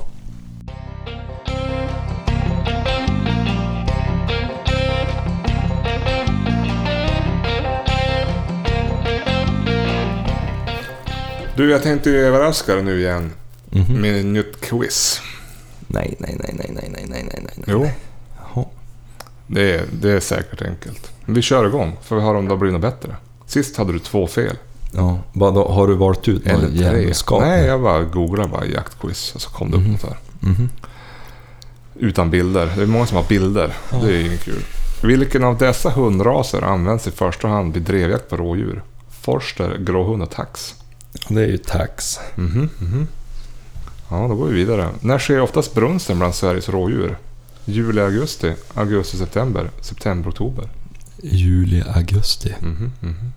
Du, 11.56 11.70
jag 11.70 11.82
tänkte 11.82 12.10
överraska 12.10 12.74
dig 12.74 12.82
nu 12.84 13.00
igen 13.00 13.32
Mhm. 13.72 14.00
med 14.00 14.20
ett 14.20 14.26
nytt 14.26 14.60
quiz. 14.60 15.20
Nej, 15.92 16.14
nej, 16.18 16.36
nej, 16.38 16.54
nej, 16.58 16.70
nej, 16.74 16.90
nej, 16.92 17.06
nej, 17.08 17.24
nej, 17.32 17.42
nej. 17.56 17.64
Jo, 17.66 17.88
Jaha. 18.54 18.64
det 19.46 19.74
är, 19.74 19.84
det 19.92 20.12
är 20.12 20.20
säkert 20.20 20.62
enkelt. 20.62 21.10
Vi 21.26 21.42
kör 21.42 21.66
igång, 21.66 21.96
för 22.02 22.16
vi 22.16 22.22
har 22.22 22.34
om 22.34 22.48
det 22.48 22.56
blir 22.56 22.70
något 22.72 22.80
bättre. 22.80 23.16
Sist 23.46 23.76
hade 23.76 23.92
du 23.92 23.98
två 23.98 24.26
fel. 24.26 24.56
Ja, 24.92 25.18
då, 25.32 25.68
har 25.68 25.86
du 25.86 25.94
valt 25.94 26.28
ut 26.28 26.44
någon 26.44 26.54
Eller 26.54 26.90
tre. 26.90 27.38
Nej, 27.40 27.66
jag 27.66 27.82
bara 27.82 28.02
googlade 28.04 28.48
bara 28.48 28.64
jaktquiz 28.66 29.32
och 29.34 29.40
så 29.40 29.50
kom 29.50 29.70
det 29.70 29.76
upp 29.76 29.82
Mhm. 29.82 29.92
något 29.92 30.02
här. 30.02 30.16
Mhm. 30.40 30.68
Utan 31.94 32.30
bilder. 32.30 32.72
Det 32.76 32.82
är 32.82 32.86
många 32.86 33.06
som 33.06 33.16
har 33.16 33.24
bilder. 33.24 33.74
Ja. 33.92 33.96
Det 33.98 34.06
är 34.12 34.16
ju 34.18 34.26
inget 34.26 34.42
kul. 34.44 34.62
Vilken 35.02 35.44
av 35.44 35.58
dessa 35.58 35.90
hundraser 35.90 36.62
används 36.62 37.06
i 37.06 37.10
första 37.10 37.48
hand 37.48 37.74
vid 37.74 37.82
drevjakt 37.82 38.28
på 38.28 38.36
rådjur? 38.36 38.82
Forster, 39.22 39.76
gråhund 39.78 40.22
och 40.22 40.30
tax. 40.30 40.74
Det 41.28 41.42
är 41.42 41.46
ju 41.46 41.58
tax. 41.58 42.18
Mhm, 42.34 42.68
mhm. 42.78 43.06
Ja, 44.10 44.28
då 44.28 44.34
går 44.34 44.46
vi 44.46 44.54
vidare. 44.54 44.88
När 45.00 45.18
sker 45.18 45.40
oftast 45.40 45.74
brunsten 45.74 46.18
bland 46.18 46.34
Sveriges 46.34 46.68
rådjur? 46.68 47.18
Juli, 47.64 48.00
augusti, 48.00 48.54
augusti, 48.74 49.16
september, 49.16 49.70
september, 49.80 50.30
oktober. 50.30 50.68
Juli, 51.22 51.82
augusti. 51.94 52.54
Mhm, 52.60 52.92
mhm. 53.00 53.32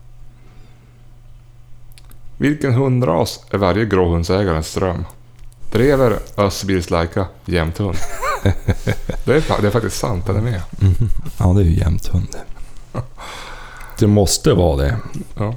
Vilken 2.37 2.73
hundras 2.73 3.39
är 3.49 3.57
varje 3.57 3.85
gråhundsägarens 3.85 4.73
dröm? 4.73 5.05
Drever, 5.71 6.19
Össerbils 6.37 6.89
Laika, 6.89 7.27
jämthund. 7.45 7.95
det, 9.25 9.33
är, 9.35 9.61
det 9.61 9.67
är 9.67 9.71
faktiskt 9.71 9.97
sant, 9.97 10.25
den 10.25 10.35
är 10.35 10.41
med. 10.41 10.61
Mhm. 10.79 11.09
Ja, 11.39 11.45
det 11.53 11.61
är 11.61 11.65
ju 11.65 11.79
jämthund. 11.79 12.35
Det 13.99 14.07
måste 14.07 14.53
vara 14.53 14.77
det. 14.77 14.97
Ja. 15.37 15.55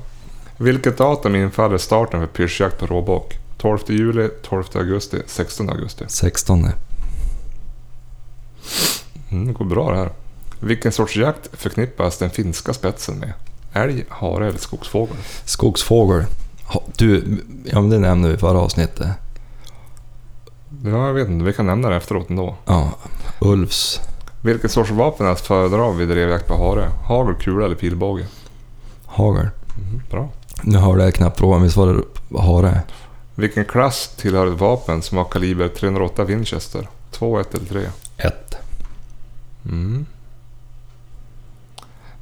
Vilket 0.56 0.98
datum 0.98 1.36
infaller 1.36 1.78
starten 1.78 2.20
för 2.20 2.26
pyrschjakt 2.26 2.78
på 2.78 2.86
råbock? 2.86 3.34
12 3.58 3.78
juli, 3.88 4.28
12 4.42 4.64
augusti, 4.74 5.22
16 5.26 5.70
augusti. 5.70 6.04
16. 6.08 6.68
Mm, 9.30 9.46
det 9.46 9.52
går 9.52 9.64
bra 9.64 9.90
det 9.90 9.96
här. 9.98 10.10
Vilken 10.60 10.92
sorts 10.92 11.16
jakt 11.16 11.48
förknippas 11.52 12.18
den 12.18 12.30
finska 12.30 12.72
spetsen 12.72 13.18
med? 13.18 13.32
Älg, 13.72 14.04
hare 14.08 14.48
eller 14.48 14.58
skogsfågel? 14.58 15.16
Skogsfågel. 15.44 16.24
Du, 16.96 17.38
ja 17.64 17.80
men 17.80 17.90
det 17.90 17.98
nämnde 17.98 18.28
vi 18.28 18.34
i 18.34 18.38
förra 18.38 18.58
avsnittet. 18.58 19.08
Ja, 20.84 21.06
jag 21.06 21.14
vet 21.14 21.28
inte. 21.28 21.44
Vi 21.44 21.52
kan 21.52 21.66
nämna 21.66 21.88
det 21.88 21.96
efteråt 21.96 22.30
ändå. 22.30 22.56
Ja, 22.64 22.90
Ulfs 23.40 24.00
Vilken 24.40 24.70
sorts 24.70 24.90
vapen 24.90 25.26
är 25.26 25.30
att 25.30 25.40
föredra 25.40 25.90
vid 25.92 26.08
drevjakt 26.08 26.46
på 26.46 26.56
hare? 26.56 26.88
Hagel, 27.04 27.34
kula 27.34 27.64
eller 27.64 27.76
pilbåge? 27.76 28.26
hagel. 29.16 29.48
Mm, 29.78 30.02
bra. 30.10 30.28
Nu 30.62 30.78
hörde 30.78 31.04
jag 31.04 31.14
knappt 31.14 31.38
frågan, 31.38 31.62
visst 31.62 31.76
var 31.76 31.94
det 31.94 32.02
hare? 32.38 32.80
Vilken 33.38 33.64
klass 33.64 34.10
tillhör 34.16 34.46
ett 34.46 34.60
vapen 34.60 35.02
som 35.02 35.18
har 35.18 35.24
kaliber 35.24 35.68
308 35.68 36.24
Winchester? 36.24 36.88
2, 37.10 37.40
1 37.40 37.54
eller 37.54 37.66
3? 37.66 37.88
Ett. 38.16 38.54
Mm. 39.64 40.06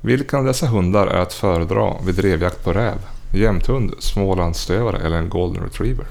Vilken 0.01 0.39
av 0.39 0.45
dessa 0.45 0.67
hundar 0.67 1.07
är 1.07 1.21
att 1.21 1.33
föredra 1.33 1.95
vid 2.05 2.15
drevjakt 2.15 2.65
på 2.65 2.73
räv? 2.73 2.99
Jämthund, 3.33 3.95
smålandsstövare 3.99 4.99
eller 5.07 5.17
en 5.17 5.29
golden 5.29 5.65
retriever? 5.65 6.07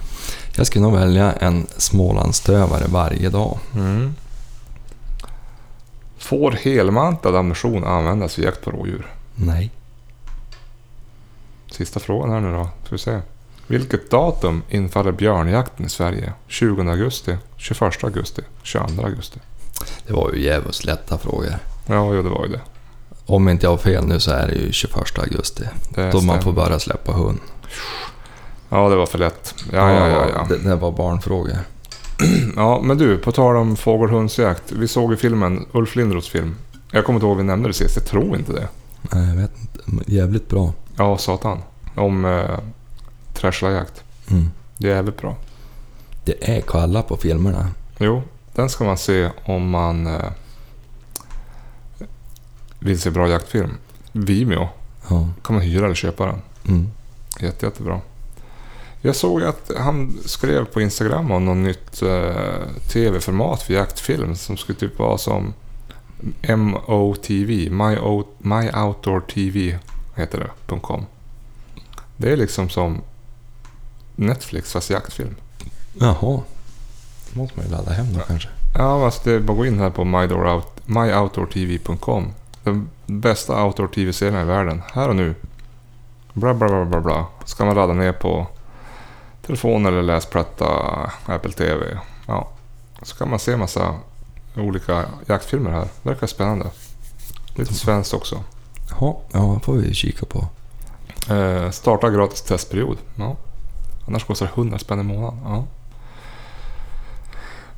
Jag 0.57 0.67
skulle 0.67 0.83
nog 0.83 0.93
välja 0.93 1.33
en 1.33 1.67
smålandsstövare 1.77 2.85
varje 2.87 3.29
dag. 3.29 3.59
Mm. 3.75 4.15
Får 6.17 6.51
helmantad 6.51 7.35
ammunition 7.35 7.83
användas 7.83 8.39
vid 8.39 8.45
jakt 8.45 8.61
på 8.61 8.71
rådjur? 8.71 9.07
Nej. 9.35 9.71
Sista 11.71 11.99
frågan 11.99 12.31
här 12.31 12.39
nu 12.39 12.53
då. 12.53 12.69
Ska 12.85 12.95
vi 12.95 12.97
se. 12.97 13.19
Vilket 13.67 14.11
datum 14.11 14.63
infaller 14.69 15.11
björnjakten 15.11 15.85
i 15.85 15.89
Sverige? 15.89 16.33
20 16.47 16.81
augusti, 16.81 17.37
21 17.57 18.03
augusti, 18.03 18.41
22 18.63 19.03
augusti? 19.03 19.39
Det 20.07 20.13
var 20.13 20.31
ju 20.33 20.41
djävulskt 20.41 20.85
lätta 20.85 21.17
frågor. 21.17 21.55
Ja, 21.85 22.13
jo, 22.13 22.21
det 22.21 22.29
var 22.29 22.45
ju 22.45 22.51
det. 22.51 22.61
Om 23.25 23.49
inte 23.49 23.65
jag 23.65 23.71
har 23.71 23.77
fel 23.77 24.07
nu 24.07 24.19
så 24.19 24.31
är 24.31 24.47
det 24.47 24.53
ju 24.53 24.71
21 24.71 25.19
augusti. 25.19 25.63
det 25.89 26.11
Då 26.11 26.21
man 26.21 26.41
får 26.41 26.51
börja 26.51 26.79
släppa 26.79 27.11
hund. 27.11 27.39
Ja, 28.69 28.89
det 28.89 28.95
var 28.95 29.05
för 29.05 29.19
lätt. 29.19 29.55
Ja, 29.71 29.91
ja, 29.91 30.07
ja. 30.07 30.25
ja. 30.33 30.45
Det, 30.49 30.57
det 30.57 30.75
var 30.75 30.91
barnfrågor. 30.91 31.57
Ja, 32.55 32.81
men 32.83 32.97
du, 32.97 33.17
på 33.17 33.31
tal 33.31 33.55
om 33.55 33.75
fågelhundsjakt. 33.75 34.71
Vi 34.71 34.87
såg 34.87 35.11
ju 35.11 35.17
filmen, 35.17 35.65
Ulf 35.71 35.95
Lindroths 35.95 36.29
film. 36.29 36.55
Jag 36.91 37.05
kommer 37.05 37.17
inte 37.17 37.25
ihåg 37.25 37.37
vi 37.37 37.43
nämnde 37.43 37.69
det 37.69 37.73
sist, 37.73 37.95
jag 37.95 38.05
tror 38.05 38.37
inte 38.37 38.53
det. 38.53 38.67
Nej, 39.01 39.29
jag 39.29 39.35
vet 39.35 39.51
inte. 39.57 40.11
Jävligt 40.11 40.49
bra. 40.49 40.73
Ja, 40.95 41.17
satan. 41.17 41.61
Om 41.95 42.25
eh, 42.25 42.59
träslajakt. 43.43 44.03
Mm. 44.31 44.49
Det 44.77 44.87
är 44.91 44.95
jävligt 44.95 45.17
bra. 45.17 45.35
Det 46.25 46.57
är 46.57 46.61
kalla 46.61 47.01
på 47.01 47.17
filmerna. 47.17 47.67
Jo, 47.97 48.23
den 48.53 48.69
ska 48.69 48.83
man 48.83 48.97
se 48.97 49.29
om 49.45 49.69
man 49.69 50.07
eh, 50.07 50.31
vill 52.79 53.01
se 53.01 53.11
bra 53.11 53.29
jaktfilm. 53.29 53.77
Vimeo. 54.11 54.69
Ja. 55.09 55.29
kan 55.43 55.55
man 55.55 55.63
hyra 55.63 55.85
eller 55.85 55.95
köpa 55.95 56.25
den. 56.25 56.41
Mm. 56.67 56.87
Jätte, 57.39 57.65
jättebra. 57.65 58.01
Jag 59.01 59.15
såg 59.15 59.43
att 59.43 59.71
han 59.77 60.17
skrev 60.25 60.65
på 60.65 60.81
Instagram 60.81 61.31
om 61.31 61.45
något 61.45 61.57
nytt 61.57 62.01
eh, 62.01 62.89
tv-format 62.91 63.61
för 63.61 63.73
jaktfilm 63.73 64.35
som 64.35 64.57
skulle 64.57 64.79
typ 64.79 64.99
vara 64.99 65.17
som 65.17 65.53
MOTV, 66.47 67.69
My, 67.69 67.97
o, 67.97 68.27
My 68.37 68.69
Outdoor 68.71 69.19
TV 69.19 69.79
heter 70.15 70.39
det, 70.39 70.79
.com. 70.79 71.05
Det 72.17 72.31
är 72.31 72.37
liksom 72.37 72.69
som 72.69 73.01
Netflix 74.15 74.73
fast 74.73 74.89
jaktfilm. 74.89 75.35
Jaha. 75.93 76.15
Då 77.31 77.39
måste 77.41 77.57
man 77.59 77.65
ju 77.65 77.71
ladda 77.71 77.91
hem 77.93 78.13
då 78.13 78.19
kanske. 78.19 78.49
Ja, 78.77 79.05
alltså 79.05 79.21
det 79.23 79.31
är 79.31 79.39
bara 79.39 79.51
att 79.53 79.57
gå 79.57 79.65
in 79.65 79.79
här 79.79 79.89
på 79.89 80.01
myoutdoor- 80.03 80.63
myoutdoortv.com. 80.85 82.33
Den 82.63 82.89
bästa 83.05 83.63
outdoor 83.65 83.87
tv-serien 83.87 84.41
i 84.41 84.43
världen. 84.43 84.81
Här 84.93 85.09
och 85.09 85.15
nu. 85.15 85.35
Bla, 86.33 86.53
bla, 86.53 86.67
bla, 86.67 86.85
bla, 86.85 87.01
bla. 87.01 87.25
Ska 87.45 87.65
man 87.65 87.75
ladda 87.75 87.93
ner 87.93 88.11
på 88.13 88.47
telefon 89.45 89.85
eller 89.85 90.01
läsplatta, 90.03 90.65
Apple 91.25 91.51
TV. 91.51 91.97
Ja. 92.27 92.49
Så 93.01 93.15
kan 93.15 93.29
man 93.29 93.39
se 93.39 93.57
massa 93.57 93.95
olika 94.57 95.05
jaktfilmer 95.27 95.71
här. 95.71 95.87
Det 96.03 96.09
verkar 96.09 96.27
spännande. 96.27 96.65
Lite 97.55 97.73
svenskt 97.73 98.13
också. 98.13 98.43
Jaha, 98.89 99.13
ja, 99.31 99.59
får 99.63 99.73
vi 99.73 99.93
kika 99.93 100.25
på. 100.25 100.47
Eh, 101.33 101.69
starta 101.71 102.09
gratis 102.09 102.41
testperiod. 102.41 102.97
Ja. 103.15 103.35
Annars 104.07 104.23
kostar 104.23 104.45
det 104.45 104.51
100 104.61 104.79
spänn 104.79 104.99
i 104.99 105.03
månaden. 105.03 105.39
Ja. 105.45 105.65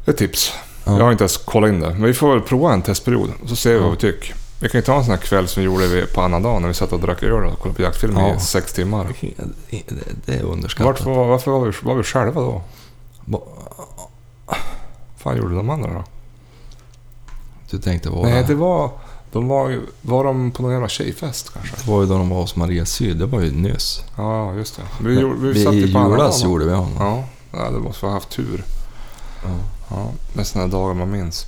Är 0.05 0.13
tips. 0.13 0.53
Ja. 0.85 0.97
Jag 0.97 1.03
har 1.05 1.11
inte 1.11 1.23
ens 1.23 1.37
kollat 1.37 1.69
in 1.69 1.79
det. 1.79 1.89
Men 1.89 2.03
vi 2.03 2.13
får 2.13 2.29
väl 2.33 2.41
prova 2.41 2.73
en 2.73 2.81
testperiod 2.81 3.29
och 3.43 3.49
så 3.49 3.55
ser 3.55 3.69
vi 3.69 3.75
Ja. 3.77 3.81
vad 3.81 3.91
vi 3.91 3.97
tycker. 3.97 4.35
Vi 4.59 4.69
kan 4.69 4.79
ju 4.79 4.85
ta 4.85 4.95
en 4.95 5.03
sån 5.03 5.11
här 5.11 5.17
kväll 5.21 5.47
som 5.47 5.61
vi 5.61 5.65
gjorde 5.65 6.05
på 6.13 6.21
annandagen 6.21 6.61
när 6.61 6.67
vi 6.67 6.73
satt 6.73 6.91
och 6.91 6.99
drack 6.99 7.23
öl 7.23 7.31
och 7.45 7.59
kollade 7.59 7.75
på 7.75 7.81
jaktfilm 7.81 8.17
Ja. 8.17 8.35
i 8.35 8.39
sex 8.39 8.73
timmar. 8.73 9.07
Det, 9.69 9.83
det 10.25 10.33
är 10.35 10.43
underskattat. 10.43 10.85
Varför, 11.05 11.11
var- 11.11 11.27
varför 11.27 11.51
var 11.51 11.65
vi, 11.65 11.71
var 11.83 11.95
vi 11.95 12.03
själva 12.03 12.41
då? 12.41 12.61
Va- 13.25 13.39
fan 15.17 15.37
gjorde 15.37 15.55
de 15.55 15.69
andra 15.69 15.93
då? 15.93 16.03
Du 17.69 17.77
tänkte 17.77 18.09
vara... 18.09 18.29
Nej, 18.29 18.43
det 18.47 18.55
var... 18.55 18.91
De 19.35 19.47
var, 19.47 19.69
ju, 19.69 19.81
var 20.01 20.23
de 20.23 20.51
på 20.51 20.61
någon 20.61 20.71
jävla 20.71 20.87
tjejfest 20.87 21.53
kanske? 21.53 21.75
det 21.85 21.91
var 21.91 22.01
ju 22.01 22.07
då 22.07 22.17
de 22.17 22.29
var 22.29 22.41
hos 22.41 22.55
Maria 22.55 22.85
Syd. 22.85 23.17
Det 23.17 23.25
var 23.25 23.41
ju 23.41 23.51
nyss. 23.51 24.03
Ja, 24.17 24.53
just 24.53 24.75
det. 24.75 24.81
Vi, 25.03 25.19
gjorde- 25.19 25.39
vi, 25.39 25.51
Vi, 25.53 25.63
satt 25.63 25.73
ju 25.73 25.81
på 25.81 25.87
julas 25.87 25.95
annandagen. 26.05 26.41
gjorde 26.51 26.65
vi 26.65 26.71
honom. 26.71 26.93
Ja, 26.99 27.23
ja, 27.59 27.71
det 27.71 27.79
måste 27.79 28.05
vi 28.05 28.07
ha 28.07 28.13
haft 28.13 28.29
tur. 28.29 28.63
Ja. 29.43 29.49
Ja, 29.89 30.09
det 30.33 30.39
är 30.39 30.43
såna 30.43 30.67
dagar 30.67 30.93
man 30.93 31.11
minns. 31.11 31.45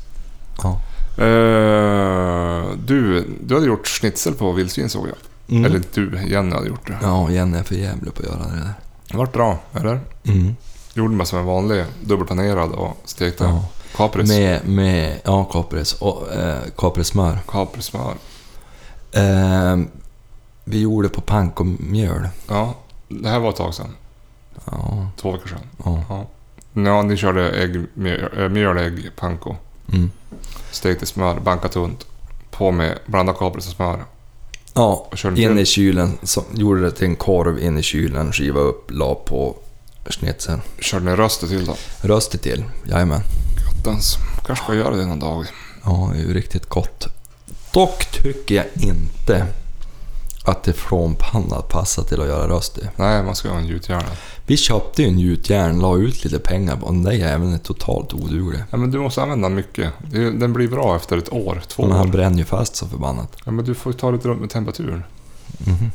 Ja. 0.64 0.82
Eh, 1.18 2.72
du, 2.86 3.26
du 3.44 3.54
hade 3.56 3.68
gjort 3.68 3.88
schnitzel 3.88 4.34
på 4.34 4.52
vildsvin 4.52 4.90
såg 4.90 5.08
jag. 5.08 5.16
Mm. 5.58 5.66
Eller 5.66 5.82
du, 5.94 6.22
Jenny 6.28 6.52
hade 6.56 6.68
gjort 6.68 6.88
det. 6.88 6.98
Ja, 7.02 7.32
Jenny 7.32 7.58
är 7.58 7.64
för 7.64 7.76
jävlig 7.76 8.14
på 8.14 8.22
att 8.22 8.28
göra 8.28 8.38
det 8.40 8.60
där. 8.60 8.74
Det 9.12 9.18
vart 9.18 9.34
bra, 9.34 9.58
eller? 9.74 10.00
Mm. 10.24 10.56
Gjorde 10.94 11.14
man 11.16 11.26
som 11.26 11.40
en 11.40 11.46
vanlig, 11.46 11.86
dubbelpanerad 12.04 12.72
och 12.72 12.98
stekte 13.06 13.44
Ja. 13.44 13.66
Kapris. 13.98 14.30
Med, 14.30 14.68
med, 14.68 15.20
ja, 15.24 15.44
kapris 15.44 15.94
och 15.94 16.34
eh, 16.34 16.62
kaprismör. 16.78 17.40
Kaprismör. 17.48 18.14
Eh, 19.12 19.78
vi 20.64 20.82
gjorde 20.82 21.10
på 21.10 21.22
pankomjöl. 21.22 22.30
Ja, 22.48 22.74
det 23.08 23.30
här 23.30 23.40
var 23.40 23.50
ett 23.50 23.56
tag 23.56 23.74
sedan. 23.74 23.96
Ja, 24.66 25.10
Två 25.22 25.32
veckor 25.32 25.48
sedan. 25.48 25.60
ja. 25.86 26.04
Ja, 26.10 26.26
ja 26.82 27.02
ni 27.02 27.18
körde 27.18 27.52
ägg, 27.52 27.86
mjöl, 27.94 28.44
äh, 28.44 28.50
mjöl, 28.50 28.78
ägg, 28.78 29.10
panko. 29.16 29.56
Mm. 29.94 30.12
Stekte 30.72 31.06
smör, 31.06 31.40
bankat 31.40 31.72
tunt. 31.72 32.06
På 32.52 32.72
med 32.72 33.00
blandat 33.06 33.38
kapris 33.38 33.68
och 33.68 33.74
smör. 33.74 34.04
Ja, 34.74 35.08
Och 35.12 35.38
in 35.38 35.60
i 35.60 35.66
kylen. 35.66 36.18
Så, 36.24 36.44
gjorde 36.54 36.82
det 36.82 36.92
till 36.92 37.08
en 37.08 37.16
korv 37.16 37.60
in 37.60 37.78
i 37.78 37.82
kylen, 37.82 38.32
skiva 38.34 38.60
upp, 38.60 38.92
la 38.92 39.16
på 39.16 39.56
schnitzeln. 40.06 40.62
Körde 40.80 41.06
ni 41.06 41.16
röster 41.16 41.48
till 41.48 41.66
då? 41.66 41.76
Röster 42.02 42.38
till, 42.38 42.64
jajamän. 42.90 43.22
Gottens. 43.88 44.18
Kanske 44.46 44.64
ska 44.66 44.74
göra 44.76 44.96
det 44.96 45.06
någon 45.06 45.20
dag. 45.20 45.46
Ja, 45.86 46.10
det 46.14 46.20
är 46.20 46.24
ju 46.24 46.34
riktigt 46.34 46.66
gott. 46.70 47.08
Dock 47.74 48.06
tycker 48.24 48.56
jag 48.56 48.66
inte 48.80 49.46
att 50.46 50.64
det 50.64 50.74
frånpanna 50.74 51.62
passar 51.62 52.04
till 52.04 52.22
att 52.22 52.28
göra 52.28 52.48
röst 52.50 52.78
i. 52.78 52.82
Nej, 52.96 53.24
man 53.24 53.36
ska 53.36 53.50
ha 53.50 53.58
en 53.58 53.68
gjutjärn. 53.68 54.04
Vi 54.46 54.58
köpte 54.58 55.02
ju 55.02 55.08
en 55.08 55.20
gjutjärn, 55.20 55.80
la 55.80 55.98
ut 55.98 56.24
lite 56.24 56.40
pengar 56.40 56.76
på 56.78 56.86
den. 56.86 57.04
Den 57.04 57.18
jäveln 57.20 57.54
är 57.54 57.58
totalt 57.58 58.14
oduglig. 58.14 58.64
Ja, 58.72 58.78
men 58.78 58.92
du 58.92 59.00
måste 59.00 59.22
använda 59.22 59.48
den 59.50 59.56
mycket. 59.56 59.92
Den 60.12 60.54
blir 60.54 60.68
bra 60.68 60.96
efter 60.96 61.18
ett 61.18 61.34
år, 61.34 61.62
två 61.68 61.84
Men 61.88 61.98
han 61.98 62.08
år. 62.08 62.12
bränner 62.12 62.38
ju 62.38 62.46
fast 62.46 62.76
så 62.76 62.88
förbannat. 62.88 63.32
Ja, 63.46 63.52
men 63.52 63.66
du 63.66 63.76
får 63.76 63.94
ta 63.94 64.12
lite 64.12 64.28
runt 64.28 64.42
med 64.42 64.50
temperaturen. 64.50 65.04
Mhm. 65.58 65.92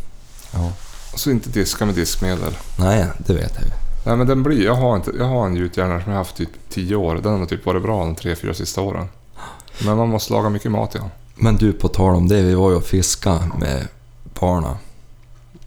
Ja. 0.52 0.72
Och 1.12 1.20
så 1.20 1.30
inte 1.30 1.50
diska 1.50 1.86
med 1.86 1.94
diskmedel. 1.94 2.56
Nej, 2.78 3.06
det 3.18 3.32
vet 3.34 3.52
jag 3.54 3.64
ju. 3.64 3.70
Nej, 4.04 4.16
men 4.16 4.26
den 4.26 4.42
blir... 4.42 4.64
Jag 4.64 4.74
har, 4.74 4.96
inte, 4.96 5.10
jag 5.18 5.24
har 5.24 5.46
en 5.46 5.56
gjutjärn 5.56 6.02
som 6.02 6.12
jag 6.12 6.18
har 6.18 6.24
haft 6.24 6.36
typ 6.36 6.50
10 6.68 6.96
år. 6.96 7.14
Den 7.14 7.38
har 7.38 7.46
typ 7.46 7.66
varit 7.66 7.82
bra 7.82 7.98
de 8.04 8.14
tre, 8.14 8.36
fyra 8.36 8.54
sista 8.54 8.80
åren. 8.80 9.06
Men 9.84 9.96
man 9.96 10.08
måste 10.08 10.32
laga 10.32 10.48
mycket 10.48 10.70
mat 10.70 10.90
ja. 10.94 11.10
Men 11.34 11.56
du, 11.56 11.72
på 11.72 11.88
tal 11.88 12.14
om 12.14 12.28
det, 12.28 12.42
vi 12.42 12.54
var 12.54 12.70
ju 12.70 12.76
och 12.76 12.84
fiska 12.84 13.38
med 13.60 13.88
barna. 14.40 14.76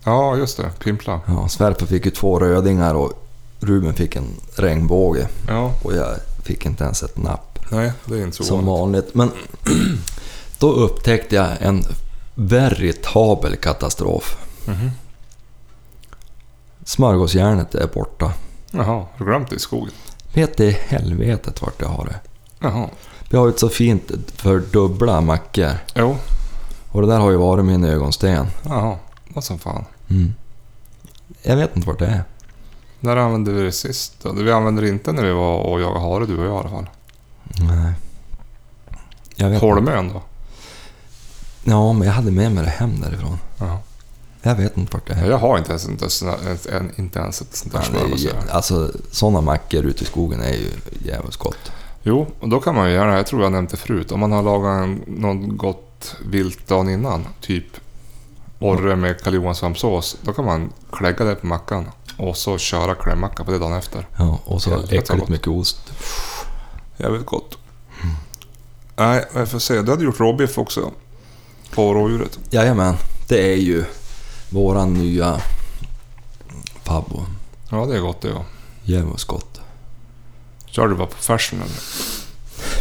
Ja, 0.04 0.38
just 0.38 0.58
det. 0.58 0.70
Pimpla. 0.84 1.20
Ja, 1.26 1.48
Sverper 1.48 1.86
fick 1.86 2.06
ju 2.06 2.12
två 2.12 2.40
rödingar 2.40 2.96
och 2.96 3.14
Ruben 3.60 3.94
fick 3.94 4.16
en 4.16 4.28
regnbåge. 4.56 5.28
Ja, 5.48 5.72
Och 5.84 5.96
jag 5.96 6.08
fick 6.44 6.66
inte 6.66 6.84
ens 6.84 7.04
ett 7.04 7.18
napp. 7.18 7.60
nej, 7.72 7.92
det 8.06 8.16
är 8.20 8.24
inte 8.24 8.38
så 8.38 8.44
Som 8.44 8.66
vanligt. 8.66 9.16
vanligt. 9.16 9.16
Men 9.16 9.32
då 10.60 10.72
upptäckte 10.72 11.36
jag 11.36 11.48
en 11.60 11.84
veritabel 12.36 13.56
katastrof. 13.56 14.38
Mhm. 14.66 14.92
Smörgåsjärnet 16.86 17.76
är 17.76 17.88
borta. 17.88 18.34
Jaha, 18.72 18.86
har 18.86 19.08
du 19.18 19.26
glömt 19.26 19.50
det 19.50 19.56
i 19.56 19.60
skogen? 19.60 19.94
Vet 20.34 20.60
i 20.60 20.72
helvetet 20.72 21.62
vart 21.62 21.82
jag 21.82 21.88
har 21.88 22.06
det. 22.06 22.20
Jaha. 22.60 22.90
Vi 23.30 23.38
har 23.38 23.46
ju 23.46 23.50
ett 23.50 23.60
så 23.60 23.70
fint 23.70 24.12
för 24.36 24.60
dubbla 24.60 25.22
mackor. 25.22 25.72
Jo. 25.96 26.18
Och 26.92 27.02
det 27.02 27.08
där 27.08 27.20
har 27.20 27.32
ju 27.32 27.38
varit 27.38 27.66
min 27.66 27.84
ögonsten. 27.84 28.48
Jaha. 28.64 28.98
Vad 29.28 29.44
som 29.44 29.60
fan. 29.60 29.86
Mm. 30.10 30.34
Jag 31.42 31.56
vet 31.56 31.76
inte 31.76 31.88
vart 31.88 32.00
det 32.00 32.06
är. 32.06 32.24
När 33.00 33.18
använde 33.18 33.52
vi 33.52 33.62
det 33.62 33.72
sist 33.72 34.14
då? 34.22 34.32
Vi 34.32 34.52
använde 34.52 34.82
det 34.82 34.90
inte 34.90 35.12
när 35.12 35.24
vi 35.24 35.32
var 35.32 35.58
och 35.58 35.82
jagade 35.82 36.00
hare, 36.00 36.26
du 36.26 36.38
och 36.38 36.46
jag 36.46 36.56
i 36.56 36.58
alla 36.58 36.70
fall. 36.70 36.90
Nej. 37.44 37.94
Jag 39.36 39.50
vet. 39.50 39.62
Holmön 39.62 40.14
då? 40.14 40.22
Ja, 41.64 41.94
men 41.94 42.08
jag 42.08 42.14
hade 42.14 42.32
med 42.32 42.52
mig 42.52 42.64
det 42.64 42.70
hem 42.70 43.02
därifrån. 43.02 43.38
Jaha. 43.60 43.78
Jag 44.46 44.56
vet 44.56 44.78
inte 44.78 44.93
vart 44.93 45.08
det 45.08 45.14
är. 45.14 45.30
Jag 45.30 45.38
har 45.38 45.58
inte 45.58 45.70
ens, 45.70 45.88
inte, 46.98 47.20
ens, 47.20 47.41
ett 47.41 47.56
sånt 47.56 47.74
där 47.74 47.82
smörgåsjärn. 47.82 48.50
alltså, 48.50 48.91
sådana 49.12 49.41
mackor 49.41 49.86
ute 49.86 50.04
i 50.04 50.08
skogen 50.08 50.41
är 50.41 50.54
ju 50.54 50.72
jävligt 51.06 51.36
gott. 51.36 51.72
Jo, 52.04 52.28
och 52.39 52.50
då 52.50 52.60
kan 52.60 52.76
man 52.76 52.89
ju 52.89 52.96
gärna, 52.96 53.16
jag 53.16 53.28
tror 53.28 53.43
jag 53.43 53.52
nämnt 53.52 53.70
det 53.70 53.78
förut, 53.78 54.12
om 54.12 54.20
man 54.20 54.32
har 54.32 54.43
lagat 54.43 55.08
något 55.08 55.58
gott 55.58 56.16
vilt 56.26 56.68
dagen 56.68 56.89
innan, 56.89 57.28
typ 57.41 57.66
orre 58.60 58.96
med 58.96 59.22
Karl 59.22 59.34
Johan-svampsås, 59.34 60.18
då 60.22 60.34
kan 60.34 60.46
man 60.46 60.74
klägga 60.91 61.26
det 61.26 61.36
på 61.36 61.48
mackan 61.48 61.86
och 62.18 62.38
så 62.38 62.58
köra 62.58 62.96
klämmacka 62.96 63.43
på 63.43 63.52
det 63.52 63.60
dagen 63.60 63.74
efter. 63.74 64.08
Ja, 64.18 64.39
och 64.46 64.62
så 64.62 64.84
äckligt 64.89 65.30
mycket 65.30 65.48
ost. 65.48 65.93
Jävligt 66.98 67.26
gott. 67.26 67.58
Nej, 68.96 69.26
jag 69.34 69.50
får 69.50 69.60
se. 69.60 69.82
Du 69.82 69.91
hade 69.91 70.04
gjort 70.04 70.20
råbiff 70.20 70.58
också. 70.58 70.91
På 71.72 71.93
rådjuret. 71.93 72.39
Jajamän, 72.50 72.96
det 73.28 73.54
är 73.54 73.58
ju 73.58 73.86
våran 74.50 74.93
nya 74.93 75.41
Pabbo. 76.84 77.26
Ja, 77.70 77.86
det 77.86 77.96
är 77.96 78.00
gott 78.00 78.22
det 78.22 78.28
ja. 78.30 78.43
Jävligt 78.84 79.24
gott. 79.24 79.62
Kör 80.66 80.88
du 80.88 80.96
bara 80.96 81.08
på 81.08 81.18
färsen 81.18 81.62
eller? 81.62 81.76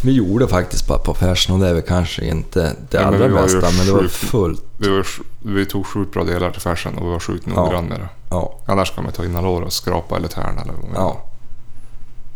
Vi 0.03 0.13
gjorde 0.13 0.49
faktiskt 0.49 0.87
bara 0.89 0.99
på 0.99 1.15
färsen 1.15 1.55
och 1.55 1.61
det 1.61 1.69
är 1.69 1.75
väl 1.75 1.83
kanske 1.83 2.25
inte 2.25 2.77
det 2.91 2.97
Ja, 2.97 3.05
allra 3.05 3.29
bästa, 3.29 3.71
men 3.77 3.87
det 3.87 3.93
var 3.93 4.09
fullt. 4.09 4.65
Vi, 4.77 4.89
var, 4.89 5.07
vi 5.43 5.67
tog 5.67 5.87
sjukt 5.87 6.13
bra 6.13 6.25
delar 6.25 6.51
till 6.51 6.61
färsen 6.61 6.99
och 6.99 7.07
vi 7.07 7.11
var 7.11 7.21
sjukt 7.21 7.47
noggrann 7.47 7.85
med 7.85 8.01
det. 8.01 8.09
Ja, 8.31 8.59
Annars 8.67 8.91
kan 8.91 9.05
man 9.05 9.13
ta 9.13 9.25
innanlår 9.25 9.63
och 9.63 9.73
skrapa 9.73 10.17
eller 10.17 10.29
tärna 10.29 10.63
eller 10.63 10.73
vad 10.73 10.83
man 10.83 10.93
ja. 10.95 11.25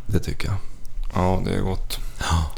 Det 0.07 0.19
tycker 0.19 0.49
jag. 0.49 0.57
Ja, 1.15 1.41
det 1.45 1.55
är 1.55 1.61
gott. 1.61 1.99
Ja. 2.21 2.51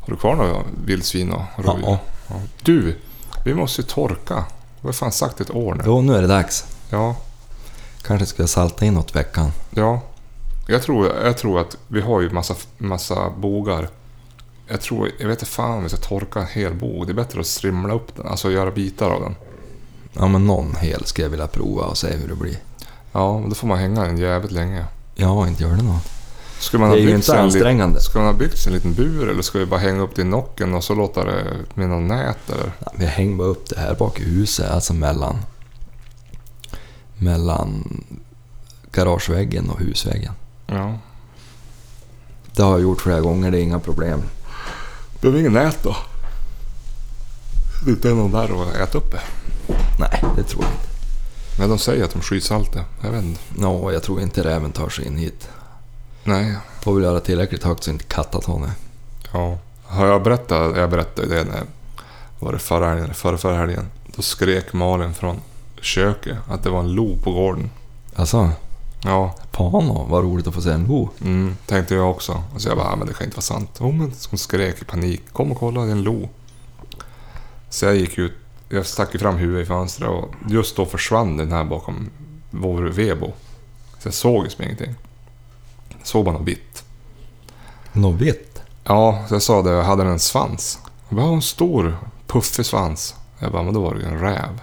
Har 0.00 0.10
du 0.10 0.16
kvar 0.16 0.36
några 0.36 0.62
vildsvin 0.84 1.32
och 1.32 1.42
rådjur? 1.56 1.84
Ja. 1.86 1.98
Ja. 2.28 2.34
Du, 2.62 2.96
vi 3.44 3.54
måste 3.54 3.80
ju 3.80 3.86
torka. 3.86 4.44
Har 4.88 4.92
fan 4.92 5.12
sagt 5.12 5.40
ett 5.40 5.50
år 5.50 5.74
nu. 5.74 5.82
Jo, 5.86 6.00
nu 6.02 6.14
är 6.16 6.20
det 6.22 6.28
dags. 6.28 6.64
Ja, 6.90 7.16
Kanske 8.02 8.26
ska 8.26 8.42
jag 8.42 8.48
salta 8.50 8.84
in 8.84 8.94
något 8.94 9.16
veckan. 9.16 9.50
ja. 9.70 10.00
Jag 10.70 10.82
tror, 10.82 11.06
jag 11.24 11.38
tror 11.38 11.60
att 11.60 11.76
vi 11.88 12.00
har 12.00 12.20
ju 12.20 12.30
massa, 12.30 12.54
massa 12.78 13.30
bogar. 13.30 13.88
Jag 14.68 14.80
tror, 14.80 15.10
jag 15.18 15.28
vet 15.28 15.38
inte 15.38 15.50
fan 15.52 15.70
om 15.70 15.82
vi 15.82 15.88
ska 15.88 15.98
torka 15.98 16.40
en 16.40 16.46
hel 16.46 16.74
bog. 16.74 17.06
Det 17.06 17.12
är 17.12 17.14
bättre 17.14 17.40
att 17.40 17.46
strimla 17.46 17.94
upp 17.94 18.16
den, 18.16 18.26
alltså 18.28 18.50
göra 18.50 18.70
bitar 18.70 19.10
av 19.10 19.20
den. 19.20 19.34
Ja, 20.12 20.28
men 20.28 20.46
någon 20.46 20.76
hel 20.76 21.04
ska 21.04 21.22
jag 21.22 21.28
vilja 21.28 21.46
prova 21.46 21.82
och 21.84 21.98
se 21.98 22.16
hur 22.16 22.28
det 22.28 22.34
blir. 22.34 22.56
Ja, 23.12 23.38
men 23.38 23.48
då 23.48 23.54
får 23.54 23.66
man 23.68 23.78
hänga 23.78 24.04
den 24.04 24.18
jävligt 24.18 24.52
länge. 24.52 24.84
Ja, 25.14 25.48
inte 25.48 25.62
gör 25.62 25.70
det 25.70 25.82
något. 25.82 26.10
Ska 26.58 26.78
man 26.78 26.90
Det 26.90 26.96
är 26.96 27.00
ju 27.00 27.14
inte 27.14 27.40
ansträngande. 27.40 28.00
Ska 28.00 28.18
man 28.18 28.28
ha 28.28 28.34
byggt 28.34 28.58
sig 28.58 28.70
en 28.70 28.74
liten 28.74 28.94
bur 28.94 29.28
eller 29.28 29.42
ska 29.42 29.58
vi 29.58 29.66
bara 29.66 29.80
hänga 29.80 30.02
upp 30.02 30.14
det 30.14 30.22
i 30.22 30.24
nocken 30.24 30.74
och 30.74 30.84
så 30.84 30.94
låta 30.94 31.24
det 31.24 31.44
med 31.74 31.88
någon 31.88 32.08
nät 32.08 32.50
eller? 32.50 32.72
Ja, 32.78 32.92
vi 32.96 33.06
hänger 33.06 33.36
bara 33.36 33.48
upp 33.48 33.68
det 33.68 33.80
här 33.80 33.94
bak 33.94 34.20
i 34.20 34.24
huset, 34.24 34.70
alltså 34.70 34.94
mellan... 34.94 35.36
Mellan 37.18 38.04
garageväggen 38.92 39.70
och 39.70 39.80
husväggen. 39.80 40.32
Ja. 40.66 40.98
Det 42.56 42.62
har 42.62 42.70
jag 42.70 42.80
gjort 42.80 43.00
flera 43.00 43.20
gånger, 43.20 43.50
det 43.50 43.58
är 43.58 43.62
inga 43.62 43.78
problem. 43.78 44.22
Behöver 45.20 45.40
ingen 45.40 45.52
nät 45.52 45.82
då? 45.82 45.96
Det 47.84 47.90
är 47.90 47.94
inte 47.94 48.08
någon 48.08 48.32
där 48.32 48.52
och 48.52 48.76
äta 48.76 48.98
upp 48.98 49.12
det. 49.12 49.20
Nej, 49.98 50.24
det 50.36 50.42
tror 50.42 50.64
jag 50.64 50.72
inte. 50.72 50.88
Men 51.58 51.68
de 51.68 51.78
säger 51.78 52.04
att 52.04 52.12
de 52.12 52.22
skyddsalt 52.22 52.72
det. 52.72 52.84
Jag 53.02 53.10
vet 53.10 53.24
inte. 53.24 53.40
Nå, 53.48 53.92
jag 53.92 54.02
tror 54.02 54.20
inte 54.20 54.44
räven 54.44 54.72
tar 54.72 54.88
sig 54.88 55.06
in 55.06 55.16
hit. 55.16 55.48
Nej. 56.24 56.56
Får 56.82 56.94
väl 56.94 57.02
göra 57.02 57.20
tillräckligt 57.20 57.64
högt 57.64 57.84
så 57.84 57.90
inte 57.90 58.04
tar 58.04 58.60
det. 58.60 58.70
Ja. 59.32 59.58
Har 59.84 60.06
jag 60.06 60.22
berättat? 60.22 60.76
Jag 60.76 60.90
berättade 60.90 61.28
ju 61.28 61.34
det 61.34 61.44
när... 61.44 61.62
Var 62.38 62.52
det 62.52 62.58
förra 62.58 62.86
helgen 62.88 63.04
eller 63.04 63.14
förra, 63.14 63.38
förra 63.38 63.56
helgen? 63.56 63.86
Då 64.16 64.22
skrek 64.22 64.72
Malin 64.72 65.14
från 65.14 65.40
köket 65.80 66.36
att 66.48 66.62
det 66.62 66.70
var 66.70 66.80
en 66.80 66.92
lo 66.92 67.16
på 67.16 67.32
gården. 67.32 67.70
Alltså, 68.14 68.50
Ja, 69.04 69.34
Pano, 69.52 70.06
vad 70.10 70.24
roligt 70.24 70.46
att 70.46 70.54
få 70.54 70.60
se 70.62 70.70
en 70.70 70.84
lo. 70.84 71.10
mm, 71.20 71.56
tänkte 71.66 71.94
jag 71.94 72.10
också. 72.10 72.42
Så 72.56 72.68
jag 72.68 72.76
bara, 72.76 72.88
"Ah, 72.88 72.96
men 72.96 73.06
det 73.06 73.14
kan 73.14 73.24
inte 73.24 73.36
vara 73.36 73.42
sant. 73.42 73.70
Jo, 73.80 73.92
men 73.92 74.12
hon 74.30 74.38
skrek 74.38 74.82
i 74.82 74.84
panik. 74.84 75.22
Kom 75.32 75.52
och 75.52 75.58
kolla, 75.58 75.80
det 75.80 75.86
är 75.86 75.92
en 75.92 76.02
lo. 76.02 76.28
Så 77.70 77.84
jag 77.84 77.96
gick 77.96 78.18
ut. 78.18 78.32
Jag 78.68 78.86
stack 78.86 79.08
ju 79.14 79.18
fram 79.18 79.36
huvudet 79.36 79.64
i 79.64 79.68
fönstret 79.68 80.10
och 80.10 80.28
just 80.48 80.76
då 80.76 80.86
försvann 80.86 81.36
den 81.36 81.52
här 81.52 81.64
bakom 81.64 82.10
vår 82.50 82.82
vebo. 82.82 83.32
Så 83.98 84.06
jag 84.08 84.14
såg 84.14 84.44
ju 84.44 84.50
som 84.50 84.64
ingenting. 84.64 84.94
Såg 86.08 86.24
bara 86.24 86.38
något 86.38 86.48
vitt. 86.48 86.84
Något 87.92 88.20
vitt. 88.20 88.60
Ja, 88.84 89.24
så 89.28 89.34
jag 89.34 89.42
sa 89.42 89.62
det. 89.62 89.70
Jag 89.70 89.82
hade 89.84 90.02
en 90.04 90.18
svans. 90.18 90.78
Jag 91.08 91.16
bara, 91.16 91.26
"Ja, 91.26 91.32
en 91.32 91.42
stor 91.42 91.96
puffig 92.26 92.66
svans. 92.66 93.14
Jag 93.38 93.52
bara, 93.52 93.62
men 93.62 93.74
då 93.74 93.80
var 93.82 93.94
det 93.94 94.00
ju 94.00 94.06
en 94.06 94.20
räv. 94.20 94.60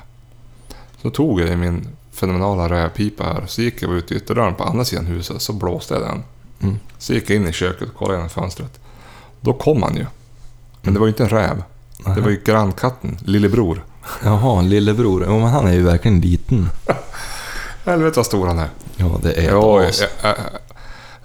Så 1.02 1.10
tog 1.10 1.42
jag 1.42 1.50
i 1.50 1.56
min 1.56 1.88
fenomenala 2.12 2.70
rävpipa 2.70 3.24
här. 3.24 3.44
Så 3.48 3.62
gick 3.62 3.82
jag 3.82 3.92
ut 3.94 4.12
i 4.12 4.16
ytterdörren 4.16 4.56
på 4.56 4.64
andra 4.64 4.86
sidan 4.86 5.06
huset. 5.06 5.42
Så 5.42 5.54
blåste 5.54 5.94
jag 5.94 6.04
den. 6.04 6.24
Mm. 6.62 6.80
Så 6.98 7.14
gick 7.14 7.30
jag 7.30 7.36
in 7.36 7.48
i 7.48 7.54
köket 7.54 7.88
och 7.90 7.96
kollade 7.96 8.16
genom 8.18 8.30
fönstret. 8.30 8.80
Då 9.42 9.54
kom 9.54 9.84
han 9.84 9.96
ju. 9.96 10.06
Men 10.82 10.94
det 10.94 11.00
var 11.00 11.08
ju 11.08 11.12
inte 11.12 11.24
en 11.24 11.30
räv. 11.30 11.64
Det 12.16 12.22
var 12.22 12.30
ju 12.30 12.42
grannkatten, 12.46 13.18
lillebror. 13.26 13.84
Jaha, 14.24 14.62
lillebror. 14.62 15.26
Jo, 15.28 15.40
men 15.40 15.48
han 15.50 15.68
är 15.68 15.74
ju 15.74 15.84
verkligen 15.84 16.22
liten. 16.22 16.70
Helvete 17.86 18.20
vad 18.20 18.26
stor 18.26 18.48
han 18.48 18.60
är. 18.60 18.70
Ja, 18.98 19.20
det 19.24 19.34
är 19.34 19.44
ett 19.44 19.52
Ja, 19.52 19.84
as. 19.84 20.04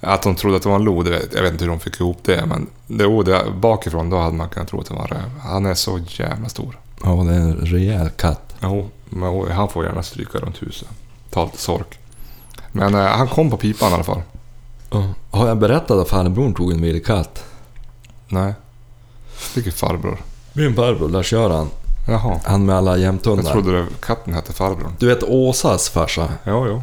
Jag- 0.01 0.11
jag- 0.11 0.15
att 0.15 0.23
de 0.23 0.35
trodde 0.35 0.57
att 0.57 0.63
det 0.63 0.69
var 0.69 0.77
en 0.77 0.85
lo, 0.85 1.05
jag 1.35 1.43
vet 1.43 1.53
inte 1.53 1.65
hur 1.65 1.71
de 1.71 1.81
fick 1.81 2.01
ihop 2.01 2.19
det. 2.23 2.47
Men 2.47 2.67
det, 2.87 3.07
oh, 3.07 3.25
det, 3.25 3.45
bakifrån 3.61 4.11
då 4.11 4.19
hade 4.19 4.37
man 4.37 4.49
kunnat 4.49 4.69
tro 4.69 4.81
att 4.81 4.87
det 4.87 4.95
var 4.95 5.01
en 5.03 5.09
räv. 5.09 5.31
Han 5.43 5.67
är 5.67 5.75
så 5.75 5.99
jävla 6.09 6.49
stor. 6.49 6.79
Ja, 7.05 7.11
det 7.11 7.35
är 7.35 7.39
en 7.41 7.57
rejäl 7.57 8.11
katt. 8.11 8.55
Jo, 8.63 8.91
men 9.09 9.29
oh, 9.29 9.51
han 9.51 9.69
får 9.69 9.85
gärna 9.85 10.03
stryka 10.03 10.39
runt 10.39 10.63
huset. 10.63 10.89
Ta 11.31 11.45
lite 11.45 11.59
sork. 11.59 11.99
Men 12.73 12.95
eh, 12.95 13.01
han 13.07 13.29
kom 13.29 13.51
på 13.51 13.57
pipan 13.57 13.91
i 13.91 13.95
alla 13.95 14.05
fall. 14.05 14.23
Ja. 14.91 15.05
Har 15.31 15.49
jag 15.49 15.59
berättat 15.59 15.91
att 15.91 16.09
farbrorn 16.09 16.55
tog 16.55 16.73
en 16.73 16.83
vildkatt? 16.83 17.45
Nej. 18.29 18.55
Vilken 19.55 19.73
farbror. 19.73 20.19
Min 20.53 20.75
farbror, 20.75 21.09
Lars-Göran. 21.09 21.69
Jaha. 22.09 22.41
Han 22.45 22.65
med 22.67 22.77
alla 22.77 22.91
Jag 22.91 23.01
jämthundar. 23.01 23.53
trodde 23.53 23.73
det, 23.81 23.87
katten 24.01 24.35
hette 24.35 24.53
farbrorn. 24.53 24.93
Du 24.99 25.07
vet 25.07 25.23
Åsas 25.23 25.89
farsa? 25.89 26.29
Jo, 26.47 26.67
jo. 26.67 26.83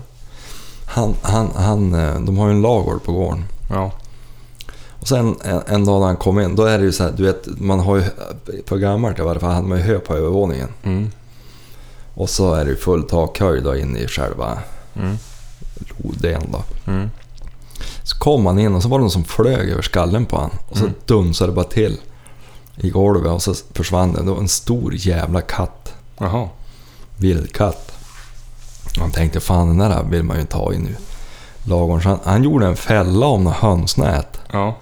Han, 0.87 1.15
han, 1.21 1.49
han, 1.55 1.93
eh, 1.93 2.19
de 2.19 2.37
har 2.37 2.47
ju 2.47 2.53
en 2.53 2.61
lagård 2.61 3.03
på 3.03 3.11
gården. 3.11 3.45
Ja. 3.69 3.91
Och 4.99 5.07
sen 5.07 5.35
en, 5.43 5.61
en 5.67 5.85
dag 5.85 5.99
när 5.99 6.07
han 6.07 6.17
kom 6.17 6.39
in, 6.39 6.55
då 6.55 6.63
är 6.63 6.77
det 6.77 6.83
ju 6.83 6.91
så 6.91 7.03
här, 7.03 7.13
du 7.17 7.23
vet, 7.23 7.47
man 7.59 7.79
har 7.79 7.95
ju, 7.97 8.03
för 8.65 8.77
gammalt 8.77 9.19
i 9.19 9.21
varje 9.21 9.39
fall, 9.39 9.51
hade 9.53 9.67
man 9.67 9.77
ju 9.77 9.83
hö 9.83 9.99
på 9.99 10.15
övervåningen. 10.15 10.69
Mm. 10.83 11.11
Och 12.13 12.29
så 12.29 12.53
är 12.53 12.65
det 12.65 12.71
ju 12.71 12.77
full 12.77 13.03
takhöjd 13.03 13.63
då 13.63 13.75
inne 13.77 13.99
i 13.99 14.07
själva 14.07 14.57
Mm. 14.95 15.17
lodelen 16.03 16.51
då. 16.51 16.91
Mm. 16.91 17.09
Så 18.03 18.17
kom 18.17 18.45
han 18.45 18.59
in 18.59 18.75
och 18.75 18.83
så 18.83 18.89
var 18.89 18.97
det 18.97 19.01
någon 19.01 19.11
som 19.11 19.23
flög 19.25 19.69
över 19.69 19.81
skallen 19.81 20.25
på 20.25 20.37
han 20.39 20.49
Och 20.69 20.77
så 20.77 20.83
Mm. 20.83 20.95
dunsade 21.05 21.51
det 21.51 21.55
bara 21.55 21.65
till 21.65 21.97
i 22.75 22.89
golvet 22.89 23.31
och 23.31 23.41
så 23.41 23.53
försvann 23.73 24.13
det. 24.13 24.23
Det 24.23 24.31
var 24.31 24.37
en 24.39 24.47
stor 24.47 24.93
jävla 24.95 25.41
katt. 25.41 25.93
Jaha. 26.17 26.49
Vildkatt. 27.17 27.91
Han 28.99 29.11
tänkte 29.11 29.39
fan 29.39 29.67
den 29.67 29.77
där 29.89 30.03
vill 30.03 30.23
man 30.23 30.37
ju 30.39 30.45
ta 30.45 30.73
i 30.73 30.77
nu. 30.77 30.95
Lagom. 31.63 32.01
Så 32.01 32.09
han, 32.09 32.19
han 32.23 32.43
gjorde 32.43 32.65
en 32.67 32.75
fälla 32.75 33.25
om 33.25 33.43
något 33.43 33.53
hönsnät. 33.55 34.39
Ja. 34.51 34.75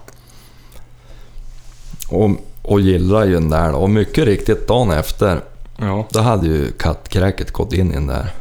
Och, 2.10 2.30
och 2.62 2.80
gillrade 2.80 3.26
ju 3.26 3.34
den 3.34 3.50
där 3.50 3.72
då. 3.72 3.78
Och 3.78 3.90
mycket 3.90 4.24
riktigt 4.24 4.68
dagen 4.68 4.90
efter, 4.90 5.40
Ja. 5.78 6.06
då 6.10 6.20
hade 6.20 6.46
ju 6.46 6.72
kattkräket 6.72 7.50
gått 7.52 7.72
in 7.72 7.90
i 7.90 7.94
den 7.94 8.06
där. 8.06 8.32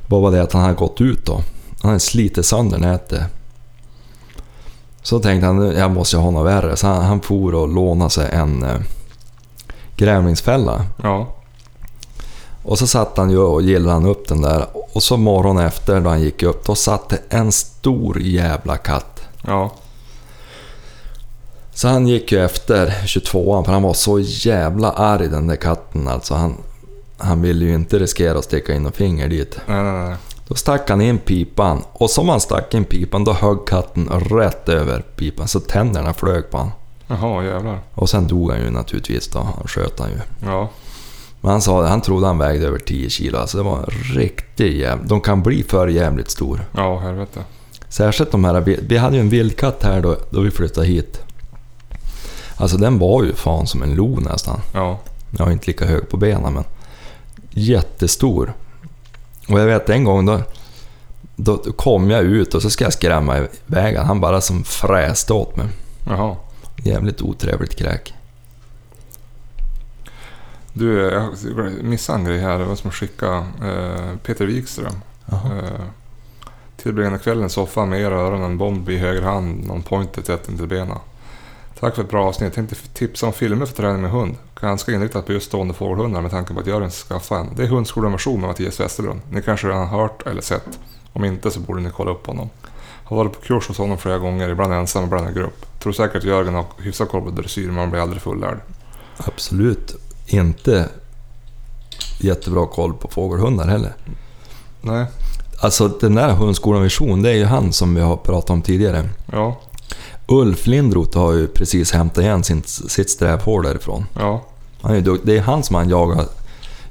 Det 0.00 0.14
var 0.14 0.20
bara 0.20 0.30
det 0.30 0.42
att 0.42 0.52
han 0.52 0.62
hade 0.62 0.74
gått 0.74 1.00
ut 1.00 1.26
då. 1.26 1.40
Han 1.82 1.88
hade 1.88 2.00
slitit 2.00 2.46
sönder 2.46 2.78
nätet. 2.78 3.22
Så 5.02 5.18
tänkte 5.20 5.46
han, 5.46 5.56
"Nu, 5.56 5.72
jag 5.78 5.90
måste 5.90 6.16
ju 6.16 6.22
ha 6.22 6.30
något 6.30 6.46
värre. 6.46 6.76
Så 6.76 6.86
han, 6.86 7.04
han 7.04 7.20
for 7.20 7.54
och 7.54 7.68
lånade 7.68 8.10
sig 8.10 8.30
en 8.32 8.62
eh, 8.62 8.76
grävlingsfälla. 9.96 10.82
Ja. 11.02 11.34
Och 12.68 12.78
så 12.78 12.86
satt 12.86 13.16
han 13.16 13.30
ju 13.30 13.38
och 13.38 13.62
gillrade 13.62 13.92
han 13.92 14.06
upp 14.06 14.28
den 14.28 14.42
där. 14.42 14.66
Och 14.92 15.02
så 15.02 15.16
morgonen 15.16 15.66
efter 15.66 16.00
då 16.00 16.10
han 16.10 16.20
gick 16.20 16.42
upp, 16.42 16.66
då 16.66 16.74
satt 16.74 17.08
det 17.08 17.18
en 17.28 17.52
stor 17.52 18.20
jävla 18.20 18.76
katt. 18.76 19.22
Ja. 19.46 19.70
Så 21.74 21.88
han 21.88 22.08
gick 22.08 22.32
ju 22.32 22.44
efter 22.44 22.86
22an 22.90 23.64
för 23.64 23.72
han 23.72 23.82
var 23.82 23.94
så 23.94 24.20
jävla 24.20 24.92
arg 24.92 25.28
den 25.28 25.46
där 25.46 25.56
katten 25.56 26.08
alltså. 26.08 26.34
Han, 26.34 26.56
han 27.16 27.42
ville 27.42 27.64
ju 27.64 27.74
inte 27.74 27.98
riskera 27.98 28.38
att 28.38 28.44
sticka 28.44 28.74
in 28.74 28.86
och 28.86 28.94
finger 28.94 29.28
dit. 29.28 29.58
Nej, 29.66 29.82
nej, 29.82 30.08
nej. 30.08 30.16
Då 30.48 30.54
stack 30.54 30.90
han 30.90 31.00
in 31.00 31.18
pipan 31.18 31.82
och 31.92 32.10
som 32.10 32.28
han 32.28 32.40
stack 32.40 32.74
in 32.74 32.84
pipan 32.84 33.24
då 33.24 33.32
högg 33.32 33.66
katten 33.66 34.08
rätt 34.08 34.68
över 34.68 35.00
pipan 35.00 35.48
så 35.48 35.60
tänderna 35.60 36.14
flög 36.14 36.50
på 36.50 36.58
han. 36.58 36.70
Jaha, 37.06 37.44
jävlar. 37.44 37.80
Och 37.94 38.10
sen 38.10 38.26
dog 38.26 38.50
han 38.50 38.60
ju 38.60 38.70
naturligtvis 38.70 39.28
då. 39.28 39.38
Han 39.38 39.66
sköt 39.66 40.00
han 40.00 40.08
ju. 40.10 40.18
Ja. 40.46 40.68
Men 41.40 41.50
han 41.50 41.62
sa 41.62 41.86
han 41.86 42.00
trodde 42.00 42.26
han 42.26 42.38
vägde 42.38 42.66
över 42.66 42.78
10 42.78 43.10
kilo. 43.10 43.38
Alltså 43.38 43.56
det 43.56 43.62
var 43.64 43.78
en 43.78 44.14
riktig 44.14 44.78
jävla... 44.78 45.04
De 45.04 45.20
kan 45.20 45.42
bli 45.42 45.62
för 45.62 45.88
jävligt 45.88 46.30
stor. 46.30 46.64
Ja, 46.72 46.98
helvete. 46.98 47.40
Särskilt 47.88 48.30
de 48.30 48.44
här... 48.44 48.60
Vi 48.60 48.96
hade 48.96 49.16
ju 49.16 49.20
en 49.20 49.28
vildkatt 49.28 49.82
här 49.82 50.00
då, 50.00 50.16
då 50.30 50.40
vi 50.40 50.50
flyttade 50.50 50.86
hit. 50.86 51.22
Alltså 52.56 52.76
den 52.76 52.98
var 52.98 53.24
ju 53.24 53.32
fan 53.32 53.66
som 53.66 53.82
en 53.82 53.94
lo 53.94 54.20
nästan. 54.20 54.60
Ja. 54.74 54.98
Jag 55.38 55.48
är 55.48 55.52
inte 55.52 55.66
lika 55.66 55.86
hög 55.86 56.08
på 56.08 56.16
benen 56.16 56.52
men 56.52 56.64
jättestor. 57.50 58.52
Och 59.48 59.60
jag 59.60 59.66
vet 59.66 59.88
en 59.90 60.04
gång 60.04 60.26
då, 60.26 60.40
då 61.36 61.56
kom 61.56 62.10
jag 62.10 62.22
ut 62.22 62.54
och 62.54 62.62
så 62.62 62.70
ska 62.70 62.84
jag 62.84 62.92
skrämma 62.92 63.38
iväg 63.66 63.96
han. 63.96 64.06
Han 64.06 64.20
bara 64.20 64.40
som 64.40 64.64
fräste 64.64 65.32
åt 65.32 65.56
mig. 65.56 65.66
Jaha. 66.06 66.36
Jävligt 66.84 67.22
otrevligt 67.22 67.76
kräk. 67.76 68.14
Du, 70.78 70.98
jag 70.98 71.84
missade 71.84 72.18
en 72.18 72.24
grej 72.24 72.38
här. 72.38 72.58
Det 72.58 72.64
var 72.64 72.74
som 72.76 72.88
att 72.88 72.94
skicka 72.94 73.46
eh, 73.62 74.16
Peter 74.22 74.46
Wikström. 74.46 74.92
Eh, 75.32 75.84
tillbringade 76.76 77.18
kvällen 77.18 77.46
i 77.46 77.50
soffan 77.50 77.88
med 77.88 78.00
era 78.00 78.14
öron, 78.14 78.42
en 78.42 78.58
bomb 78.58 78.88
i 78.88 78.96
höger 78.96 79.22
hand, 79.22 79.66
någon 79.66 79.82
pointer 79.82 80.22
tätt 80.22 80.48
intill 80.48 80.66
benen. 80.66 80.98
Tack 81.80 81.94
för 81.94 82.02
ett 82.02 82.10
bra 82.10 82.24
avsnitt. 82.28 82.56
Jag 82.56 82.68
tänkte 82.68 82.88
tipsa 82.94 83.26
om 83.26 83.32
filmer 83.32 83.66
för 83.66 83.74
träning 83.74 84.02
med 84.02 84.10
hund. 84.10 84.36
Ganska 84.60 84.92
inriktat 84.92 85.26
på 85.26 85.32
just 85.32 85.46
stående 85.46 85.74
fågelhundar 85.74 86.20
med 86.20 86.30
tanke 86.30 86.54
på 86.54 86.60
att 86.60 86.66
Jörgen 86.66 86.90
ska 86.90 87.14
skaffa 87.14 87.38
en. 87.38 87.46
Det 87.56 87.62
är 87.62 87.66
Hundskolan 87.66 88.12
version 88.12 88.40
med 88.40 88.48
Mattias 88.48 88.80
Westerlund. 88.80 89.20
Ni 89.30 89.42
kanske 89.42 89.68
redan 89.68 89.88
har 89.88 90.00
hört 90.00 90.26
eller 90.26 90.40
sett. 90.42 90.78
Om 91.12 91.24
inte 91.24 91.50
så 91.50 91.60
borde 91.60 91.80
ni 91.80 91.90
kolla 91.90 92.10
upp 92.10 92.26
honom. 92.26 92.50
Har 93.04 93.16
varit 93.16 93.32
på 93.32 93.40
kurs 93.40 93.68
hos 93.68 93.78
honom 93.78 93.98
flera 93.98 94.18
gånger, 94.18 94.48
ibland 94.48 94.72
ensam, 94.72 95.04
ibland 95.04 95.30
i 95.30 95.32
grupp. 95.32 95.80
Tror 95.80 95.92
säkert 95.92 96.24
Jörgen 96.24 96.54
har 96.54 96.66
hyfsat 96.78 97.08
koll 97.08 97.22
på 97.22 97.30
dressyr, 97.30 97.66
men 97.66 97.74
man 97.74 97.90
blir 97.90 98.00
aldrig 98.00 98.22
fullärd. 98.22 98.58
Absolut 99.16 100.07
inte 100.28 100.88
jättebra 102.20 102.66
koll 102.66 102.94
på 102.94 103.08
fågelhundar 103.08 103.66
heller. 103.68 103.94
Nej, 104.80 105.06
Alltså 105.60 105.88
den 105.88 106.14
där 106.14 106.32
hundskolan 106.32 106.82
Vision, 106.82 107.22
det 107.22 107.30
är 107.30 107.34
ju 107.34 107.44
han 107.44 107.72
som 107.72 107.94
vi 107.94 108.00
har 108.00 108.16
pratat 108.16 108.50
om 108.50 108.62
tidigare. 108.62 109.08
ja, 109.32 109.60
Ulf 110.26 110.66
Lindroth 110.66 111.18
har 111.18 111.32
ju 111.32 111.46
precis 111.46 111.92
hämtat 111.92 112.24
igen 112.24 112.44
sin, 112.44 112.62
sitt 112.62 113.10
strävhår 113.10 113.62
därifrån. 113.62 114.06
ja, 114.14 114.44
Han 114.82 114.94
är 114.96 115.00
dukt- 115.00 115.22
det 115.26 115.36
är 115.38 115.42
han 115.42 115.62
som 115.62 115.76
han 115.76 115.88
jagar, 115.88 116.24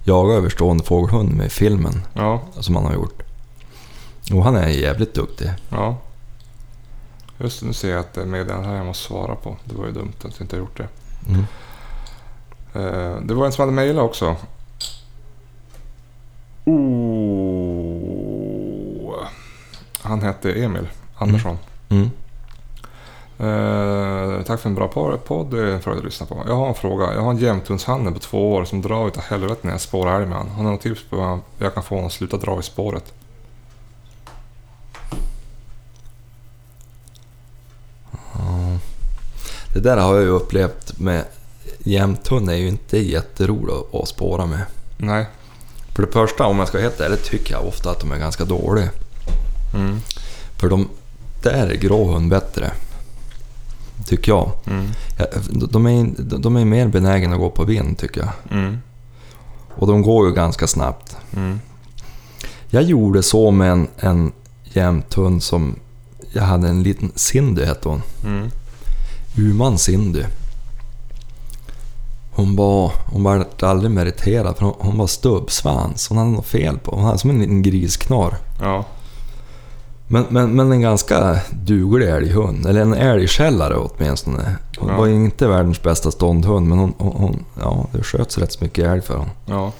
jagar 0.03 0.35
överstående 0.35 0.83
fågelhund 0.83 1.33
med 1.33 1.51
filmen 1.51 2.01
ja, 2.13 2.41
som 2.59 2.75
han 2.75 2.85
har 2.85 2.93
gjort. 2.93 3.21
Och 4.33 4.43
han 4.43 4.55
är 4.55 4.67
jävligt 4.67 5.13
duktig. 5.13 5.51
ja. 5.69 5.97
Just 7.39 7.61
nu 7.61 7.73
ser 7.73 7.89
jag 7.91 7.99
att 7.99 8.13
det 8.13 8.21
är 8.21 8.25
meddelande 8.25 8.67
här 8.67 8.75
jag 8.75 8.85
måste 8.85 9.03
svara 9.07 9.35
på. 9.35 9.55
Det 9.65 9.75
var 9.75 9.85
ju 9.85 9.91
dumt 9.91 10.13
att 10.17 10.23
jag 10.37 10.41
inte 10.41 10.55
har 10.55 10.59
gjort 10.61 10.77
det. 10.77 10.87
Mm. 11.29 11.45
Eh, 12.77 13.15
det 13.21 13.33
var 13.33 13.45
en 13.45 13.51
som 13.51 13.61
hade 13.61 13.71
mejlat 13.71 14.03
också. 14.03 14.35
Oh. 16.65 17.97
Han 20.01 20.21
hette 20.21 20.51
Emil 20.51 20.87
Andersson. 21.15 21.57
Mm. 21.89 22.09
Eh, 23.39 24.41
tack 24.43 24.59
för 24.59 24.69
en 24.69 24.75
bra 24.75 24.87
podd. 24.87 25.51
Det 25.51 25.59
är 25.59 25.65
en 25.65 25.81
fråga 25.81 25.97
att 25.97 26.03
lyssna 26.03 26.25
på. 26.25 26.43
Jag 26.47 26.55
har 26.55 26.67
en 26.67 26.73
fråga. 26.73 27.13
Jag 27.13 27.21
har 27.21 27.31
en 27.31 27.37
jämthundshandel 27.37 28.13
på 28.13 28.19
två 28.19 28.53
år 28.53 28.65
som 28.65 28.81
drar 28.81 29.07
utav 29.07 29.23
helvete 29.23 29.59
när 29.61 29.71
jag 29.71 29.81
spårar 29.81 30.15
älg 30.15 30.25
med 30.25 30.37
honom. 30.37 30.55
Har 30.55 30.63
ni 30.63 30.69
något 30.69 30.81
tips 30.81 31.03
på 31.09 31.15
hur 31.57 31.65
jag 31.65 31.73
kan 31.73 31.83
få 31.83 31.95
honom 31.95 32.07
att 32.07 32.13
sluta 32.13 32.37
dra 32.37 32.59
i 32.59 32.63
spåret? 32.63 33.13
Det 39.73 39.79
där 39.79 39.97
har 39.97 40.15
jag 40.15 40.23
ju 40.23 40.29
upplevt 40.29 40.99
med 40.99 41.25
jämthund 41.91 42.49
är 42.49 42.55
ju 42.55 42.67
inte 42.67 42.97
jätterolig 42.97 43.73
att- 43.93 44.07
spåra 44.07 44.45
med. 44.45 44.61
Nej. 44.97 45.25
För 45.95 46.03
det 46.05 46.11
första, 46.11 46.45
om 46.45 46.59
jag 46.59 46.67
ska 46.67 46.77
heta 46.79 47.05
ärlig, 47.05 47.23
tycker 47.23 47.53
jag 47.53 47.67
ofta 47.67 47.91
att 47.91 47.99
de 47.99 48.11
är 48.11 48.17
ganska 48.17 48.45
dåliga. 48.45 48.89
Mm. 49.73 49.99
För 50.57 50.69
de, 50.69 50.89
där 51.43 51.67
är 51.67 51.75
grå 51.75 52.11
hund 52.11 52.29
bättre. 52.29 52.71
Tycker 54.05 54.31
jag. 54.31 54.51
Mm. 54.67 54.87
Ja, 55.19 55.25
De 55.69 55.85
är, 55.85 56.09
de 56.37 56.55
är 56.55 56.65
mer 56.65 56.87
benägna 56.87 57.33
att 57.35 57.39
gå 57.41 57.49
på 57.49 57.63
vind 57.63 57.97
tycker 57.97 58.21
jag. 58.21 58.29
Mm. 58.59 58.77
Och 59.75 59.87
de 59.87 60.01
går 60.01 60.27
ju 60.27 60.33
ganska 60.33 60.67
snabbt. 60.67 61.17
Mm. 61.35 61.59
Jag 62.69 62.83
gjorde 62.83 63.23
så 63.23 63.51
med 63.51 63.71
en, 63.71 63.87
en 63.97 64.31
jämthund 64.63 65.43
som... 65.43 65.75
Jag 66.33 66.43
hade 66.43 66.67
en 66.67 66.83
liten 66.83 67.11
Cindy 67.15 67.65
hette 67.65 67.89
hon. 67.89 68.01
Mm. 68.25 68.49
Uman 69.37 69.77
Cindy. 69.77 70.23
Hon 72.37 72.55
var, 72.55 72.91
hon 73.05 73.23
var 73.23 73.45
aldrig 73.61 73.91
meriterad 73.91 74.57
för 74.57 74.65
hon, 74.65 74.75
hon 74.79 74.97
var 74.97 75.07
stubbsvans. 75.07 76.09
Hon 76.09 76.17
hade 76.17 76.29
något 76.29 76.45
fel 76.45 76.77
på 76.77 76.95
Hon 76.95 77.03
hade 77.03 77.17
som 77.17 77.29
en 77.29 77.39
liten 77.39 77.61
grisknorr. 77.61 78.37
Ja. 78.61 78.85
Men, 80.07 80.25
men, 80.29 80.55
men 80.55 80.71
en 80.71 80.81
ganska 80.81 81.39
duglig 81.51 82.07
älghund. 82.09 82.65
Eller 82.65 82.81
en 82.81 82.93
älgskällare 82.93 83.75
åtminstone. 83.77 84.55
Hon 84.79 84.89
Ja. 84.89 84.97
var 84.97 85.07
inte 85.07 85.47
världens 85.47 85.81
bästa 85.81 86.11
ståndhund 86.11 86.67
men 86.67 86.79
hon, 86.79 86.93
hon, 86.97 87.15
hon, 87.15 87.45
ja, 87.59 87.85
det 87.91 88.03
sköts 88.03 88.37
rätt 88.37 88.51
så 88.51 88.63
mycket 88.63 88.85
älg 88.85 89.01
för 89.01 89.17
hon. 89.17 89.29
Ja. 89.45 89.71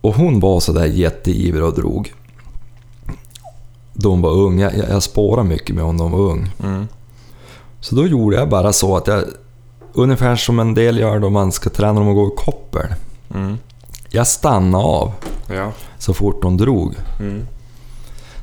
Och 0.00 0.14
hon 0.14 0.40
var 0.40 0.60
sådär 0.60 0.86
jätteivrig 0.86 1.64
och 1.64 1.74
drog. 1.74 2.14
Då 3.94 4.10
hon 4.10 4.20
var 4.22 4.30
ung. 4.30 4.58
Jag, 4.60 4.76
jag, 4.78 4.88
jag 4.90 5.02
spårade 5.02 5.48
mycket 5.48 5.74
med 5.76 5.84
hon 5.84 5.96
då 5.96 6.04
hon 6.04 6.12
var 6.12 6.18
ung. 6.20 6.50
Mm. 6.62 6.88
Så 7.80 7.94
då 7.94 8.06
gjorde 8.06 8.36
jag 8.36 8.48
bara 8.48 8.72
så 8.72 8.96
att 8.96 9.06
jag... 9.06 9.24
Ungefär 9.92 10.36
som 10.36 10.58
en 10.58 10.74
del 10.74 10.98
gör 10.98 11.18
då 11.18 11.30
man 11.30 11.52
ska 11.52 11.70
träna 11.70 12.00
dem 12.00 12.08
att 12.08 12.14
gå 12.14 12.26
i 12.26 12.36
koppel. 12.36 12.86
Mm. 13.34 13.58
Jag 14.08 14.26
stannade 14.26 14.84
av 14.84 15.12
Ja. 15.54 15.72
så 15.98 16.14
fort 16.14 16.44
hon 16.44 16.56
drog. 16.56 16.94
Mm. 17.20 17.46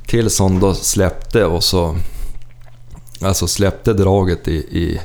Tills 0.08 0.40
hon 0.40 0.60
då 0.60 0.74
släppte 0.74 1.46
och 1.46 1.64
så... 1.64 1.96
Alltså 3.22 3.48
släppte 3.48 3.94
draget 3.94 4.48
i, 4.48 4.56
i, 4.72 5.00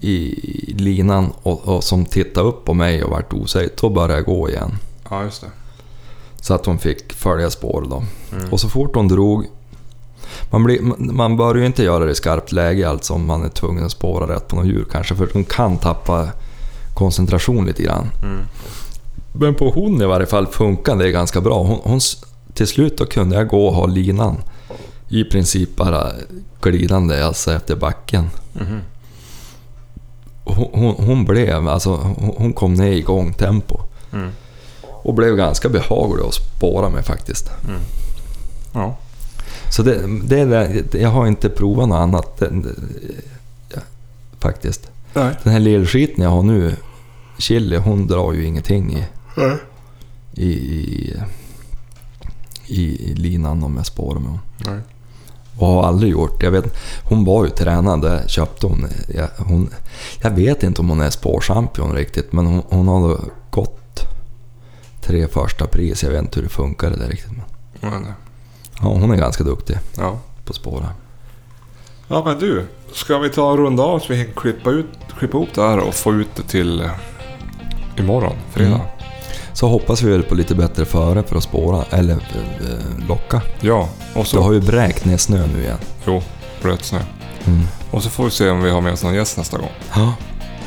i 0.00 0.74
linan 0.78 1.32
och, 1.42 1.68
och 1.68 1.84
som 1.84 2.04
tittade 2.04 2.48
upp 2.48 2.64
på 2.64 2.74
mig 2.74 3.04
och 3.04 3.10
vart 3.10 3.32
osäker. 3.32 3.74
Då 3.80 3.90
började 3.90 4.14
jag 4.14 4.24
gå 4.24 4.48
igen. 4.48 4.78
Ja, 5.10 5.22
just 5.24 5.40
det. 5.40 5.46
Så 6.40 6.54
att 6.54 6.66
hon 6.66 6.78
fick 6.78 7.12
följa 7.12 7.50
spår 7.50 7.86
då. 7.90 8.04
Mm. 8.36 8.52
Och 8.52 8.60
så 8.60 8.68
fort 8.68 8.94
hon 8.94 9.08
drog... 9.08 9.46
Man, 10.50 10.64
blir, 10.64 10.80
man 10.98 11.36
bör 11.36 11.54
ju 11.54 11.66
inte 11.66 11.82
göra 11.82 12.04
det 12.04 12.10
i 12.10 12.14
skarpt 12.14 12.52
läge 12.52 12.88
alltså 12.88 13.14
om 13.14 13.26
man 13.26 13.44
är 13.44 13.48
tvungen 13.48 13.84
att 13.84 13.92
spåra 13.92 14.34
rätt 14.34 14.48
på 14.48 14.56
något 14.56 14.66
djur 14.66 14.86
kanske. 14.92 15.14
För 15.14 15.28
hon 15.32 15.44
kan 15.44 15.78
tappa 15.78 16.28
koncentration 16.94 17.66
lite 17.66 17.82
grann. 17.82 18.10
Mm. 18.22 18.40
Men 19.32 19.54
på 19.54 19.70
hon 19.70 20.02
i 20.02 20.06
varje 20.06 20.26
fall 20.26 20.46
funkade 20.46 21.04
det 21.04 21.10
ganska 21.10 21.40
bra. 21.40 21.62
Hon, 21.62 21.78
hon, 21.82 22.00
till 22.54 22.66
slut 22.66 22.98
då 22.98 23.06
kunde 23.06 23.36
jag 23.36 23.48
gå 23.48 23.66
och 23.66 23.74
ha 23.74 23.86
linan 23.86 24.36
i 25.08 25.24
princip 25.24 25.76
bara 25.76 26.12
glidande 26.60 27.24
alltså 27.24 27.52
efter 27.52 27.76
backen. 27.76 28.30
Och 30.44 30.54
Hon, 30.54 30.68
hon, 30.72 31.06
hon 31.06 31.24
blev, 31.24 31.68
alltså 31.68 31.90
hon, 31.90 32.34
hon 32.36 32.52
kom 32.52 32.74
ner 32.74 32.92
i 32.92 33.00
gångtempo. 33.00 33.80
Mm. 34.12 34.30
Och 34.82 35.14
blev 35.14 35.36
ganska 35.36 35.68
behaglig 35.68 36.24
att 36.24 36.34
spåra 36.34 36.88
med 36.88 37.04
faktiskt. 37.04 37.50
Mm. 37.68 37.80
Ja. 38.72 38.96
Så 39.74 39.82
det, 39.82 40.06
det 40.24 40.40
är 40.40 40.96
jag 40.96 41.08
har 41.08 41.26
inte 41.26 41.48
provat 41.48 41.88
något 41.88 41.96
annat. 41.96 42.42
Ja, 43.74 43.80
faktiskt. 44.38 44.90
Nej. 45.14 45.34
Den 45.42 45.52
här 45.52 45.60
lillskiten 45.60 46.24
jag 46.24 46.30
har 46.30 46.42
nu, 46.42 46.76
Chili, 47.38 47.76
hon 47.76 48.06
drar 48.06 48.32
ju 48.32 48.44
ingenting 48.44 48.96
i, 48.96 49.04
Nej. 49.36 49.56
i, 50.32 50.50
i, 52.66 53.10
i 53.10 53.14
linan 53.14 53.62
om 53.62 53.76
jag 53.76 53.86
spårar 53.86 54.20
med 54.20 54.30
hon. 54.30 54.40
Nej. 54.66 54.80
Och 55.58 55.66
har 55.66 55.82
aldrig 55.82 56.12
gjort. 56.12 56.42
Jag 56.42 56.50
vet, 56.50 56.76
hon 57.04 57.24
var 57.24 57.44
ju 57.44 57.50
tränad, 57.50 58.02
det 58.02 58.24
köpte 58.28 58.66
hon. 58.66 58.86
Jag, 59.14 59.28
hon. 59.36 59.70
jag 60.22 60.30
vet 60.30 60.62
inte 60.62 60.80
om 60.80 60.88
hon 60.88 61.00
är 61.00 61.10
spårchampion 61.10 61.94
riktigt, 61.94 62.32
men 62.32 62.46
hon, 62.46 62.62
hon 62.68 62.88
har 62.88 63.20
gått 63.50 64.00
tre 65.00 65.28
första 65.28 65.66
pris. 65.66 66.02
Jag 66.02 66.10
vet 66.10 66.22
inte 66.22 66.36
hur 66.36 66.42
det 66.42 66.52
funkar 66.52 66.90
det 66.90 66.96
där 66.96 67.08
riktigt. 67.08 67.32
Men, 67.80 67.90
Men, 67.90 68.12
ja, 68.80 68.88
hon 68.88 69.10
är 69.10 69.16
ganska 69.16 69.44
duktig 69.44 69.78
ja. 69.96 70.18
på 70.44 70.52
spåra. 70.52 70.88
Ja 72.08 72.22
men 72.24 72.38
du, 72.38 72.66
ska 72.92 73.18
vi 73.18 73.30
ta 73.30 73.50
en 73.50 73.56
runda 73.56 73.82
av 73.82 73.98
så 73.98 74.06
vi 74.12 74.24
kan 74.24 74.34
klippa, 74.34 74.70
ut, 74.70 74.86
klippa 75.18 75.36
ihop 75.36 75.48
det 75.54 75.62
här 75.62 75.78
och 75.78 75.94
få 75.94 76.12
ut 76.12 76.28
det 76.36 76.42
till 76.42 76.80
eh, 76.80 76.90
imorgon, 77.96 78.36
fredag? 78.52 78.74
Mm. 78.74 78.86
Så 79.52 79.68
hoppas 79.68 80.02
vi 80.02 80.10
väl 80.10 80.22
på 80.22 80.34
lite 80.34 80.54
bättre 80.54 80.84
före 80.84 81.22
för 81.22 81.36
att 81.36 81.42
spåra, 81.42 81.84
eller 81.90 82.14
eh, 82.14 83.08
locka. 83.08 83.42
Ja, 83.60 83.88
och 84.14 84.26
Så 84.26 84.36
det 84.36 84.42
har 84.42 84.52
ju 84.52 84.60
bräkt 84.60 85.04
ner 85.04 85.16
snö 85.16 85.46
nu 85.46 85.62
igen. 85.62 85.78
Jo, 86.06 86.22
blöt 86.62 86.84
snö. 86.84 87.00
Mm. 87.44 87.62
Och 87.90 88.02
så 88.02 88.10
får 88.10 88.24
vi 88.24 88.30
se 88.30 88.50
om 88.50 88.62
vi 88.62 88.70
har 88.70 88.80
med 88.80 88.92
oss 88.92 89.02
någon 89.02 89.14
gäst 89.14 89.36
nästa 89.36 89.58
gång. 89.58 89.70
Ja, 89.94 90.14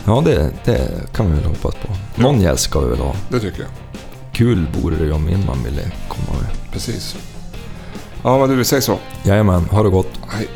ja 0.06 0.22
det, 0.26 0.52
det 0.66 1.14
kan 1.14 1.32
vi 1.32 1.36
väl 1.36 1.46
hoppas 1.46 1.76
på. 1.76 2.22
Någon 2.22 2.42
gäst 2.42 2.64
ska 2.64 2.80
vi 2.80 2.90
väl 2.90 3.00
ha. 3.00 3.16
Det 3.30 3.40
tycker 3.40 3.60
jag. 3.60 3.70
Kul 4.34 4.68
vore 4.82 4.96
det 4.96 5.04
ju 5.04 5.12
om 5.12 5.26
min 5.26 5.46
man 5.46 5.64
ville 5.64 5.92
komma 6.08 6.40
med. 6.42 6.72
Precis. 6.72 7.16
Ja 8.24 8.38
men 8.38 8.50
du, 8.50 8.56
vi 8.56 8.66
säger 8.66 8.82
så. 8.82 8.98
Jajamän, 9.24 9.66
ha 9.72 9.84
det 9.84 9.90
gott. 9.90 10.10
Hej. 10.30 10.48